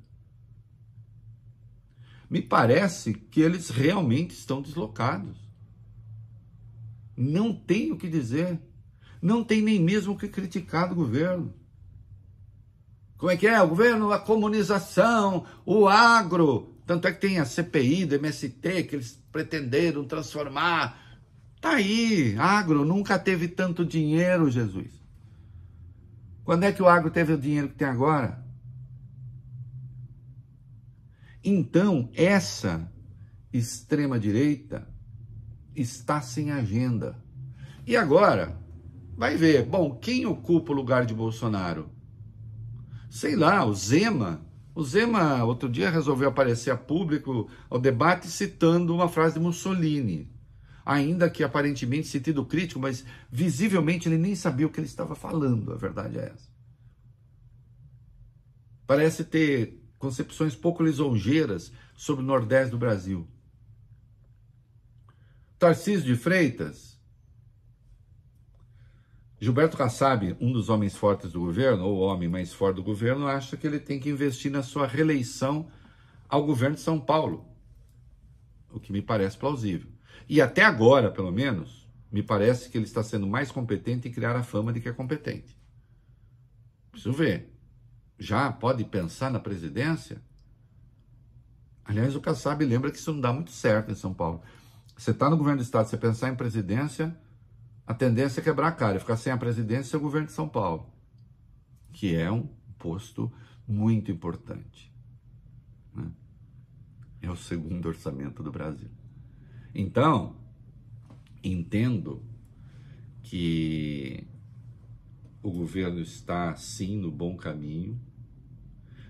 Me 2.27 2.41
parece 2.41 3.13
que 3.13 3.41
eles 3.41 3.69
realmente 3.69 4.31
estão 4.31 4.61
deslocados. 4.61 5.37
Não 7.15 7.53
tem 7.53 7.91
o 7.91 7.97
que 7.97 8.07
dizer. 8.07 8.59
Não 9.21 9.43
tem 9.43 9.61
nem 9.61 9.79
mesmo 9.79 10.13
o 10.13 10.17
que 10.17 10.27
criticar 10.27 10.89
do 10.89 10.95
governo. 10.95 11.53
Como 13.17 13.31
é 13.31 13.37
que 13.37 13.45
é? 13.45 13.61
O 13.61 13.67
governo, 13.67 14.11
a 14.11 14.17
comunização, 14.17 15.45
o 15.63 15.87
agro. 15.87 16.75
Tanto 16.87 17.07
é 17.07 17.11
que 17.11 17.21
tem 17.21 17.37
a 17.37 17.45
CPI 17.45 18.05
do 18.05 18.15
MST 18.15 18.83
que 18.85 18.95
eles 18.95 19.23
pretenderam 19.31 20.03
transformar. 20.03 21.10
Tá 21.61 21.75
aí, 21.75 22.35
agro 22.37 22.83
nunca 22.83 23.17
teve 23.17 23.47
tanto 23.47 23.85
dinheiro, 23.85 24.49
Jesus. 24.49 24.91
Quando 26.43 26.63
é 26.63 26.73
que 26.73 26.81
o 26.81 26.87
agro 26.87 27.09
teve 27.09 27.33
o 27.33 27.37
dinheiro 27.37 27.69
que 27.69 27.75
tem 27.75 27.87
agora? 27.87 28.43
Então, 31.43 32.09
essa 32.13 32.91
extrema 33.53 34.19
direita 34.19 34.87
está 35.75 36.19
sem 36.19 36.51
agenda. 36.51 37.15
E 37.87 37.95
agora, 37.95 38.59
vai 39.15 39.37
ver, 39.37 39.65
bom, 39.65 39.95
quem 39.95 40.25
ocupa 40.25 40.71
o 40.71 40.75
lugar 40.75 41.05
de 41.05 41.13
Bolsonaro? 41.13 41.89
sei 43.11 43.35
lá, 43.35 43.65
o 43.65 43.73
Zema. 43.73 44.41
O 44.73 44.81
Zema, 44.83 45.43
outro 45.43 45.67
dia, 45.67 45.89
resolveu 45.89 46.29
aparecer 46.29 46.71
a 46.71 46.77
público 46.77 47.49
ao 47.69 47.77
debate 47.77 48.27
citando 48.27 48.95
uma 48.95 49.09
frase 49.09 49.33
de 49.33 49.41
Mussolini. 49.41 50.30
Ainda 50.85 51.29
que 51.29 51.43
aparentemente 51.43 52.07
sentido 52.07 52.45
crítico, 52.45 52.79
mas 52.79 53.05
visivelmente 53.31 54.07
ele 54.09 54.17
nem 54.17 54.35
sabia 54.35 54.67
o 54.67 54.69
que 54.69 54.79
ele 54.79 54.87
estava 54.87 55.15
falando, 55.15 55.71
a 55.71 55.75
verdade 55.75 56.17
é 56.17 56.31
essa. 56.33 56.49
Parece 58.87 59.23
ter 59.23 59.81
concepções 59.97 60.55
pouco 60.55 60.83
lisonjeiras 60.83 61.71
sobre 61.95 62.23
o 62.23 62.27
Nordeste 62.27 62.71
do 62.71 62.77
Brasil. 62.77 63.27
Tarcísio 65.59 66.03
de 66.03 66.15
Freitas 66.15 66.91
Gilberto 69.43 69.75
Kassab, 69.75 70.37
um 70.39 70.51
dos 70.51 70.69
homens 70.69 70.95
fortes 70.95 71.31
do 71.31 71.39
governo, 71.39 71.83
ou 71.85 71.97
o 71.97 72.01
homem 72.01 72.29
mais 72.29 72.53
forte 72.53 72.75
do 72.75 72.83
governo, 72.83 73.25
acha 73.25 73.57
que 73.57 73.65
ele 73.65 73.79
tem 73.79 73.99
que 73.99 74.07
investir 74.07 74.51
na 74.51 74.61
sua 74.61 74.85
reeleição 74.85 75.67
ao 76.29 76.45
governo 76.45 76.75
de 76.75 76.81
São 76.83 76.99
Paulo, 76.99 77.43
o 78.71 78.79
que 78.79 78.93
me 78.93 79.01
parece 79.01 79.35
plausível. 79.35 79.90
E 80.31 80.39
até 80.39 80.63
agora, 80.63 81.11
pelo 81.11 81.29
menos, 81.29 81.85
me 82.09 82.23
parece 82.23 82.69
que 82.69 82.77
ele 82.77 82.85
está 82.85 83.03
sendo 83.03 83.27
mais 83.27 83.51
competente 83.51 84.07
em 84.07 84.11
criar 84.13 84.33
a 84.33 84.43
fama 84.43 84.71
de 84.71 84.79
que 84.79 84.87
é 84.87 84.93
competente. 84.93 85.59
Preciso 86.89 87.11
ver. 87.11 87.53
Já 88.17 88.49
pode 88.49 88.85
pensar 88.85 89.29
na 89.29 89.41
presidência? 89.41 90.21
Aliás, 91.83 92.15
o 92.15 92.21
Kassab 92.21 92.63
lembra 92.63 92.89
que 92.89 92.97
isso 92.97 93.11
não 93.11 93.19
dá 93.19 93.33
muito 93.33 93.51
certo 93.51 93.91
em 93.91 93.95
São 93.95 94.13
Paulo. 94.13 94.41
Você 94.95 95.11
está 95.11 95.29
no 95.29 95.35
governo 95.35 95.57
do 95.57 95.65
estado, 95.65 95.89
você 95.89 95.97
pensar 95.97 96.29
em 96.29 96.35
presidência, 96.35 97.13
a 97.85 97.93
tendência 97.93 98.39
é 98.39 98.43
quebrar 98.43 98.69
a 98.69 98.71
cara, 98.71 99.01
ficar 99.01 99.17
sem 99.17 99.33
a 99.33 99.37
presidência 99.37 99.97
e 99.97 99.99
o 99.99 100.01
governo 100.01 100.27
de 100.27 100.33
São 100.33 100.47
Paulo, 100.47 100.89
que 101.91 102.15
é 102.15 102.31
um 102.31 102.47
posto 102.79 103.29
muito 103.67 104.09
importante. 104.09 104.95
Né? 105.93 106.09
É 107.21 107.29
o 107.29 107.35
segundo 107.35 107.85
orçamento 107.89 108.41
do 108.41 108.49
Brasil. 108.49 109.00
Então, 109.73 110.35
entendo 111.43 112.21
que 113.23 114.25
o 115.41 115.49
governo 115.49 116.01
está 116.01 116.55
sim 116.55 116.97
no 116.97 117.09
bom 117.09 117.35
caminho, 117.35 117.99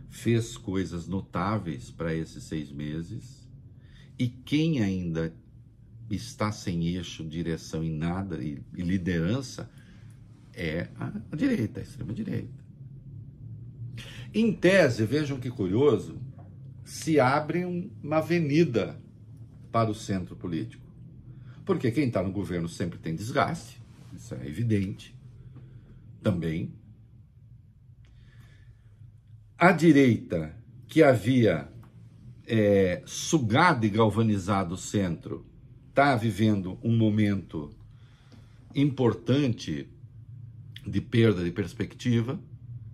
fez 0.09 0.57
coisas 0.57 1.07
notáveis 1.07 1.89
para 1.89 2.14
esses 2.14 2.43
seis 2.43 2.72
meses, 2.72 3.49
e 4.20 4.28
quem 4.28 4.82
ainda 4.82 5.34
está 6.09 6.51
sem 6.51 6.88
eixo, 6.88 7.24
direção 7.24 7.84
em 7.84 7.91
nada 7.91 8.43
e, 8.43 8.62
e 8.78 8.82
liderança 8.82 9.70
é 10.53 10.89
a, 10.95 11.12
a 11.32 11.36
direita, 11.36 11.80
a 11.80 11.84
extrema-direita. 11.84 12.62
Em 14.34 14.53
tese, 14.53 15.05
vejam 15.05 15.39
que 15.39 15.49
curioso, 15.49 16.22
se 16.84 17.20
abre 17.20 17.66
uma 17.66 18.18
avenida 18.18 19.01
para 19.72 19.89
o 19.89 19.95
centro 19.95 20.36
político. 20.36 20.86
Porque 21.65 21.91
quem 21.91 22.07
está 22.07 22.22
no 22.22 22.32
governo 22.32 22.67
sempre 22.67 22.99
tem 22.99 23.15
desgaste, 23.15 23.82
isso 24.13 24.34
é 24.36 24.47
evidente 24.47 25.15
também. 26.22 26.74
A 29.57 29.72
direita, 29.72 30.55
que 30.88 31.03
havia 31.03 31.69
é, 32.47 33.03
sugado 33.05 33.86
e 33.86 33.89
galvanizado 33.89 34.74
o 34.74 34.78
centro, 34.78 35.45
está 35.89 36.15
vivendo 36.15 36.80
um 36.84 36.97
momento 36.97 37.69
importante 38.74 39.88
de 40.86 40.99
perda 41.01 41.43
de 41.43 41.51
perspectiva. 41.51 42.39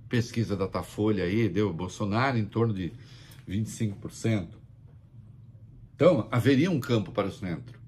Pesquisa 0.09 0.55
da 0.55 0.65
Datafolha 0.65 1.23
aí 1.23 1.47
deu 1.47 1.73
Bolsonaro 1.73 2.37
em 2.37 2.45
torno 2.45 2.73
de 2.73 2.91
25%. 3.47 4.56
Então, 5.97 6.27
haveria 6.29 6.69
um 6.69 6.79
campo 6.79 7.11
para 7.11 7.27
o 7.27 7.31
centro. 7.31 7.79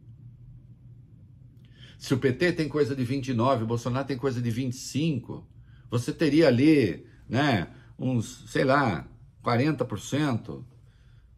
Se 1.95 2.11
o 2.11 2.17
PT 2.17 2.53
tem 2.53 2.67
coisa 2.67 2.95
de 2.95 3.03
29, 3.03 3.65
o 3.65 3.67
Bolsonaro 3.67 4.07
tem 4.07 4.17
coisa 4.17 4.41
de 4.41 4.49
25, 4.49 5.47
você 5.91 6.11
teria 6.11 6.47
ali, 6.47 7.05
né, 7.29 7.67
uns, 7.99 8.49
sei 8.49 8.63
lá, 8.63 9.07
40% 9.43 10.65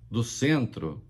do 0.10 0.24
centro, 0.24 1.04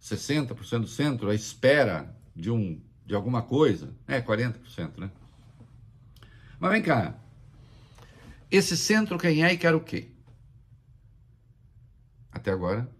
60% 0.00 0.80
do 0.80 0.88
centro 0.88 1.28
à 1.28 1.34
espera 1.34 2.18
de 2.34 2.50
um 2.50 2.80
de 3.04 3.14
alguma 3.14 3.42
coisa. 3.42 3.94
É, 4.06 4.22
40%, 4.22 4.96
né? 4.96 5.10
Mas 6.58 6.72
vem 6.72 6.82
cá. 6.82 7.14
Esse 8.50 8.74
centro 8.74 9.18
quem 9.18 9.44
é 9.44 9.52
e 9.52 9.58
quer 9.58 9.74
o 9.74 9.80
quê? 9.80 10.08
Até 12.32 12.50
agora, 12.50 12.90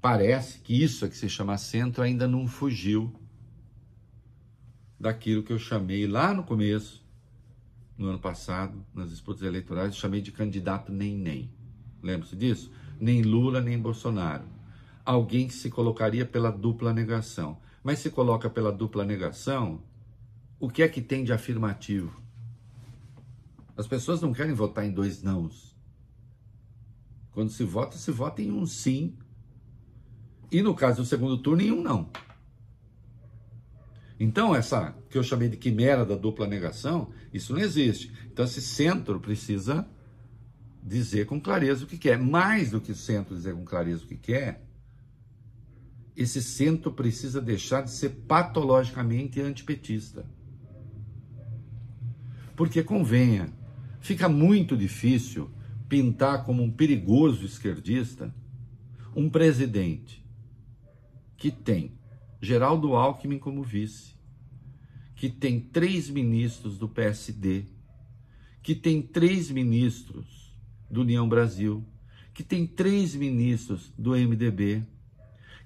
parece 0.00 0.58
que 0.60 0.82
isso 0.82 1.08
que 1.08 1.16
se 1.16 1.28
chama 1.28 1.58
centro 1.58 2.02
ainda 2.02 2.26
não 2.26 2.46
fugiu 2.46 3.12
daquilo 4.98 5.42
que 5.42 5.52
eu 5.52 5.58
chamei 5.58 6.06
lá 6.06 6.34
no 6.34 6.42
começo, 6.42 7.04
no 7.96 8.08
ano 8.08 8.18
passado, 8.18 8.84
nas 8.94 9.10
disputas 9.10 9.42
eleitorais, 9.42 9.96
chamei 9.96 10.20
de 10.20 10.32
candidato 10.32 10.92
nem 10.92 11.16
nem. 11.16 11.50
Lembra-se 12.02 12.36
disso? 12.36 12.70
Nem 12.98 13.22
Lula, 13.22 13.60
nem 13.60 13.78
Bolsonaro. 13.78 14.44
Alguém 15.04 15.48
que 15.48 15.54
se 15.54 15.70
colocaria 15.70 16.24
pela 16.24 16.50
dupla 16.50 16.92
negação. 16.92 17.58
Mas 17.82 17.98
se 17.98 18.10
coloca 18.10 18.48
pela 18.50 18.70
dupla 18.70 19.04
negação, 19.04 19.82
o 20.58 20.68
que 20.68 20.82
é 20.82 20.88
que 20.88 21.00
tem 21.00 21.24
de 21.24 21.32
afirmativo? 21.32 22.20
As 23.76 23.86
pessoas 23.86 24.20
não 24.20 24.32
querem 24.32 24.52
votar 24.52 24.84
em 24.84 24.92
dois 24.92 25.22
nãos. 25.22 25.74
Quando 27.32 27.50
se 27.50 27.64
vota, 27.64 27.96
se 27.96 28.10
vota 28.10 28.42
em 28.42 28.50
um 28.50 28.66
sim. 28.66 29.16
E 30.50 30.62
no 30.62 30.74
caso 30.74 31.02
do 31.02 31.06
segundo 31.06 31.38
turno, 31.38 31.62
em 31.62 31.70
um 31.70 31.82
não. 31.82 32.10
Então, 34.18 34.54
essa 34.54 34.94
que 35.08 35.16
eu 35.16 35.22
chamei 35.22 35.48
de 35.48 35.56
quimera 35.56 36.04
da 36.04 36.14
dupla 36.14 36.46
negação, 36.46 37.10
isso 37.32 37.54
não 37.54 37.60
existe. 37.60 38.12
Então, 38.30 38.44
esse 38.44 38.60
centro 38.60 39.18
precisa 39.18 39.88
dizer 40.82 41.26
com 41.26 41.40
clareza 41.40 41.84
o 41.84 41.86
que 41.86 41.96
quer. 41.96 42.18
Mais 42.18 42.70
do 42.70 42.80
que 42.80 42.92
o 42.92 42.96
centro 42.96 43.34
dizer 43.34 43.54
com 43.54 43.64
clareza 43.64 44.04
o 44.04 44.06
que 44.06 44.16
quer, 44.16 44.62
esse 46.16 46.42
centro 46.42 46.92
precisa 46.92 47.40
deixar 47.40 47.82
de 47.82 47.90
ser 47.90 48.10
patologicamente 48.26 49.40
antipetista. 49.40 50.26
Porque 52.54 52.82
convenha, 52.82 53.50
fica 54.00 54.28
muito 54.28 54.76
difícil 54.76 55.50
pintar 55.88 56.44
como 56.44 56.62
um 56.62 56.70
perigoso 56.70 57.46
esquerdista 57.46 58.34
um 59.16 59.28
presidente 59.30 60.19
que 61.40 61.50
tem 61.50 61.98
Geraldo 62.38 62.94
Alckmin 62.94 63.38
como 63.38 63.62
vice, 63.62 64.14
que 65.16 65.30
tem 65.30 65.58
três 65.58 66.10
ministros 66.10 66.76
do 66.76 66.86
PSD, 66.86 67.64
que 68.62 68.74
tem 68.74 69.00
três 69.00 69.50
ministros 69.50 70.54
do 70.90 71.00
União 71.00 71.26
Brasil, 71.26 71.82
que 72.34 72.42
tem 72.42 72.66
três 72.66 73.14
ministros 73.14 73.90
do 73.98 74.10
MDB, 74.10 74.84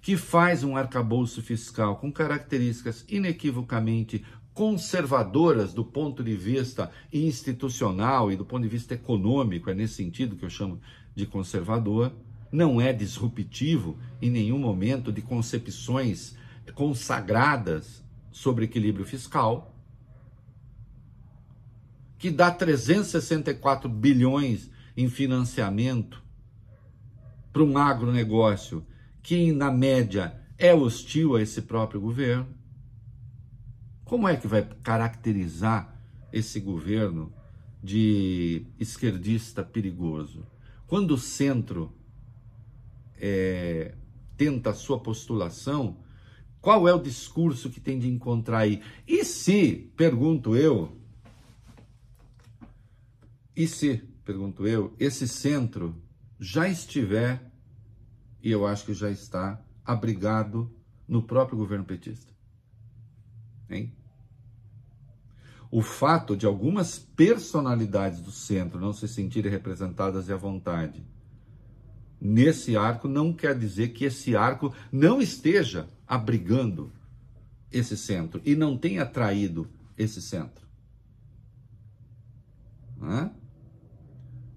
que 0.01 0.17
faz 0.17 0.63
um 0.63 0.77
arcabouço 0.77 1.43
fiscal 1.43 1.97
com 1.97 2.13
características 2.13 3.05
inequivocamente 3.09 4.25
conservadoras 4.53 5.75
do 5.75 5.85
ponto 5.85 6.23
de 6.23 6.37
vista 6.37 6.89
institucional 7.13 8.31
e 8.31 8.37
do 8.37 8.45
ponto 8.45 8.63
de 8.63 8.69
vista 8.69 8.95
econômico, 8.95 9.69
é 9.69 9.75
nesse 9.75 9.95
sentido 9.95 10.37
que 10.37 10.45
eu 10.45 10.51
chamo 10.51 10.81
de 11.17 11.27
conservador, 11.27 12.13
não 12.55 12.81
é 12.81 12.93
disruptivo 12.93 13.99
em 14.23 14.31
nenhum 14.31 14.61
momento 14.61 15.11
de 15.11 15.21
concepções 15.21 16.37
consagradas 16.77 18.01
sobre 18.31 18.67
equilíbrio 18.67 19.05
fiscal, 19.05 19.77
que 22.17 22.31
dá 22.31 22.53
364 22.53 23.89
bilhões 23.89 24.71
em 24.97 25.11
financiamento 25.11 26.23
para 27.53 27.65
um 27.65 27.77
agronegócio 27.77 28.87
que, 29.21 29.51
na 29.51 29.73
média, 29.73 30.41
é 30.57 30.73
hostil 30.73 31.35
a 31.35 31.43
esse 31.43 31.63
próprio 31.63 32.01
governo. 32.01 32.47
Como 34.05 34.29
é 34.29 34.37
que 34.37 34.47
vai 34.47 34.63
caracterizar 34.63 35.93
esse 36.33 36.61
governo 36.61 37.33
de 37.83 38.65
esquerdista 38.79 39.65
perigoso? 39.65 40.47
Quando 40.87 41.15
o 41.15 41.19
centro 41.19 41.93
é, 43.19 43.95
tenta 44.37 44.71
a 44.71 44.75
sua 44.75 44.99
postulação, 44.99 45.99
qual 46.61 46.89
é 46.89 46.95
o 46.95 47.03
discurso 47.03 47.71
que 47.71 47.81
tem 47.81 47.99
de 47.99 48.09
encontrar 48.09 48.61
aí? 48.61 48.83
E 49.07 49.25
se, 49.25 49.93
pergunto 49.97 50.57
eu, 50.57 50.97
e 53.55 53.69
se, 53.69 53.99
pergunto 54.25 54.67
eu, 54.67 54.95
esse 54.99 55.29
centro 55.29 56.03
já 56.41 56.69
estiver, 56.69 57.53
e 58.43 58.51
eu 58.51 58.67
acho 58.67 58.87
que 58.87 58.95
já 58.95 59.11
está, 59.11 59.63
abrigado 59.85 60.75
no 61.07 61.23
próprio 61.23 61.59
governo 61.59 61.85
petista? 61.85 62.33
Hein? 63.69 63.93
O 65.71 65.83
fato 65.83 66.37
de 66.37 66.47
algumas 66.47 66.99
personalidades 66.99 68.21
do 68.21 68.31
centro 68.31 68.81
não 68.81 68.93
se 68.93 69.07
sentirem 69.07 69.51
representadas 69.51 70.29
e 70.29 70.33
à 70.33 70.37
vontade 70.37 71.05
nesse 72.21 72.77
arco 72.77 73.09
não 73.09 73.33
quer 73.33 73.59
dizer 73.59 73.89
que 73.89 74.05
esse 74.05 74.35
arco 74.37 74.75
não 74.91 75.21
esteja 75.21 75.89
abrigando 76.07 76.93
esse 77.71 77.97
centro 77.97 78.41
e 78.45 78.55
não 78.55 78.77
tenha 78.77 79.03
atraído 79.03 79.69
esse 79.97 80.23
centro. 80.23 80.65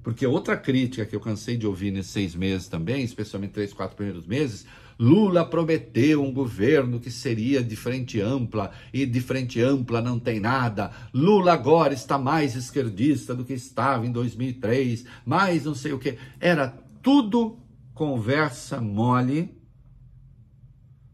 Porque 0.03 0.25
outra 0.25 0.55
crítica 0.55 1.05
que 1.05 1.15
eu 1.15 1.19
cansei 1.19 1.57
de 1.57 1.67
ouvir 1.67 1.91
nesses 1.91 2.11
seis 2.11 2.33
meses 2.33 2.67
também, 2.67 3.03
especialmente 3.03 3.51
três, 3.51 3.73
quatro 3.73 3.97
primeiros 3.97 4.25
meses, 4.25 4.65
Lula 4.97 5.45
prometeu 5.45 6.23
um 6.23 6.33
governo 6.33 6.99
que 6.99 7.11
seria 7.11 7.61
de 7.61 7.75
frente 7.75 8.19
ampla 8.19 8.71
e 8.91 9.05
de 9.05 9.19
frente 9.19 9.61
ampla 9.61 10.01
não 10.01 10.17
tem 10.17 10.39
nada. 10.39 10.91
Lula 11.13 11.53
agora 11.53 11.93
está 11.93 12.17
mais 12.17 12.55
esquerdista 12.55 13.35
do 13.35 13.43
que 13.43 13.53
estava 13.53 14.07
em 14.07 14.11
2003, 14.11 15.05
mais 15.25 15.65
não 15.65 15.75
sei 15.75 15.91
o 15.93 15.99
que. 15.99 16.17
Era 16.39 16.73
tudo 17.07 17.57
conversa 17.93 18.81
mole 18.81 19.57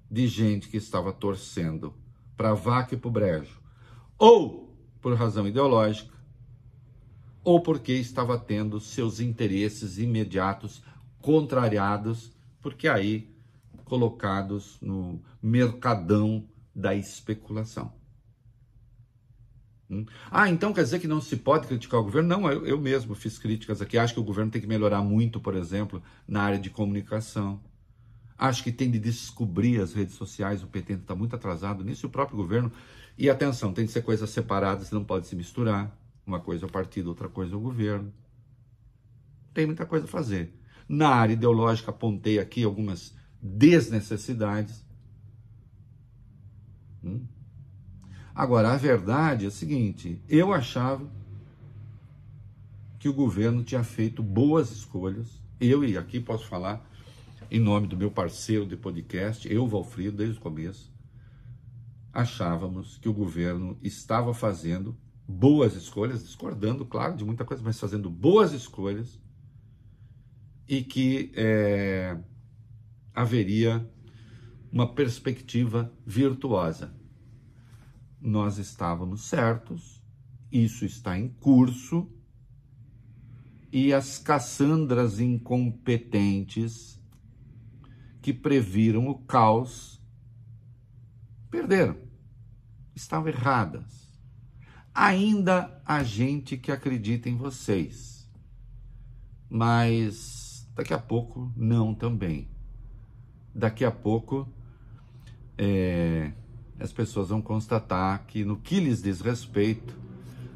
de 0.09 0.27
gente 0.27 0.67
que 0.67 0.77
estava 0.77 1.13
torcendo 1.13 1.93
para 2.35 2.55
vaca 2.55 2.95
e 2.95 2.97
para 2.97 3.07
o 3.09 3.11
brejo, 3.11 3.61
ou 4.17 4.75
por 4.99 5.13
razão 5.13 5.47
ideológica, 5.47 6.11
ou 7.43 7.61
porque 7.61 7.93
estava 7.93 8.39
tendo 8.39 8.79
seus 8.79 9.19
interesses 9.19 9.99
imediatos 9.99 10.81
contrariados, 11.21 12.31
porque 12.59 12.87
aí 12.87 13.31
colocados 13.85 14.79
no 14.81 15.21
mercadão 15.43 16.43
da 16.73 16.95
especulação. 16.95 17.93
Hum? 19.93 20.05
Ah, 20.31 20.49
então 20.49 20.73
quer 20.73 20.83
dizer 20.83 20.99
que 20.99 21.07
não 21.07 21.21
se 21.21 21.37
pode 21.37 21.67
criticar 21.67 21.99
o 21.99 22.03
governo? 22.03 22.29
Não, 22.29 22.51
eu, 22.51 22.65
eu 22.65 22.79
mesmo 22.79 23.15
fiz 23.15 23.37
críticas 23.37 23.81
aqui. 23.81 23.97
Acho 23.97 24.13
que 24.13 24.19
o 24.19 24.23
governo 24.23 24.51
tem 24.51 24.61
que 24.61 24.67
melhorar 24.67 25.01
muito, 25.01 25.39
por 25.39 25.55
exemplo, 25.55 26.01
na 26.27 26.41
área 26.43 26.59
de 26.59 26.69
comunicação 26.69 27.61
Acho 28.37 28.63
que 28.63 28.71
tem 28.71 28.89
de 28.89 28.99
descobrir 28.99 29.79
as 29.79 29.93
redes 29.93 30.15
sociais, 30.15 30.63
o 30.63 30.67
PT 30.67 30.93
está 30.93 31.15
muito 31.15 31.35
atrasado 31.35 31.83
nisso, 31.83 32.05
e 32.05 32.07
o 32.07 32.09
próprio 32.09 32.37
governo. 32.37 32.71
E 33.17 33.29
atenção, 33.29 33.73
tem 33.73 33.85
de 33.85 33.91
ser 33.91 34.01
coisas 34.01 34.29
separadas, 34.29 34.91
não 34.91 35.03
pode 35.03 35.27
se 35.27 35.35
misturar. 35.35 35.95
Uma 36.25 36.39
coisa 36.39 36.65
é 36.65 36.67
o 36.67 36.71
partido, 36.71 37.07
outra 37.07 37.29
coisa 37.29 37.53
é 37.53 37.57
o 37.57 37.59
governo. 37.59 38.11
Tem 39.53 39.65
muita 39.65 39.85
coisa 39.85 40.05
a 40.05 40.09
fazer. 40.09 40.53
Na 40.89 41.09
área 41.09 41.33
ideológica, 41.33 41.91
apontei 41.91 42.39
aqui 42.39 42.63
algumas 42.63 43.15
desnecessidades. 43.41 44.83
Hum? 47.03 47.25
Agora, 48.35 48.71
a 48.73 48.77
verdade 48.77 49.45
é 49.45 49.47
a 49.47 49.51
seguinte: 49.51 50.21
eu 50.27 50.53
achava 50.53 51.09
que 52.99 53.09
o 53.09 53.13
governo 53.13 53.63
tinha 53.63 53.83
feito 53.83 54.23
boas 54.23 54.71
escolhas. 54.71 55.41
Eu, 55.59 55.83
e 55.83 55.97
aqui 55.97 56.19
posso 56.19 56.47
falar 56.47 56.89
em 57.51 57.59
nome 57.59 57.85
do 57.87 57.95
meu 57.95 58.09
parceiro 58.09 58.65
de 58.65 58.75
podcast, 58.75 59.47
eu, 59.51 59.67
Valfrido, 59.67 60.17
desde 60.17 60.39
o 60.39 60.41
começo. 60.41 60.91
achávamos 62.11 62.97
que 62.97 63.09
o 63.09 63.13
governo 63.13 63.77
estava 63.81 64.33
fazendo 64.33 64.97
boas 65.27 65.75
escolhas, 65.75 66.23
discordando, 66.23 66.85
claro, 66.85 67.15
de 67.15 67.23
muita 67.23 67.45
coisa, 67.45 67.61
mas 67.63 67.79
fazendo 67.79 68.09
boas 68.09 68.53
escolhas 68.53 69.19
e 70.67 70.81
que 70.83 71.31
é, 71.35 72.17
haveria 73.13 73.87
uma 74.71 74.91
perspectiva 74.91 75.91
virtuosa. 76.05 76.93
Nós 78.25 78.57
estávamos 78.57 79.25
certos, 79.25 80.01
isso 80.49 80.85
está 80.85 81.19
em 81.19 81.27
curso, 81.27 82.09
e 83.69 83.91
as 83.91 84.17
Cassandras 84.17 85.19
incompetentes 85.19 86.97
que 88.21 88.31
previram 88.31 89.09
o 89.09 89.15
caos 89.15 90.01
perderam, 91.51 91.97
estavam 92.95 93.27
erradas. 93.27 94.09
Ainda 94.95 95.81
há 95.85 96.01
gente 96.01 96.55
que 96.55 96.71
acredita 96.71 97.27
em 97.27 97.35
vocês, 97.35 98.31
mas 99.49 100.65
daqui 100.73 100.93
a 100.93 100.99
pouco 100.99 101.51
não 101.57 101.93
também. 101.93 102.47
Daqui 103.53 103.83
a 103.83 103.91
pouco 103.91 104.47
é, 105.57 106.31
as 106.79 106.91
pessoas 106.91 107.29
vão 107.29 107.41
constatar 107.41 108.25
que 108.25 108.43
no 108.43 108.57
que 108.57 108.79
lhes 108.79 109.01
diz 109.01 109.21
respeito, 109.21 109.97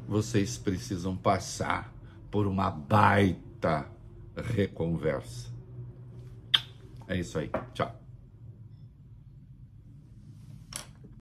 vocês 0.06 0.58
precisam 0.58 1.16
passar 1.16 1.92
por 2.30 2.46
uma 2.46 2.70
baita 2.70 3.86
reconversa. 4.36 5.50
É 7.06 7.18
isso 7.18 7.38
aí. 7.38 7.50
Tchau. 7.72 8.07